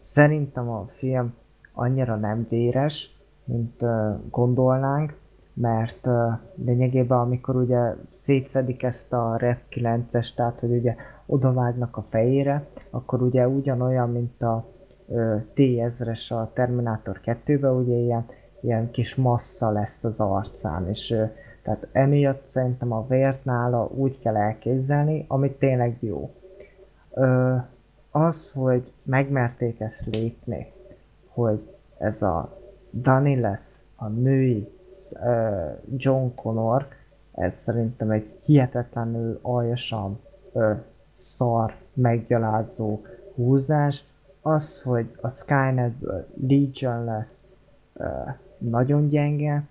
[0.00, 1.34] Szerintem a film
[1.72, 3.84] annyira nem véres, mint
[4.30, 5.18] gondolnánk,
[5.54, 6.08] mert
[6.54, 10.96] lényegében amikor ugye szétszedik ezt a Rev 9-es, tehát hogy ugye
[11.26, 14.64] odavágnak a fejére, akkor ugye ugyanolyan, mint a
[15.54, 18.26] T-1000-es a Terminator 2-ben, ugye ilyen,
[18.60, 21.14] ilyen kis massza lesz az arcán, és
[21.62, 26.30] tehát emiatt szerintem a vért nála úgy kell elképzelni, amit tényleg jó.
[27.14, 27.54] Ö,
[28.10, 30.72] az, hogy megmerték ezt lépni,
[31.28, 32.58] hogy ez a
[33.00, 34.68] Dani lesz a női
[35.20, 36.86] uh, John Connor,
[37.32, 40.20] ez szerintem egy hihetetlenül aljasan
[40.52, 40.76] uh,
[41.12, 43.00] szar, meggyalázó
[43.34, 44.04] húzás,
[44.46, 47.42] az, hogy a Skynetből Legion lesz,
[48.58, 49.64] nagyon gyenge,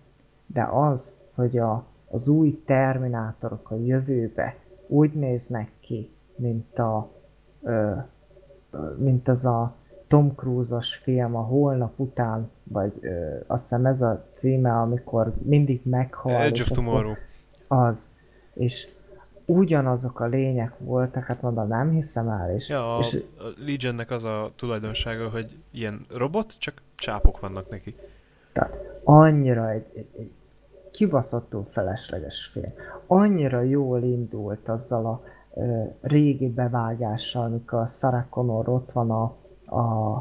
[0.46, 4.56] de az, hogy a, az új Terminátorok a jövőbe
[4.88, 7.12] úgy néznek ki, mint a
[8.98, 9.76] mint az a
[10.08, 15.82] Tom Cruise-os film a holnap után, vagy ö, azt hiszem ez a címe, amikor mindig
[15.84, 16.42] meghal.
[16.42, 17.14] Edge of Tomorrow.
[17.68, 18.10] Az.
[18.54, 18.95] És
[19.46, 22.54] ugyanazok a lények voltak, hát mondom, nem hiszem el.
[22.54, 27.96] És, ja, és, a Legionnek az a tulajdonsága, hogy ilyen robot, csak csápok vannak neki.
[28.54, 30.32] Tehát annyira egy, egy, egy
[30.92, 32.74] kibaszottul felesleges film.
[33.08, 35.24] Annyira jól indult azzal a
[35.60, 39.36] ö, régi bevágással, amikor a Sarah Connor ott van a,
[39.66, 40.14] a,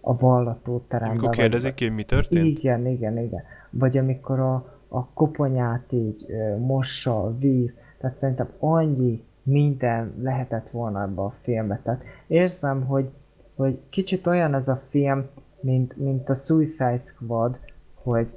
[0.00, 1.18] a vallató teremben.
[1.18, 2.58] Amikor kérdezik ki, hogy mi történt?
[2.58, 3.42] Igen, igen, igen.
[3.70, 6.26] Vagy amikor a, a koponyát így
[6.58, 7.78] mossa víz.
[7.98, 11.80] Tehát szerintem annyi minden lehetett volna ebbe a filmbe.
[11.82, 13.10] Tehát érzem, hogy,
[13.56, 15.26] hogy kicsit olyan ez a film,
[15.60, 17.58] mint, mint a Suicide Squad,
[17.94, 18.28] hogy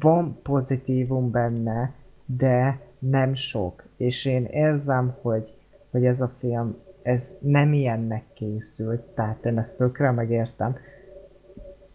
[0.00, 1.94] van pozitívum benne,
[2.26, 3.84] de nem sok.
[3.96, 5.54] És én érzem, hogy,
[5.90, 10.76] hogy ez a film ez nem ilyennek készült, tehát én ezt tökre megértem,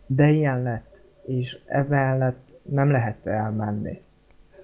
[0.08, 4.02] de ilyen lett, és ebben lett nem lehet elmenni.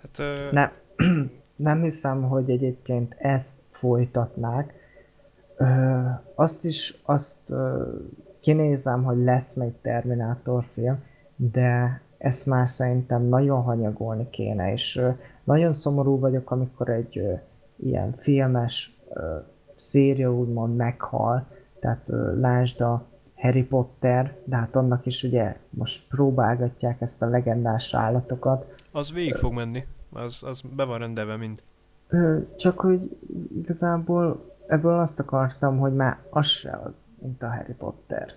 [0.02, 0.52] Hát, ö...
[0.52, 0.72] ne,
[1.56, 4.74] nem hiszem, hogy egyébként ezt folytatnák.
[5.58, 6.00] Ö,
[6.36, 7.84] azt is, azt ö,
[8.40, 11.04] kinézem, hogy lesz még Terminátor film,
[11.36, 15.10] de ezt már szerintem nagyon hanyagolni kéne, és ö,
[15.44, 17.34] nagyon szomorú vagyok, amikor egy ö,
[17.76, 19.38] ilyen filmes ö,
[19.76, 21.48] széria úgymond meghal,
[21.80, 23.11] tehát ö, lásd a
[23.42, 28.76] Harry Potter, de hát annak is ugye most próbálgatják ezt a legendás állatokat.
[28.92, 31.62] Az végig fog menni, az, az be van rendelve mind.
[32.58, 33.18] Csak hogy
[33.58, 38.34] igazából ebből azt akartam, hogy már az se az, mint a Harry Potter.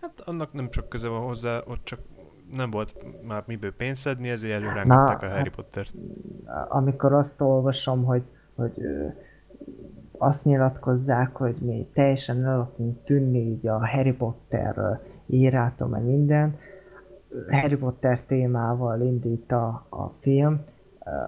[0.00, 2.00] Hát annak nem csak köze van hozzá, ott csak
[2.52, 2.94] nem volt
[3.26, 5.94] már miből pénzt szedni, ezért előrángatták a Harry Pottert.
[6.68, 8.22] Amikor azt olvasom, hogy,
[8.54, 8.74] hogy
[10.22, 16.56] azt nyilatkozzák, hogy mi teljesen el akarunk tűnni így a Harry Potter írától, meg minden.
[17.50, 20.60] Harry Potter témával indít a, a film.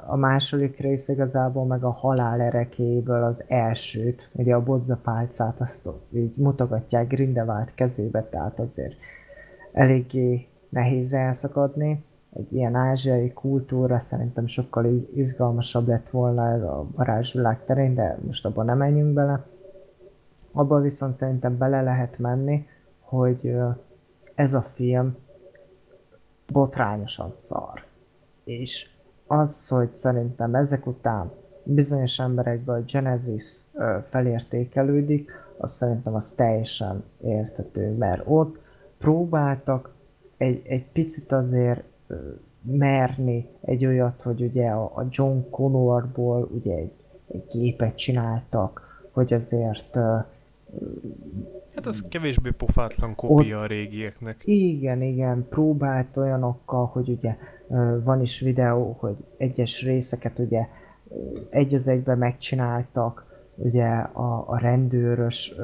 [0.07, 6.37] A második rész igazából meg a halál erekéből az elsőt, ugye a bodzapálcát azt így
[6.37, 8.95] mutogatják Grindelwald kezébe, tehát azért
[9.73, 12.05] eléggé nehéz elszakadni
[12.35, 18.47] egy ilyen ázsiai kultúra szerintem sokkal izgalmasabb lett volna ez a varázsvilág terén, de most
[18.47, 19.47] abban nem menjünk bele.
[20.53, 22.67] Abban viszont szerintem bele lehet menni,
[23.01, 23.57] hogy
[24.35, 25.17] ez a film
[26.53, 27.85] botrányosan szar.
[28.45, 28.89] És
[29.27, 31.31] az, hogy szerintem ezek után
[31.65, 33.61] bizonyos emberekből a Genesis
[34.09, 38.59] felértékelődik, az szerintem az teljesen értető, mert ott
[38.99, 39.95] próbáltak
[40.37, 41.85] egy, egy picit azért
[42.63, 46.93] merni egy olyat, hogy ugye a John Connorból ugye egy,
[47.29, 49.97] egy gépet csináltak, hogy azért
[51.75, 54.43] Hát az kevésbé pofátlan kopia a régieknek.
[54.45, 57.37] Igen, igen, próbált olyanokkal, hogy ugye
[58.05, 60.69] van is videó, hogy egyes részeket ugye
[61.51, 63.27] egy az egyben megcsináltak,
[63.57, 65.55] ugye a, a rendőrös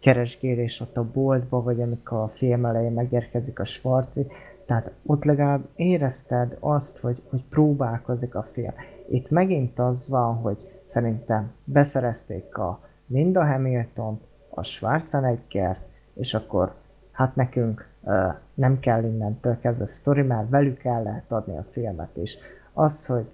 [0.00, 4.26] keresgélés ott a boltba, vagy amikor a film elején megérkezik a Svarci,
[4.68, 8.72] tehát ott legalább érezted azt, hogy, hogy próbálkozik a film.
[9.08, 14.20] Itt megint az van, hogy szerintem beszerezték a Linda Hamilton,
[14.50, 15.80] a Schwarzeneggert,
[16.14, 16.74] és akkor
[17.12, 22.16] hát nekünk uh, nem kell innentől kezdve sztori, mert velük el lehet adni a filmet
[22.16, 22.38] is.
[22.72, 23.30] Az, hogy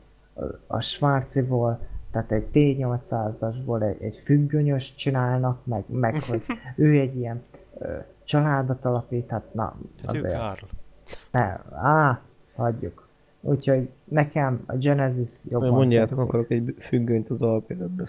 [0.67, 1.81] a Schwarziból,
[2.11, 6.43] tehát egy T-800-asból egy, egy függönyös csinálnak, meg, meg hogy
[6.77, 7.43] ő egy ilyen
[7.73, 10.83] uh, családot alapít, hát na, azért.
[11.31, 11.41] Ne,
[11.73, 12.21] á,
[12.55, 13.09] hagyjuk.
[13.41, 16.29] Úgyhogy nekem a Genesis jobban Mondjátok, tetszik.
[16.29, 18.05] akarok egy függönyt az alapéletbe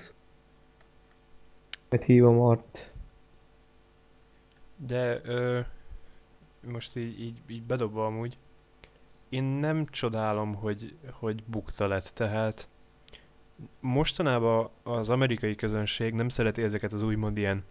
[1.89, 2.91] Meg hívom Art.
[4.75, 5.59] De ö,
[6.71, 8.37] most így, így, így bedobva amúgy,
[9.29, 12.67] én nem csodálom, hogy, hogy bukta lett, tehát
[13.79, 17.63] mostanában az amerikai közönség nem szereti ezeket az úgymond ilyen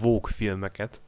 [0.00, 1.00] vók filmeket,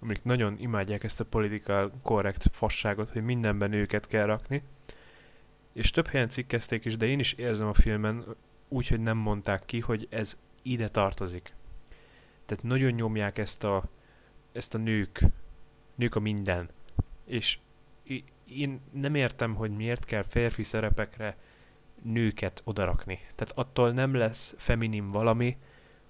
[0.00, 4.62] amik nagyon imádják ezt a political korrekt fasságot, hogy mindenben őket kell rakni.
[5.72, 8.24] És több helyen cikkezték is, de én is érzem a filmen,
[8.68, 11.54] úgyhogy nem mondták ki, hogy ez ide tartozik.
[12.46, 13.84] Tehát nagyon nyomják ezt a,
[14.52, 15.24] ezt a nők,
[15.94, 16.68] nők a minden.
[17.24, 17.58] És
[18.44, 21.36] én nem értem, hogy miért kell férfi szerepekre
[22.02, 23.18] nőket odarakni.
[23.34, 25.56] Tehát attól nem lesz feminin valami,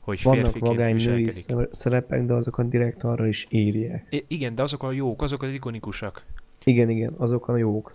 [0.01, 1.31] hogy Vannak vagány női
[1.71, 4.07] szerepek, de azokat direkt arra is írják.
[4.11, 6.25] I- igen, de azok a jók, azok az ikonikusak.
[6.65, 7.95] Igen, igen, azok a jók.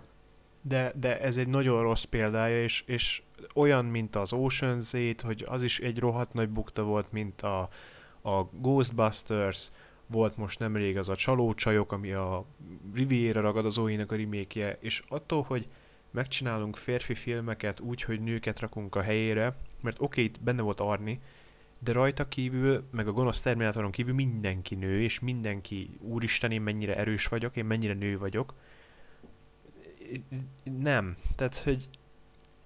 [0.62, 3.22] De, de ez egy nagyon rossz példája, és, és
[3.54, 7.68] olyan, mint az Ocean's 8, hogy az is egy rohadt nagy bukta volt, mint a,
[8.22, 9.70] a Ghostbusters,
[10.06, 12.44] volt most nemrég az a Csalócsajok, ami a
[12.94, 15.66] Riviera ragadozóinak a remékje, és attól, hogy
[16.10, 20.80] megcsinálunk férfi filmeket úgy, hogy nőket rakunk a helyére, mert oké, okay, itt benne volt
[20.80, 21.20] Arni,
[21.78, 26.96] de rajta kívül, meg a gonosz Terminátoron kívül mindenki nő, és mindenki, úristen, én mennyire
[26.96, 28.54] erős vagyok, én mennyire nő vagyok.
[30.80, 31.16] Nem.
[31.36, 31.88] Tehát, hogy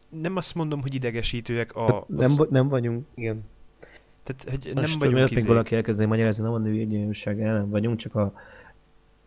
[0.09, 2.05] nem azt mondom, hogy idegesítőek a...
[2.09, 2.47] Nem, az...
[2.51, 3.45] nem vagyunk, igen.
[4.23, 5.47] Tehát, hogy nem Most vagyunk izék.
[5.47, 8.33] valaki elkezdeni magyarázni, nem a női egyenlőség ellen vagyunk, csak a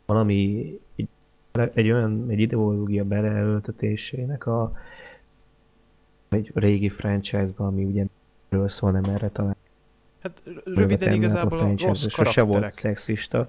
[0.06, 1.08] valami egy,
[1.74, 4.72] egy olyan egy ideológia beleöltetésének a
[6.30, 8.06] egy régi franchise-ba, ami ugye
[8.50, 9.56] erről szól, nem erre talán.
[10.24, 12.26] Hát röviden igazából a, rossz karakterek.
[12.26, 13.48] Sose volt szexista.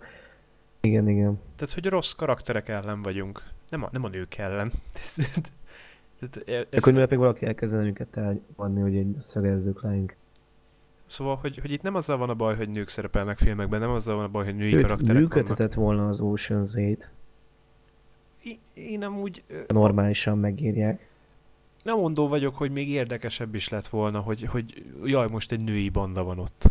[0.80, 1.40] Igen, igen.
[1.56, 3.42] Tehát, hogy rossz karakterek ellen vagyunk.
[3.68, 4.72] Nem a, nem a nők ellen.
[6.18, 6.82] Tehát, ez...
[6.86, 10.16] Akkor még valaki elkezdene minket elvadni, hogy egy szögezzük legyünk.
[11.06, 14.16] Szóval, hogy, hogy itt nem azzal van a baj, hogy nők szerepelnek filmekben, nem azzal
[14.16, 17.08] van a baj, hogy női Őt karakterek működtetett volna az Ocean's 8.
[18.42, 19.42] Én, én nem úgy...
[19.66, 21.08] Normálisan megírják.
[21.84, 25.88] Nem mondó vagyok, hogy még érdekesebb is lett volna, hogy, hogy jaj, most egy női
[25.88, 26.70] banda van ott.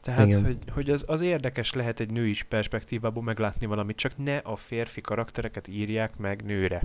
[0.00, 0.44] Tehát, Igen.
[0.44, 5.00] hogy, hogy az, az érdekes lehet egy női perspektívából meglátni valamit, csak ne a férfi
[5.00, 6.82] karaktereket írják meg nőre.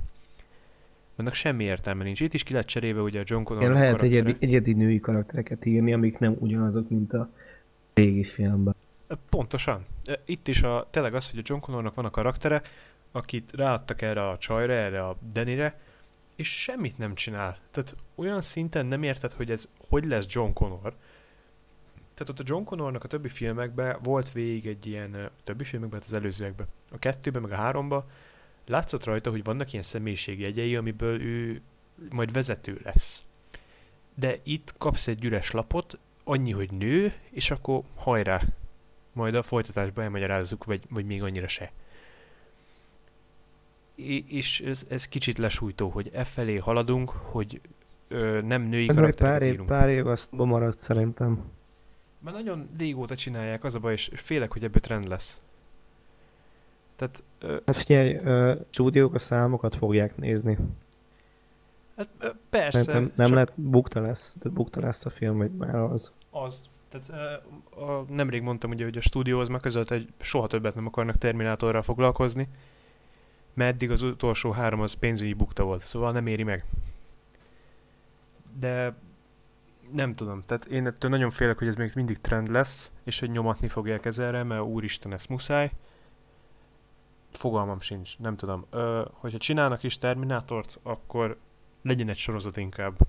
[1.16, 2.20] Annak semmi értelme nincs.
[2.20, 5.66] Itt is ki lett cserélve ugye a John Connor Igen, lehet egyedi, egyedi női karaktereket
[5.66, 7.30] írni, amik nem ugyanazok, mint a
[7.94, 8.76] régi filmben.
[9.30, 9.86] Pontosan.
[10.26, 12.62] Itt is a, tényleg az, hogy a John Connornak van a karaktere,
[13.12, 15.80] akit ráadtak erre a csajra, erre a Denire,
[16.42, 17.58] és semmit nem csinál.
[17.72, 20.96] Tehát olyan szinten nem érted, hogy ez hogy lesz John Connor.
[22.14, 26.00] Tehát ott a John Connornak a többi filmekben volt végig egy ilyen, a többi filmekben,
[26.00, 28.06] hát az előzőekben, a kettőben, meg a háromban,
[28.66, 31.62] látszott rajta, hogy vannak ilyen személyiségjegyei, amiből ő
[32.10, 33.24] majd vezető lesz.
[34.16, 38.42] De itt kapsz egy üres lapot, annyi, hogy nő, és akkor hajrá,
[39.14, 41.72] majd a folytatásban elmagyarázzuk, vagy, vagy még annyira se.
[44.28, 47.62] És ez, ez kicsit lesújtó, hogy e felé haladunk, hogy
[48.08, 49.70] ö, nem női hát karaktereket pár év, írunk.
[49.70, 51.44] Pár év azt maradt szerintem.
[52.20, 55.42] Már nagyon régóta csinálják, az a baj, és félek, hogy ebből trend lesz.
[56.96, 57.58] Tehát, ö...
[57.66, 60.58] Hát figyelj, ö, stúdiók a számokat fogják nézni.
[61.98, 62.94] Hát ö, persze.
[62.94, 63.36] Nem, nem csak...
[63.36, 66.12] lehet, bukta lesz, tehát bukta lesz a film, vagy már az.
[66.30, 66.62] Az.
[66.90, 67.42] Tehát
[67.76, 71.18] ö, a, nemrég mondtam ugye, hogy a stúdió az megközölt, hogy soha többet nem akarnak
[71.18, 72.48] Terminátorral foglalkozni,
[73.54, 76.66] mert az utolsó három az pénzügyi bukta volt, szóval nem éri meg.
[78.60, 78.96] De
[79.92, 83.30] nem tudom, tehát én ettől nagyon félek, hogy ez még mindig trend lesz, és hogy
[83.30, 85.72] nyomatni fogják ezerre, mert úristen, ez muszáj.
[87.32, 88.66] Fogalmam sincs, nem tudom.
[88.70, 91.38] Ö, hogyha csinálnak is Terminátort, akkor
[91.82, 93.08] legyen egy sorozat inkább.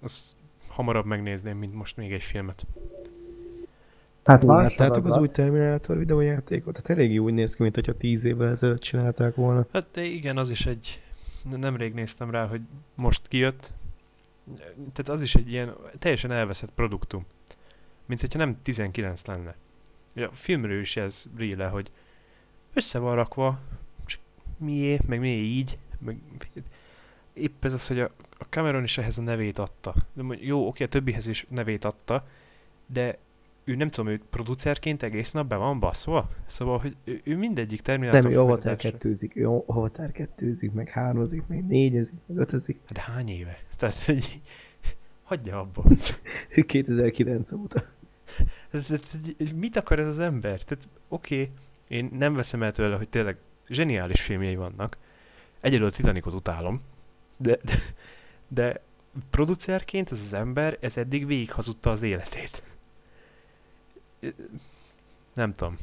[0.00, 0.36] Azt
[0.68, 2.66] hamarabb megnézném, mint most még egy filmet.
[4.24, 6.76] Hát van Láttátok az új Terminátor videójátékot?
[6.76, 9.66] Hát elég úgy néz ki, mint hogyha tíz évvel ezelőtt csinálták volna.
[9.72, 11.02] Hát igen, az is egy...
[11.56, 12.60] Nemrég néztem rá, hogy
[12.94, 13.70] most kijött.
[14.76, 17.26] Tehát az is egy ilyen teljesen elveszett produktum.
[18.06, 19.54] Mint hogyha nem 19 lenne.
[20.14, 21.90] A filmről is ez ríle, hogy
[22.74, 23.58] össze van rakva,
[24.04, 24.20] csak
[24.56, 26.16] mié, meg mié így, meg
[27.32, 29.94] épp ez az, hogy a, a Cameron is ehhez a nevét adta.
[30.12, 32.26] De mondjuk, jó, oké, a többihez is nevét adta,
[32.86, 33.18] de
[33.64, 36.30] ő nem tudom, ő producerként egész nap be van baszva?
[36.46, 38.22] Szóval, hogy ő, ő mindegyik terminátor...
[38.22, 42.80] Nem, ő Avatar kettőzik, ő Avatar kettőzik, meg hármazik, meg négyezik, meg ötözik.
[42.86, 43.58] Hát hány éve?
[43.76, 44.40] Tehát, hogy
[45.22, 45.84] hagyja abba.
[46.66, 47.84] 2009 óta.
[49.54, 50.62] Mit akar ez az ember?
[50.62, 51.54] Tehát oké, okay,
[51.88, 53.36] én nem veszem el tőle, hogy tényleg
[53.68, 54.96] zseniális filmjei vannak.
[55.60, 56.80] Egyelőre Titanicot utálom,
[57.36, 57.82] de, de,
[58.48, 58.80] de
[59.30, 62.62] producerként ez az ember, ez eddig végig hazudta az életét.
[65.34, 65.76] Nem tudom.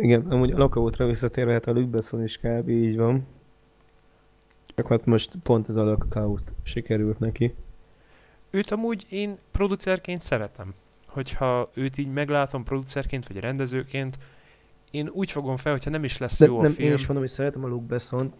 [0.00, 2.68] Igen, amúgy a Lockout-ra visszatérve, hát a Luke Besson is kb.
[2.68, 3.26] így van.
[4.74, 7.54] Csak hát most pont ez a Lockout sikerült neki.
[8.50, 10.74] Őt amúgy én producerként szeretem.
[11.06, 14.18] Hogyha őt így meglátom producerként, vagy rendezőként,
[14.90, 16.88] én úgy fogom fel, hogyha nem is lesz De jó nem, a film.
[16.88, 18.32] Én is mondom, hogy szeretem a Luke Besson.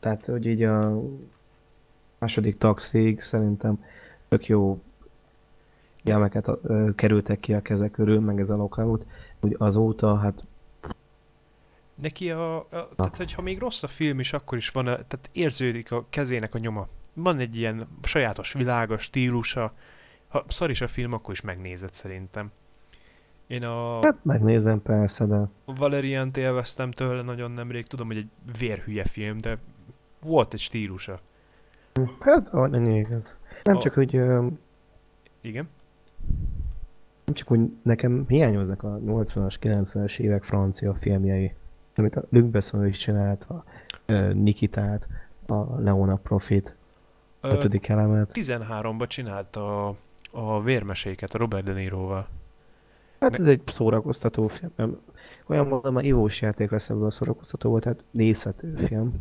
[0.00, 1.02] Tehát, hogy így a
[2.18, 3.84] második taxig szerintem
[4.28, 4.82] tök jó
[6.04, 6.50] jelmeket
[6.94, 9.06] kerültek ki a kezek körül, meg ez a lockout.
[9.40, 10.44] Úgy azóta, hát
[11.94, 12.66] Neki a, a
[12.96, 16.54] tehát hogyha még rossz a film is, akkor is van, a, tehát érződik a kezének
[16.54, 16.88] a nyoma.
[17.14, 19.72] Van egy ilyen sajátos világa, stílusa,
[20.28, 22.50] ha szar is a film, akkor is megnézed szerintem.
[23.46, 23.98] Én a...
[24.02, 25.48] Hát megnézem persze, de...
[25.64, 29.58] Valeriant élveztem tőle nagyon nemrég, tudom, hogy egy vérhülye film, de
[30.22, 31.20] volt egy stílusa.
[32.20, 33.36] Hát, annyi igaz.
[33.62, 33.80] Nem a...
[33.80, 34.16] csak, hogy...
[34.16, 34.52] Uh...
[35.40, 35.68] Igen?
[37.28, 41.54] Nem csak, hogy nekem hiányoznak a 80-as, 90-es évek francia filmjei,
[41.96, 43.64] amit a Luc Besson is csinált, a
[44.32, 45.06] Nikitát,
[45.46, 46.74] a Leona Profit,
[47.40, 48.30] a ötödik elemet.
[48.34, 49.96] 13-ban csinálta a,
[50.30, 52.26] a vérmeséket a Robert De Niroval.
[53.20, 53.38] Hát ne...
[53.38, 55.00] ez egy szórakoztató film.
[55.46, 59.14] Olyan mondom, a ivós játék lesz ebből a szórakoztató volt, tehát nézhető film.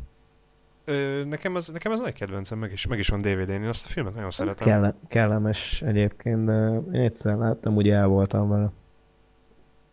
[0.89, 3.85] Ö, nekem, az, nekem az nagy kedvencem, meg is, meg is van DVD-n, én azt
[3.85, 4.67] a filmet nagyon szeretem.
[4.67, 8.71] Kelle, kellemes egyébként, de én egyszer láttam, úgy el voltam vele.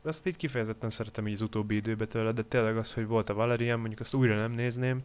[0.02, 3.34] Azt így kifejezetten szeretem így az utóbbi időben tőle, de tényleg az, hogy volt a
[3.34, 5.02] Valerian, mondjuk azt újra nem nézném.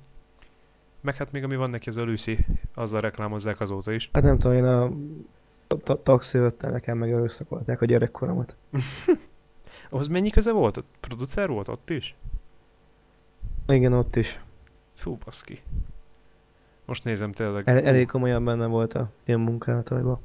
[1.01, 2.37] Meg hát még ami van neki az a Lucy,
[2.73, 4.09] azzal reklámozzák azóta is.
[4.13, 4.91] Hát nem tudom, én a
[6.03, 8.55] taxi nekem meg erőszakolták a gyerekkoromat.
[9.89, 10.77] Ahhoz mennyi köze volt?
[10.77, 12.15] A producer volt ott is?
[13.67, 14.39] Igen, ott is.
[14.99, 15.61] Fú, baszki.
[16.85, 17.67] Most nézem tényleg.
[17.67, 20.19] El, elég komolyan benne volt a ilyen munkálataiban.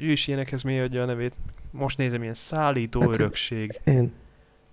[0.00, 1.36] Ő is ilyenekhez mi adja a nevét.
[1.70, 3.80] Most nézem, ilyen szállító hát, örökség.
[3.84, 4.12] Én.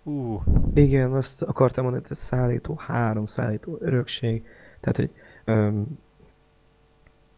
[0.03, 0.41] Uh.
[0.73, 4.43] Igen, azt akartam mondani, hogy ez szállító, három szállító örökség.
[4.80, 5.09] Tehát, hogy
[5.55, 5.99] um,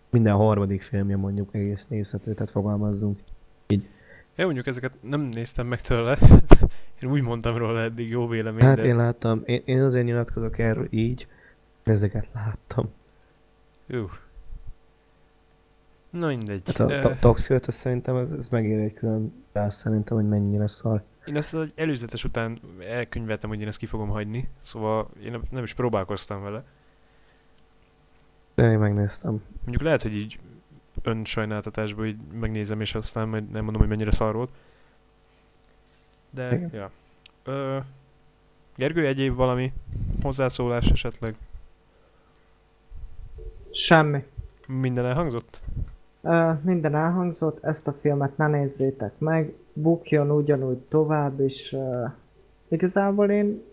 [0.10, 3.20] minden harmadik filmje mondjuk egész nézhető, tehát fogalmazzunk
[3.68, 3.88] így.
[4.36, 6.18] Én mondjuk ezeket nem néztem meg tőle.
[7.02, 8.62] én úgy mondtam róla eddig jó vélemény.
[8.62, 8.84] Hát de...
[8.84, 11.28] én láttam, én, én azért nyilatkozok erről így,
[11.84, 12.90] ezeket láttam.
[13.86, 14.10] Jó.
[16.10, 16.78] Na mindegy.
[16.78, 21.04] Hát a Toxiot, azt szerintem ez, ez megér egy külön rász szerintem, hogy mennyire szar.
[21.26, 25.64] Én ezt az előzetes után elkönyveltem, hogy én ezt ki fogom hagyni, szóval én nem
[25.64, 26.64] is próbálkoztam vele.
[28.56, 29.44] De én megnéztem.
[29.60, 30.40] Mondjuk lehet, hogy így
[31.02, 34.50] önsajnáltatásból így megnézem, és aztán majd nem mondom, hogy mennyire szar volt.
[36.30, 36.70] De, Igen.
[36.74, 36.92] ja.
[37.44, 37.78] Ö,
[38.76, 39.74] Gergő, egyéb valami
[40.22, 41.36] hozzászólás esetleg?
[43.80, 44.24] Semmi.
[44.68, 45.60] Minden elhangzott?
[46.22, 52.10] Uh, minden elhangzott, ezt a filmet ne nézzétek meg, bukjon ugyanúgy tovább, és uh,
[52.68, 53.64] igazából én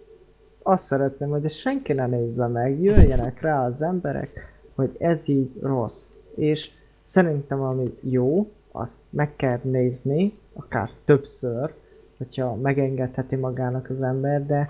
[0.62, 5.58] azt szeretném, hogy ezt senki ne nézze meg, jöjjenek rá az emberek, hogy ez így
[5.62, 6.10] rossz.
[6.34, 6.70] És
[7.02, 11.74] szerintem ami jó, azt meg kell nézni, akár többször,
[12.18, 14.68] hogyha megengedheti magának az ember, de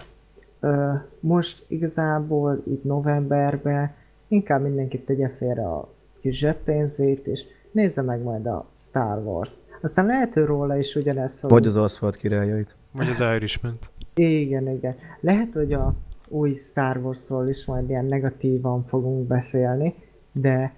[0.60, 5.88] ö, most igazából itt novemberben inkább mindenki tegye félre a
[6.20, 9.58] kis zseppénzét, és nézze meg majd a Star Wars-t.
[9.82, 11.50] Aztán lehet, hogy róla is ugyanez, hogy...
[11.50, 12.76] Vagy az aszfalt királyait.
[12.92, 13.78] Vagy az irishman
[14.14, 14.94] Igen, igen.
[15.20, 15.94] Lehet, hogy a
[16.28, 19.94] új Star Warsról is majd ilyen negatívan fogunk beszélni,
[20.32, 20.74] de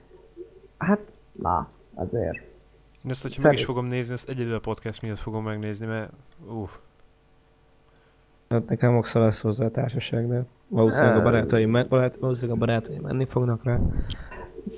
[0.78, 1.00] hát,
[1.32, 2.36] na, azért.
[3.04, 3.44] Én ezt, hogyha Szerint...
[3.44, 6.12] meg is fogom nézni, ezt egyedül a podcast miatt fogom megnézni, mert
[6.48, 6.70] uff.
[8.48, 11.78] Hát nekem Oxa lesz hozzá a társaság, de valószínűleg a barátaim,
[12.20, 13.80] valószínűleg a barátaim menni fognak rá.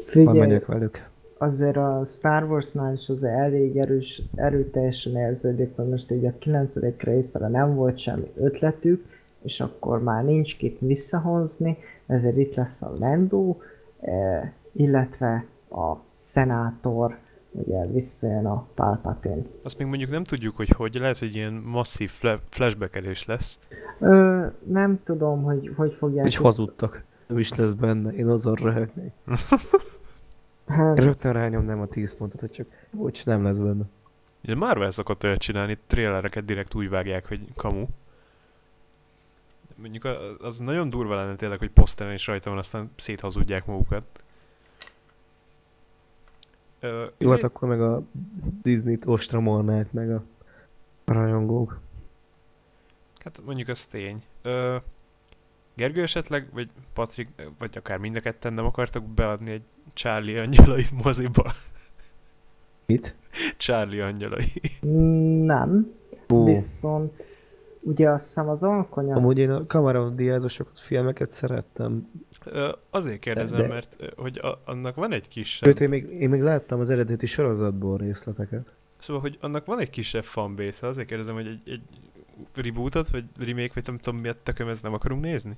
[0.06, 1.08] Figyelj, megyek velük.
[1.38, 6.74] Azért a Star Wars-nál is azért elég erős, erőteljesen érződik, hogy most így a 9.
[6.98, 9.04] részre nem volt semmi ötletük,
[9.42, 13.56] és akkor már nincs kit visszahozni, ezért itt lesz a Lando,
[14.00, 17.18] eh, illetve a szenátor,
[17.51, 19.43] ugye visszajön a Palpatine.
[19.62, 23.59] Azt még mondjuk nem tudjuk, hogy hogy, lehet, hogy ilyen masszív fle- flashbackelés lesz.
[23.98, 26.27] Ö, nem tudom, hogy hogy fogják...
[26.27, 27.05] És hazudtak.
[27.27, 29.12] Nem is lesz benne, én azon röhögnék.
[30.66, 30.98] hát...
[30.98, 33.85] Rögtön rányomnám a 10 pontot, hogy csak bocs, nem lesz benne.
[34.44, 37.86] Ugye Marvel szokott olyat csinálni, trélereket direkt úgy vágják, hogy kamu.
[39.74, 40.09] Mondjuk
[40.40, 44.22] az nagyon durva lenne tényleg, hogy poszteren is rajta van, aztán széthazudják magukat.
[46.81, 48.02] Ö, Jó, hát akkor meg a
[48.62, 50.23] Disney-t ostromolnák meg a
[51.05, 51.81] rajongók.
[53.24, 54.23] Hát mondjuk az tény.
[54.43, 54.77] Ö,
[55.74, 57.28] Gergő esetleg, vagy Patrik,
[57.59, 59.62] vagy akár mind a ketten nem akartak beadni egy
[59.93, 61.52] Charlie angyalai moziba?
[62.86, 63.15] Mit?
[63.57, 64.52] Charlie angyalai.
[65.44, 65.94] Nem.
[66.28, 66.44] Uh.
[66.44, 67.27] Viszont
[67.81, 69.16] ugye azt hiszem az alkonyat...
[69.16, 72.11] Amúgy én a Cameron Diazosokat filmeket szerettem.
[72.44, 73.66] Ö, azért kérdezem, de...
[73.66, 75.69] mert hogy a, annak van egy kisebb...
[75.69, 78.73] Sőt, én még, én még láttam az eredeti sorozatból részleteket.
[78.98, 81.82] Szóval, hogy annak van egy kisebb fanbase, azért kérdezem, hogy egy, egy
[82.55, 85.57] rebootot, vagy remake, vagy nem tudom miért tököm, ezt nem akarunk nézni?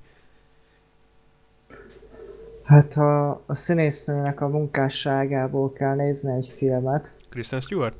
[2.63, 7.15] Hát ha a színésznőnek a munkásságából kell nézni egy filmet.
[7.29, 7.95] Kristen Stewart?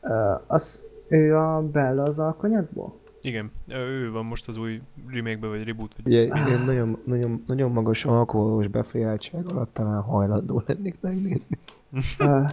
[0.00, 2.97] Uh, az, ő a Bella az alkonyatból?
[3.22, 5.94] Igen, ő van most az új remake vagy reboot.
[6.02, 6.12] Vagy...
[6.12, 11.58] Ugye én nagyon, nagyon, nagyon magas alkoholos befejeltség alatt talán hajlandó lennék megnézni.
[12.18, 12.50] uh,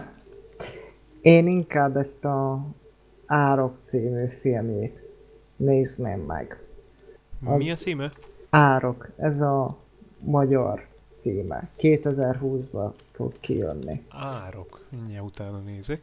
[1.20, 2.66] Én inkább ezt a
[3.26, 5.04] Árok című filmjét
[5.56, 6.62] nézném meg.
[7.44, 8.12] Az Mi a címe?
[8.50, 9.10] Árok.
[9.16, 9.76] Ez a
[10.18, 11.68] magyar címe.
[11.78, 14.02] 2020-ban fog kijönni.
[14.08, 14.80] Árok.
[14.88, 16.02] Mindjárt utána nézek.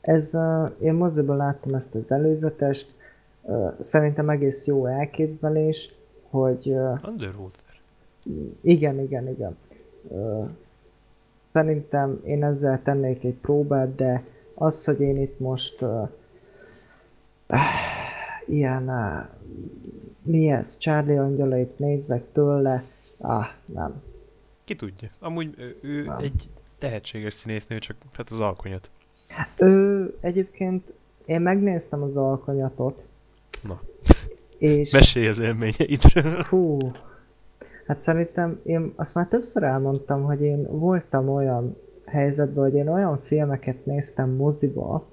[0.00, 2.94] Ez, uh, én moziban láttam ezt az előzetest,
[3.80, 5.94] szerintem egész jó elképzelés,
[6.30, 6.68] hogy...
[7.04, 7.62] Underwater.
[8.60, 9.56] Igen, igen, igen.
[11.52, 16.08] Szerintem én ezzel tennék egy próbát, de az, hogy én itt most uh,
[18.46, 19.28] ilyen uh,
[20.22, 22.84] mi ez, Charlie angyalait nézzek tőle,
[23.18, 24.02] ah, nem.
[24.64, 25.10] Ki tudja.
[25.18, 26.16] Amúgy ő nem.
[26.18, 26.48] egy
[26.78, 28.90] tehetséges színésznő, csak hát az alkonyat.
[29.56, 30.94] Ő egyébként,
[31.24, 33.08] én megnéztem az alkonyatot.
[33.66, 33.80] Na.
[34.58, 34.92] És...
[34.92, 36.42] Mesélj az élményeidről.
[36.42, 36.78] Hú.
[37.86, 43.18] Hát szerintem én azt már többször elmondtam, hogy én voltam olyan helyzetben, hogy én olyan
[43.18, 45.06] filmeket néztem moziba,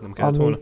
[0.00, 0.58] nem kellett amik, volna.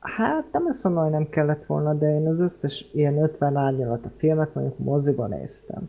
[0.00, 4.04] Hát nem azt mondom, hogy nem kellett volna, de én az összes ilyen 50 árnyalat
[4.04, 5.88] a filmet mondjuk moziba néztem.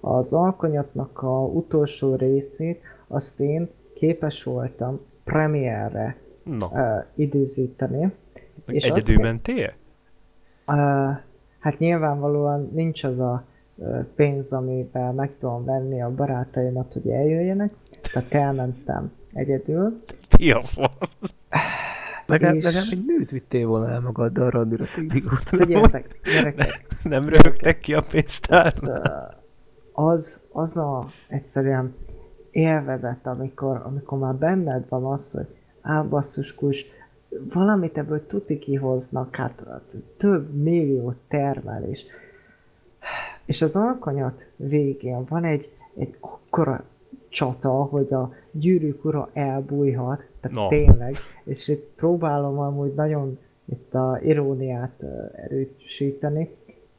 [0.00, 6.66] Az alkonyatnak a utolsó részét azt én képes voltam premierre no.
[6.66, 8.12] uh, időzíteni.
[8.66, 9.72] És Egyedül mentél?
[10.66, 10.76] Uh,
[11.58, 13.44] hát nyilvánvalóan nincs az a
[14.14, 17.72] pénz, amivel meg tudom venni a barátaimat, hogy eljöjjenek,
[18.12, 20.02] tehát elmentem egyedül.
[20.38, 21.34] Mi a fasz?
[22.26, 22.64] Legalább, és...
[22.64, 25.42] legalább egy nőt vittél volna el magaddal randira tédigót.
[25.44, 26.86] Figyeljetek, gyerekek.
[27.02, 28.74] Nem, nem röhögtek ki a pénztár?
[29.92, 31.94] Az, az a egyszerűen
[32.50, 35.46] élvezet, amikor, amikor már benned van az, hogy
[35.82, 36.86] á, basszus, kus,
[37.52, 42.06] valamit ebből tuti kihoznak, hát, hát több millió termelés.
[43.44, 46.84] És az alkonyat végén van egy, egy akkora
[47.28, 50.68] csata, hogy a gyűrűk ura elbújhat, tehát no.
[50.68, 55.04] tényleg, és itt próbálom amúgy nagyon itt a iróniát
[55.34, 56.54] erősíteni,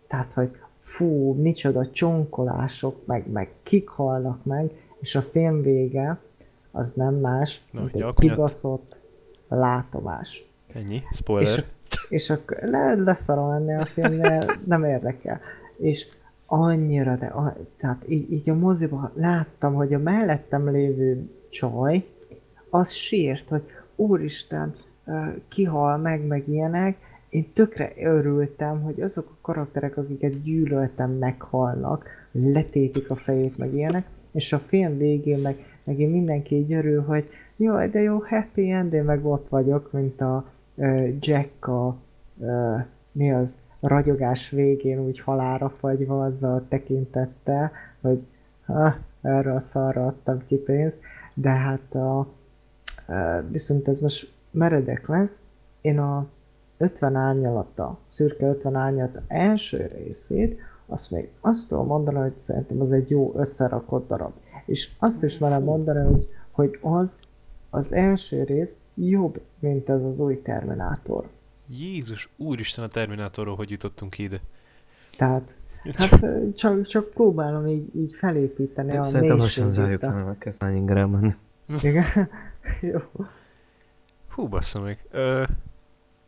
[0.07, 0.49] tehát, hogy
[0.81, 6.19] fú, micsoda csonkolások, meg, meg kik halnak meg, és a film vége
[6.71, 8.99] az nem más, no, mint egy kibaszott
[9.47, 10.43] látomás.
[10.73, 11.57] Ennyi, spoiler.
[11.57, 11.63] És,
[12.09, 15.39] és akkor le, leszarom ennél a filmnél, nem érdekel.
[15.77, 16.07] És
[16.45, 22.05] annyira, de a, tehát így, így a moziban láttam, hogy a mellettem lévő csaj,
[22.69, 23.63] az sírt, hogy
[23.95, 24.75] úristen,
[25.47, 26.97] kihal meg, meg ilyenek,
[27.29, 34.05] én tökre örültem, hogy azok a karakterek, akiket gyűlöltem, meghalnak, letépik a fejét, meg ilyenek,
[34.31, 38.69] és a film végén meg, meg én mindenki így örül, hogy jó, de jó, happy
[38.69, 41.95] end, én meg ott vagyok, mint a uh, Jack a,
[42.37, 42.81] uh,
[43.11, 47.71] mi az, ragyogás végén úgy halára fagyva azzal a tekintettel,
[48.01, 48.27] hogy
[48.65, 51.01] ha, erre a szarra adtam ki pénzt,
[51.33, 52.27] de hát a,
[53.49, 55.41] viszont ez most meredek lesz.
[55.81, 56.25] Én a
[56.77, 62.91] 50 árnyalata, szürke 50 árnyalata első részét, azt még azt tudom mondani, hogy szerintem az
[62.91, 64.33] egy jó összerakott darab.
[64.65, 67.19] És azt is merem mondani, hogy, hogy az
[67.77, 71.29] az első rész jobb, mint ez az új Terminátor.
[71.67, 74.39] Jézus úristen a Terminátorról, hogy jutottunk ide.
[75.17, 75.55] Tehát,
[75.93, 76.25] hát
[76.55, 81.35] csak, csak próbálom így, így felépíteni Én a Szerintem lassan zárjuk, mert megkezd Stalingrad menni.
[81.81, 82.05] Igen?
[82.81, 82.99] Jó.
[84.29, 85.05] Hú, bassza meg.
[85.11, 85.43] Ö,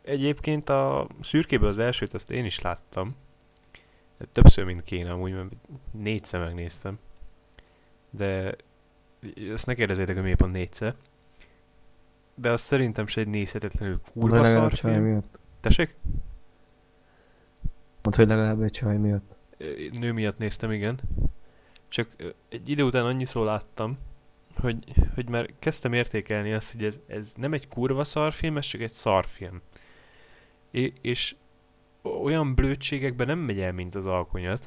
[0.02, 3.14] egyébként a szürkéből az elsőt azt én is láttam.
[4.32, 5.50] Többször, mint kéne, amúgy, mert
[5.90, 6.98] négyszer megnéztem.
[8.10, 8.56] De
[9.52, 10.94] ezt ne kérdezzétek, hogy miért pont négyszer
[12.40, 15.02] de az szerintem se egy nézhetetlenül kurva szar film.
[15.02, 15.38] Miatt.
[15.60, 15.96] Tessék?
[18.02, 19.34] Mondd, hogy legalább egy csaj miatt.
[19.92, 21.00] Nő miatt néztem, igen.
[21.88, 22.08] Csak
[22.48, 23.98] egy idő után annyiszor láttam,
[24.56, 24.84] hogy,
[25.14, 28.92] hogy már kezdtem értékelni azt, hogy ez, ez nem egy kurva szarfilm, ez csak egy
[28.92, 29.60] szarfilm.
[30.70, 31.36] É, és
[32.02, 34.66] olyan blödségekben nem megy el, mint az alkonyat.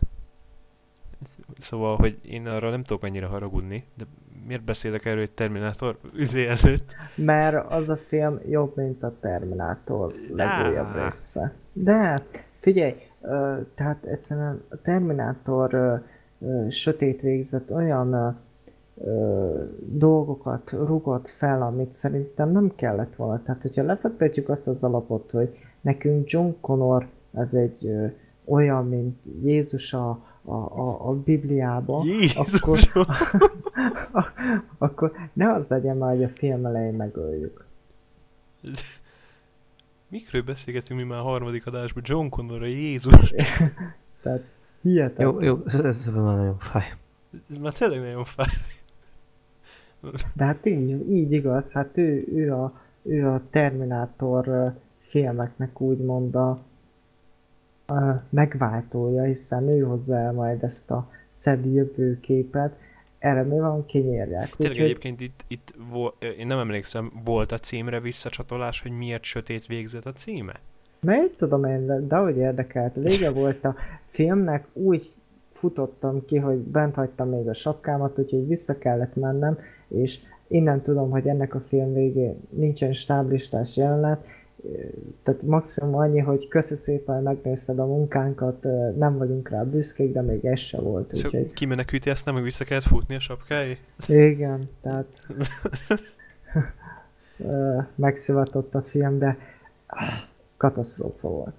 [1.58, 4.06] Szóval, hogy én arra nem tudok annyira haragudni, de
[4.48, 6.96] miért beszélek erről egy Terminátor üzé előtt?
[7.16, 11.54] Mert az a film jobb, mint a Terminátor legújabb része.
[11.74, 12.24] De
[12.58, 12.94] figyelj,
[13.76, 16.02] tehát egyszerűen a Terminátor
[16.70, 18.38] sötét végzett olyan
[19.80, 23.42] dolgokat rugott fel, amit szerintem nem kellett volna.
[23.44, 27.90] Tehát, hogyha lefektetjük azt az alapot, hogy nekünk John Connor az egy
[28.46, 32.04] olyan, mint Jézus a, a, a, a Bibliába,
[32.36, 32.80] akkor,
[34.78, 37.66] akkor ne az legyen már, hogy a film elején megöljük.
[40.08, 42.04] Mikről beszélgetünk mi már a harmadik adásban?
[42.06, 43.34] John Connor a Jézus.
[44.22, 44.44] Tehát
[44.82, 45.28] hihetetlen.
[45.28, 46.94] Jó, jó, ez, ez már nagyon fáj.
[47.50, 48.48] Ez már tényleg nagyon fáj.
[50.36, 56.60] De hát így, így igaz, hát ő, ő a ő a Terminátor filmeknek úgymond a
[58.30, 62.76] megváltója, hiszen ő hozzá el majd ezt a szebb jövőképet,
[63.20, 64.56] erre mi van, kinyírják.
[64.56, 64.78] Tényleg Úgyhogy...
[64.78, 70.06] egyébként itt, itt vo- én nem emlékszem, volt a címre visszacsatolás, hogy miért sötét végzett
[70.06, 70.60] a címe?
[71.00, 72.96] Mert tudom én, de, de hogy érdekelt.
[72.96, 73.76] Vége volt a
[74.06, 75.12] filmnek, úgy
[75.50, 79.58] futottam ki, hogy bent hagytam még a sapkámat, úgyhogy vissza kellett mennem,
[79.88, 84.26] és innen tudom, hogy ennek a film végén nincsen stáblistás jelenet,
[85.24, 88.64] tehát maximum annyi, hogy köszi szépen, megnézted a munkánkat,
[88.98, 91.16] nem vagyunk rá büszkék, de még ez se volt.
[91.16, 91.54] Szóval úgyhogy...
[91.54, 93.80] kimenekülti ezt nem, hogy vissza kellett futni a sapkáig?
[94.08, 95.28] Igen, tehát
[97.96, 99.38] megszivatott a film, de
[100.58, 101.56] katasztrófa volt.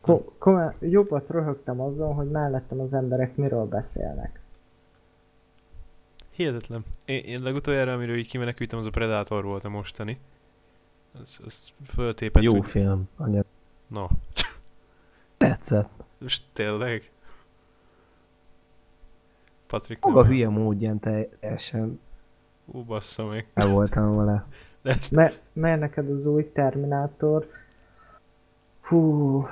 [0.00, 4.40] Ko- kom- jobbat röhögtem azon, hogy mellettem az emberek miről beszélnek.
[6.30, 6.84] Hihetetlen.
[7.04, 10.18] Én, én legutoljára, amiről így kimenekültem, az a Predator volt a mostani.
[11.20, 12.42] Az, az föltépett.
[12.42, 12.68] Jó úgy...
[12.68, 13.44] film, anya.
[13.86, 14.08] Na.
[15.36, 15.90] Tetszett.
[16.18, 17.10] Most tényleg?
[19.66, 22.00] Patrik Maga hülye módján teljesen.
[22.64, 23.46] Ú, bassza meg.
[23.54, 24.46] El voltam vele.
[24.82, 24.98] De...
[25.10, 27.48] Mert, mert neked az új Terminátor
[28.84, 29.46] Hú,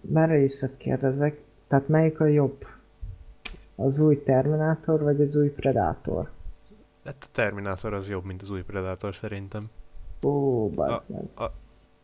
[0.00, 1.40] merészet kérdezek.
[1.66, 2.66] Tehát melyik a jobb?
[3.74, 6.30] Az új Terminátor, vagy az új Predator?
[7.04, 9.70] Hát a Terminátor az jobb, mint az új Predator szerintem.
[10.22, 11.24] Ó, bazd meg.
[11.34, 11.52] A,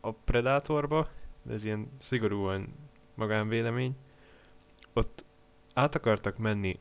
[0.07, 1.05] a, Predatorba,
[1.43, 2.73] de ez ilyen szigorúan
[3.15, 3.95] magánvélemény,
[4.93, 5.25] ott
[5.73, 6.79] át akartak menni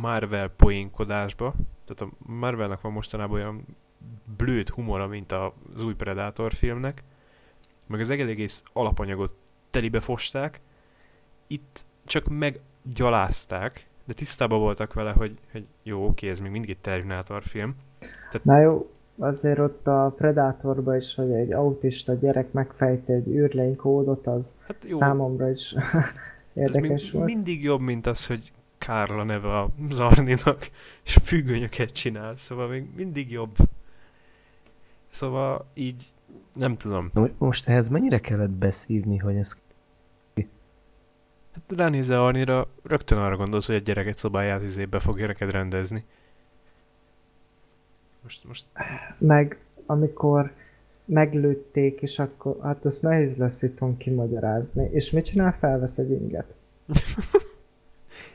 [0.00, 1.54] Marvel poénkodásba,
[1.84, 3.64] tehát a Marvelnak van mostanában olyan
[4.36, 7.02] blőtt humora, mint az új Predator filmnek,
[7.86, 9.34] meg az egész alapanyagot
[9.70, 10.60] telibe fosták,
[11.46, 16.78] itt csak meggyalázták, de tisztában voltak vele, hogy, hogy jó, oké, ez még mindig egy
[16.78, 17.74] Terminátor film.
[17.98, 18.44] Tehát...
[18.44, 24.26] Na jó, azért ott a Predatorban is, hogy egy autista gyerek megfejti egy űrlény kódot,
[24.26, 24.96] az hát jó.
[24.96, 25.74] számomra is
[26.54, 27.26] érdekes ez volt.
[27.26, 30.70] mindig jobb, mint az, hogy Kárla neve a Zarninak,
[31.04, 33.56] és függönyöket csinál, szóval még mindig jobb.
[35.10, 36.04] Szóval így
[36.54, 37.10] nem tudom.
[37.38, 39.56] Most ehhez mennyire kellett beszívni, hogy ez
[41.52, 46.04] Hát ránézel Arnira, rögtön arra gondolsz, hogy egy gyereket szobáját izébe fogja neked rendezni.
[48.28, 48.66] Most, most...
[49.18, 50.52] Meg amikor
[51.04, 54.88] meglőtték, és akkor, hát azt nehéz lesz itthon kimagyarázni.
[54.92, 55.56] És mit csinál?
[55.58, 56.54] Felvesz egy inget.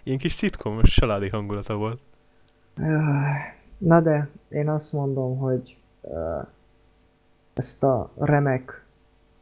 [0.03, 1.99] Ilyen kis szitkom, saládi hangulata volt.
[3.77, 5.77] Na de, én azt mondom, hogy
[7.53, 8.85] ezt a remek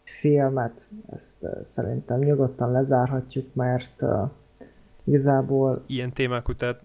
[0.03, 4.03] filmet, ezt szerintem nyugodtan lezárhatjuk, mert
[5.03, 5.83] igazából...
[5.87, 6.77] Ilyen témák után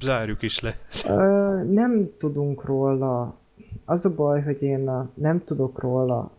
[0.00, 0.78] zárjuk is le.
[1.08, 3.34] Uh, nem tudunk róla,
[3.84, 6.30] az a baj, hogy én nem tudok róla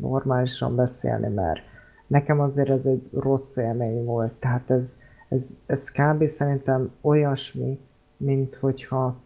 [0.00, 1.60] normálisan beszélni, mert
[2.06, 4.98] nekem azért ez egy rossz élmény volt, tehát ez,
[5.28, 6.26] ez, ez kb.
[6.26, 7.78] szerintem olyasmi,
[8.16, 9.16] mint hogyha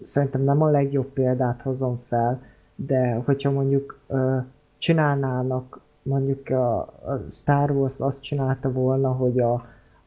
[0.00, 2.42] szerintem nem a legjobb példát hozom fel,
[2.74, 4.36] de hogyha mondjuk ö,
[4.78, 9.52] csinálnának, mondjuk a, a Star Wars azt csinálta volna, hogy a,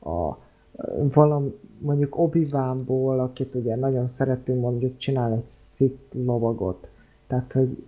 [0.10, 0.38] a
[1.14, 6.90] valam, mondjuk obi akit ugye nagyon szeretünk, mondjuk csinál egy szik lovagot.
[7.28, 7.84] Tehát, hogy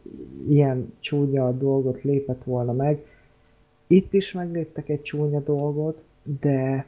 [0.48, 3.06] ilyen csúnya dolgot lépett volna meg.
[3.88, 6.06] Itt is megléptek egy csúnya dolgot,
[6.42, 6.86] de...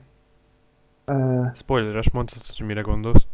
[1.08, 3.26] Uh, Spoileres, mondhatod, hogy mire gondolsz.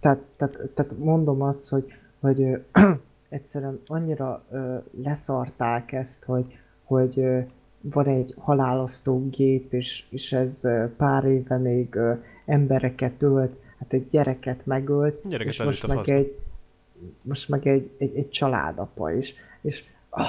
[0.00, 1.84] Tehát, tehát, tehát mondom azt, hogy,
[2.20, 2.62] hogy
[3.28, 7.40] egyszerűen annyira ö, leszarták ezt, hogy, hogy ö,
[7.80, 11.98] van egy halálosztó gép, és, és ez pár éve még
[12.46, 16.38] embereket ölt, hát egy gyereket megölt, gyereket és most meg, egy,
[17.22, 19.34] most meg egy, egy, egy családapa is.
[19.60, 20.22] És, oh,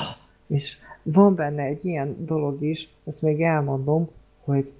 [0.47, 4.09] és van benne egy ilyen dolog is, ezt még elmondom,
[4.43, 4.71] hogy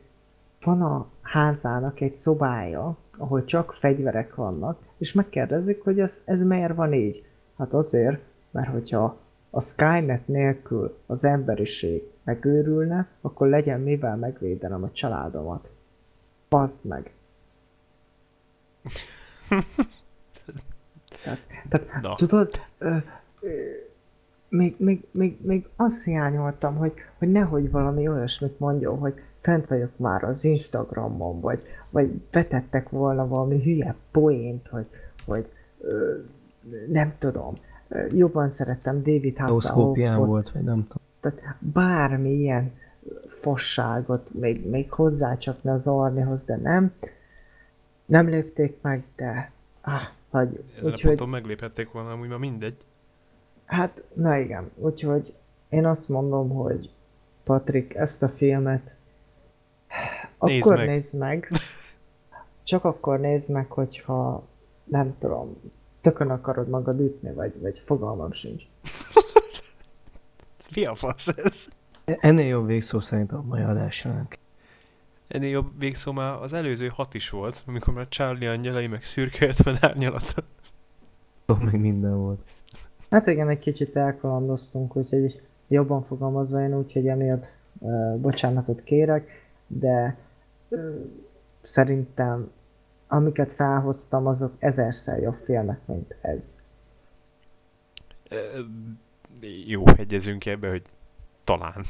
[0.63, 6.75] van a házának egy szobája, ahol csak fegyverek vannak, és megkérdezik, hogy ez, ez miért
[6.75, 7.23] van így.
[7.57, 8.19] Hát azért,
[8.51, 9.17] mert hogyha
[9.49, 15.71] a Skynet nélkül az emberiség megőrülne, akkor legyen mivel megvédenem a családomat.
[16.49, 17.11] Bazd meg!
[21.23, 21.39] tehát,
[21.69, 22.15] tehát no.
[22.15, 22.95] tudod, ö,
[23.39, 23.49] ö,
[24.49, 29.97] még, még, még, még azt hiányoltam, hogy, hogy nehogy valami olyasmit mondjon, hogy fent vagyok
[29.97, 34.85] már az Instagramon, vagy, vagy betettek volna valami hülye poént, hogy,
[35.25, 35.51] hogy
[35.81, 36.17] ö,
[36.87, 37.57] nem tudom,
[38.11, 40.25] jobban szerettem David Hasselhoffot.
[40.25, 41.07] volt, vagy nem tudom.
[41.19, 42.73] Tehát bármi ilyen
[43.27, 46.93] fosságot még, még hozzácsapni az Arnihoz, de nem.
[48.05, 49.51] Nem lépték meg, de
[49.81, 51.01] ah, vagy, Ezen úgyhogy...
[51.03, 52.85] a ponton megléphették volna, amúgy már mindegy.
[53.65, 55.33] Hát, na igen, úgyhogy
[55.69, 56.89] én azt mondom, hogy
[57.43, 58.97] Patrik, ezt a filmet
[60.39, 60.87] nézd akkor meg.
[60.87, 61.51] nézd meg.
[62.63, 64.47] Csak akkor nézd meg, hogyha
[64.83, 65.61] nem tudom,
[66.01, 68.63] tökön akarod magad ütni, vagy, vagy fogalmam sincs.
[70.75, 71.67] Mi a fasz ez?
[72.05, 74.37] Ennél jobb végszó szerint a mai adásának.
[75.27, 79.47] Ennél jobb végszó már az előző hat is volt, amikor már Charlie angyalai meg szürke
[79.47, 80.43] 50 árnyalata.
[81.59, 82.39] Meg minden volt.
[83.09, 87.45] Hát igen, egy kicsit elkalandoztunk, úgyhogy jobban fogalmazva én úgy, hogy emiatt
[87.79, 90.17] uh, bocsánatot kérek, de
[90.69, 90.79] uh,
[91.61, 92.51] szerintem
[93.07, 96.57] amiket felhoztam, azok ezerszer jobb filmek, mint ez.
[99.41, 100.83] Jó, egyezünk ebbe, hogy
[101.43, 101.85] talán.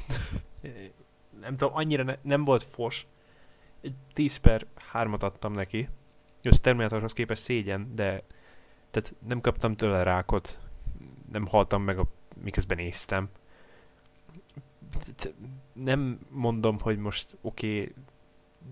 [1.41, 3.05] nem tudom, annyira ne, nem volt fos.
[3.81, 5.89] Egy 10 per 3-at adtam neki.
[6.41, 8.23] Ez Terminatorhoz képest szégyen, de
[8.91, 10.57] tehát nem kaptam tőle rákot.
[11.31, 12.07] Nem haltam meg, a,
[12.41, 13.29] miközben néztem.
[15.73, 17.93] Nem mondom, hogy most oké, okay,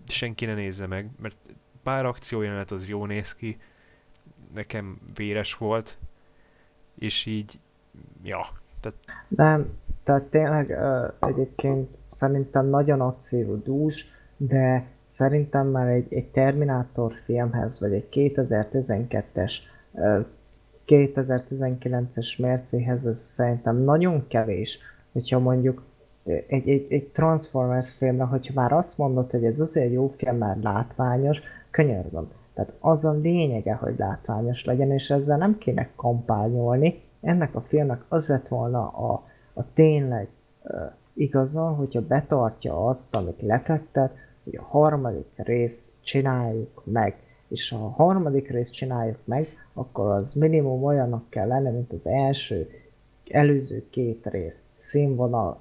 [0.08, 1.38] senki ne nézze meg, mert
[1.84, 3.58] pár akciójelenet az jó néz ki,
[4.54, 5.98] nekem véres volt,
[6.96, 7.60] és így,
[8.24, 8.66] ja.
[8.82, 8.98] Tehát...
[9.28, 9.70] Nem,
[10.04, 14.06] tehát tényleg uh, egyébként szerintem nagyon akciódús,
[14.38, 19.54] de szerintem már egy, egy Terminátor filmhez, vagy egy 2012-es,
[19.92, 20.26] uh,
[20.88, 24.80] 2019-es Mercéhez ez szerintem nagyon kevés,
[25.12, 25.84] hogyha mondjuk
[26.48, 30.64] egy, egy, egy Transformers filmre, hogyha már azt mondod, hogy ez azért jó film, mert
[30.64, 31.42] látványos,
[31.72, 32.28] könyörgöm.
[32.54, 37.02] Tehát az a lényege, hogy látványos legyen, és ezzel nem kéne kampányolni.
[37.28, 39.24] Ennek a filmnek az lett volna a,
[39.54, 40.28] a tényleg
[40.64, 40.82] uh,
[41.14, 47.16] igaza, hogyha betartja azt, amit lefektet, hogy a harmadik részt csináljuk meg.
[47.48, 52.08] És ha a harmadik részt csináljuk meg, akkor az minimum olyannak kell lenni, mint az
[52.08, 52.70] első,
[53.30, 54.64] előző két rész.
[54.74, 55.60] Színvonalat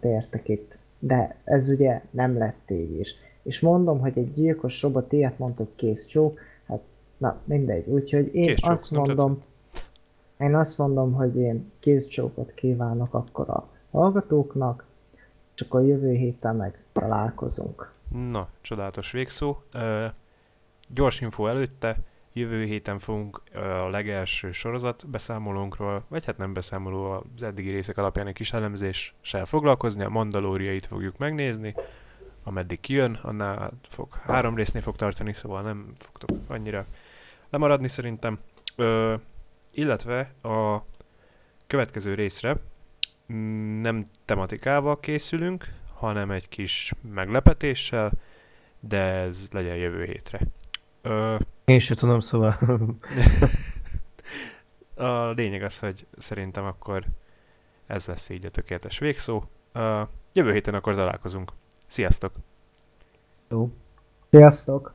[0.00, 0.78] értek itt.
[0.98, 5.62] De ez ugye nem lett így is és mondom, hogy egy gyilkos robot ilyet mondta,
[5.62, 6.80] hogy kész csók, hát
[7.16, 9.42] na mindegy, úgyhogy én kész azt csók, mondom,
[10.38, 14.84] én azt mondom, hogy én kész csókot kívánok akkor a hallgatóknak,
[15.54, 17.92] és akkor jövő héten meg találkozunk.
[18.30, 19.56] Na, csodálatos végszó.
[20.88, 21.98] Gyors info előtte,
[22.32, 23.42] jövő héten fogunk
[23.82, 29.44] a legelső sorozat beszámolónkról, vagy hát nem beszámoló, az eddigi részek alapján egy kis elemzéssel
[29.44, 31.74] foglalkozni, a mandalóriait fogjuk megnézni,
[32.44, 36.84] ameddig kijön, annál fog három résznél fog tartani, szóval nem fogtok annyira
[37.50, 38.38] lemaradni szerintem.
[39.74, 40.84] Illetve a
[41.66, 42.56] következő részre
[43.80, 48.12] nem tematikával készülünk, hanem egy kis meglepetéssel,
[48.80, 50.40] de ez legyen jövő hétre.
[51.02, 52.58] Ö, Én sem tudom, szóval.
[54.94, 57.04] a lényeg az, hogy szerintem akkor
[57.86, 59.42] ez lesz így a tökéletes végszó.
[59.72, 61.52] Ö, jövő héten akkor találkozunk.
[61.86, 62.32] Sziasztok!
[63.48, 63.70] Jó.
[64.30, 64.94] Sziasztok!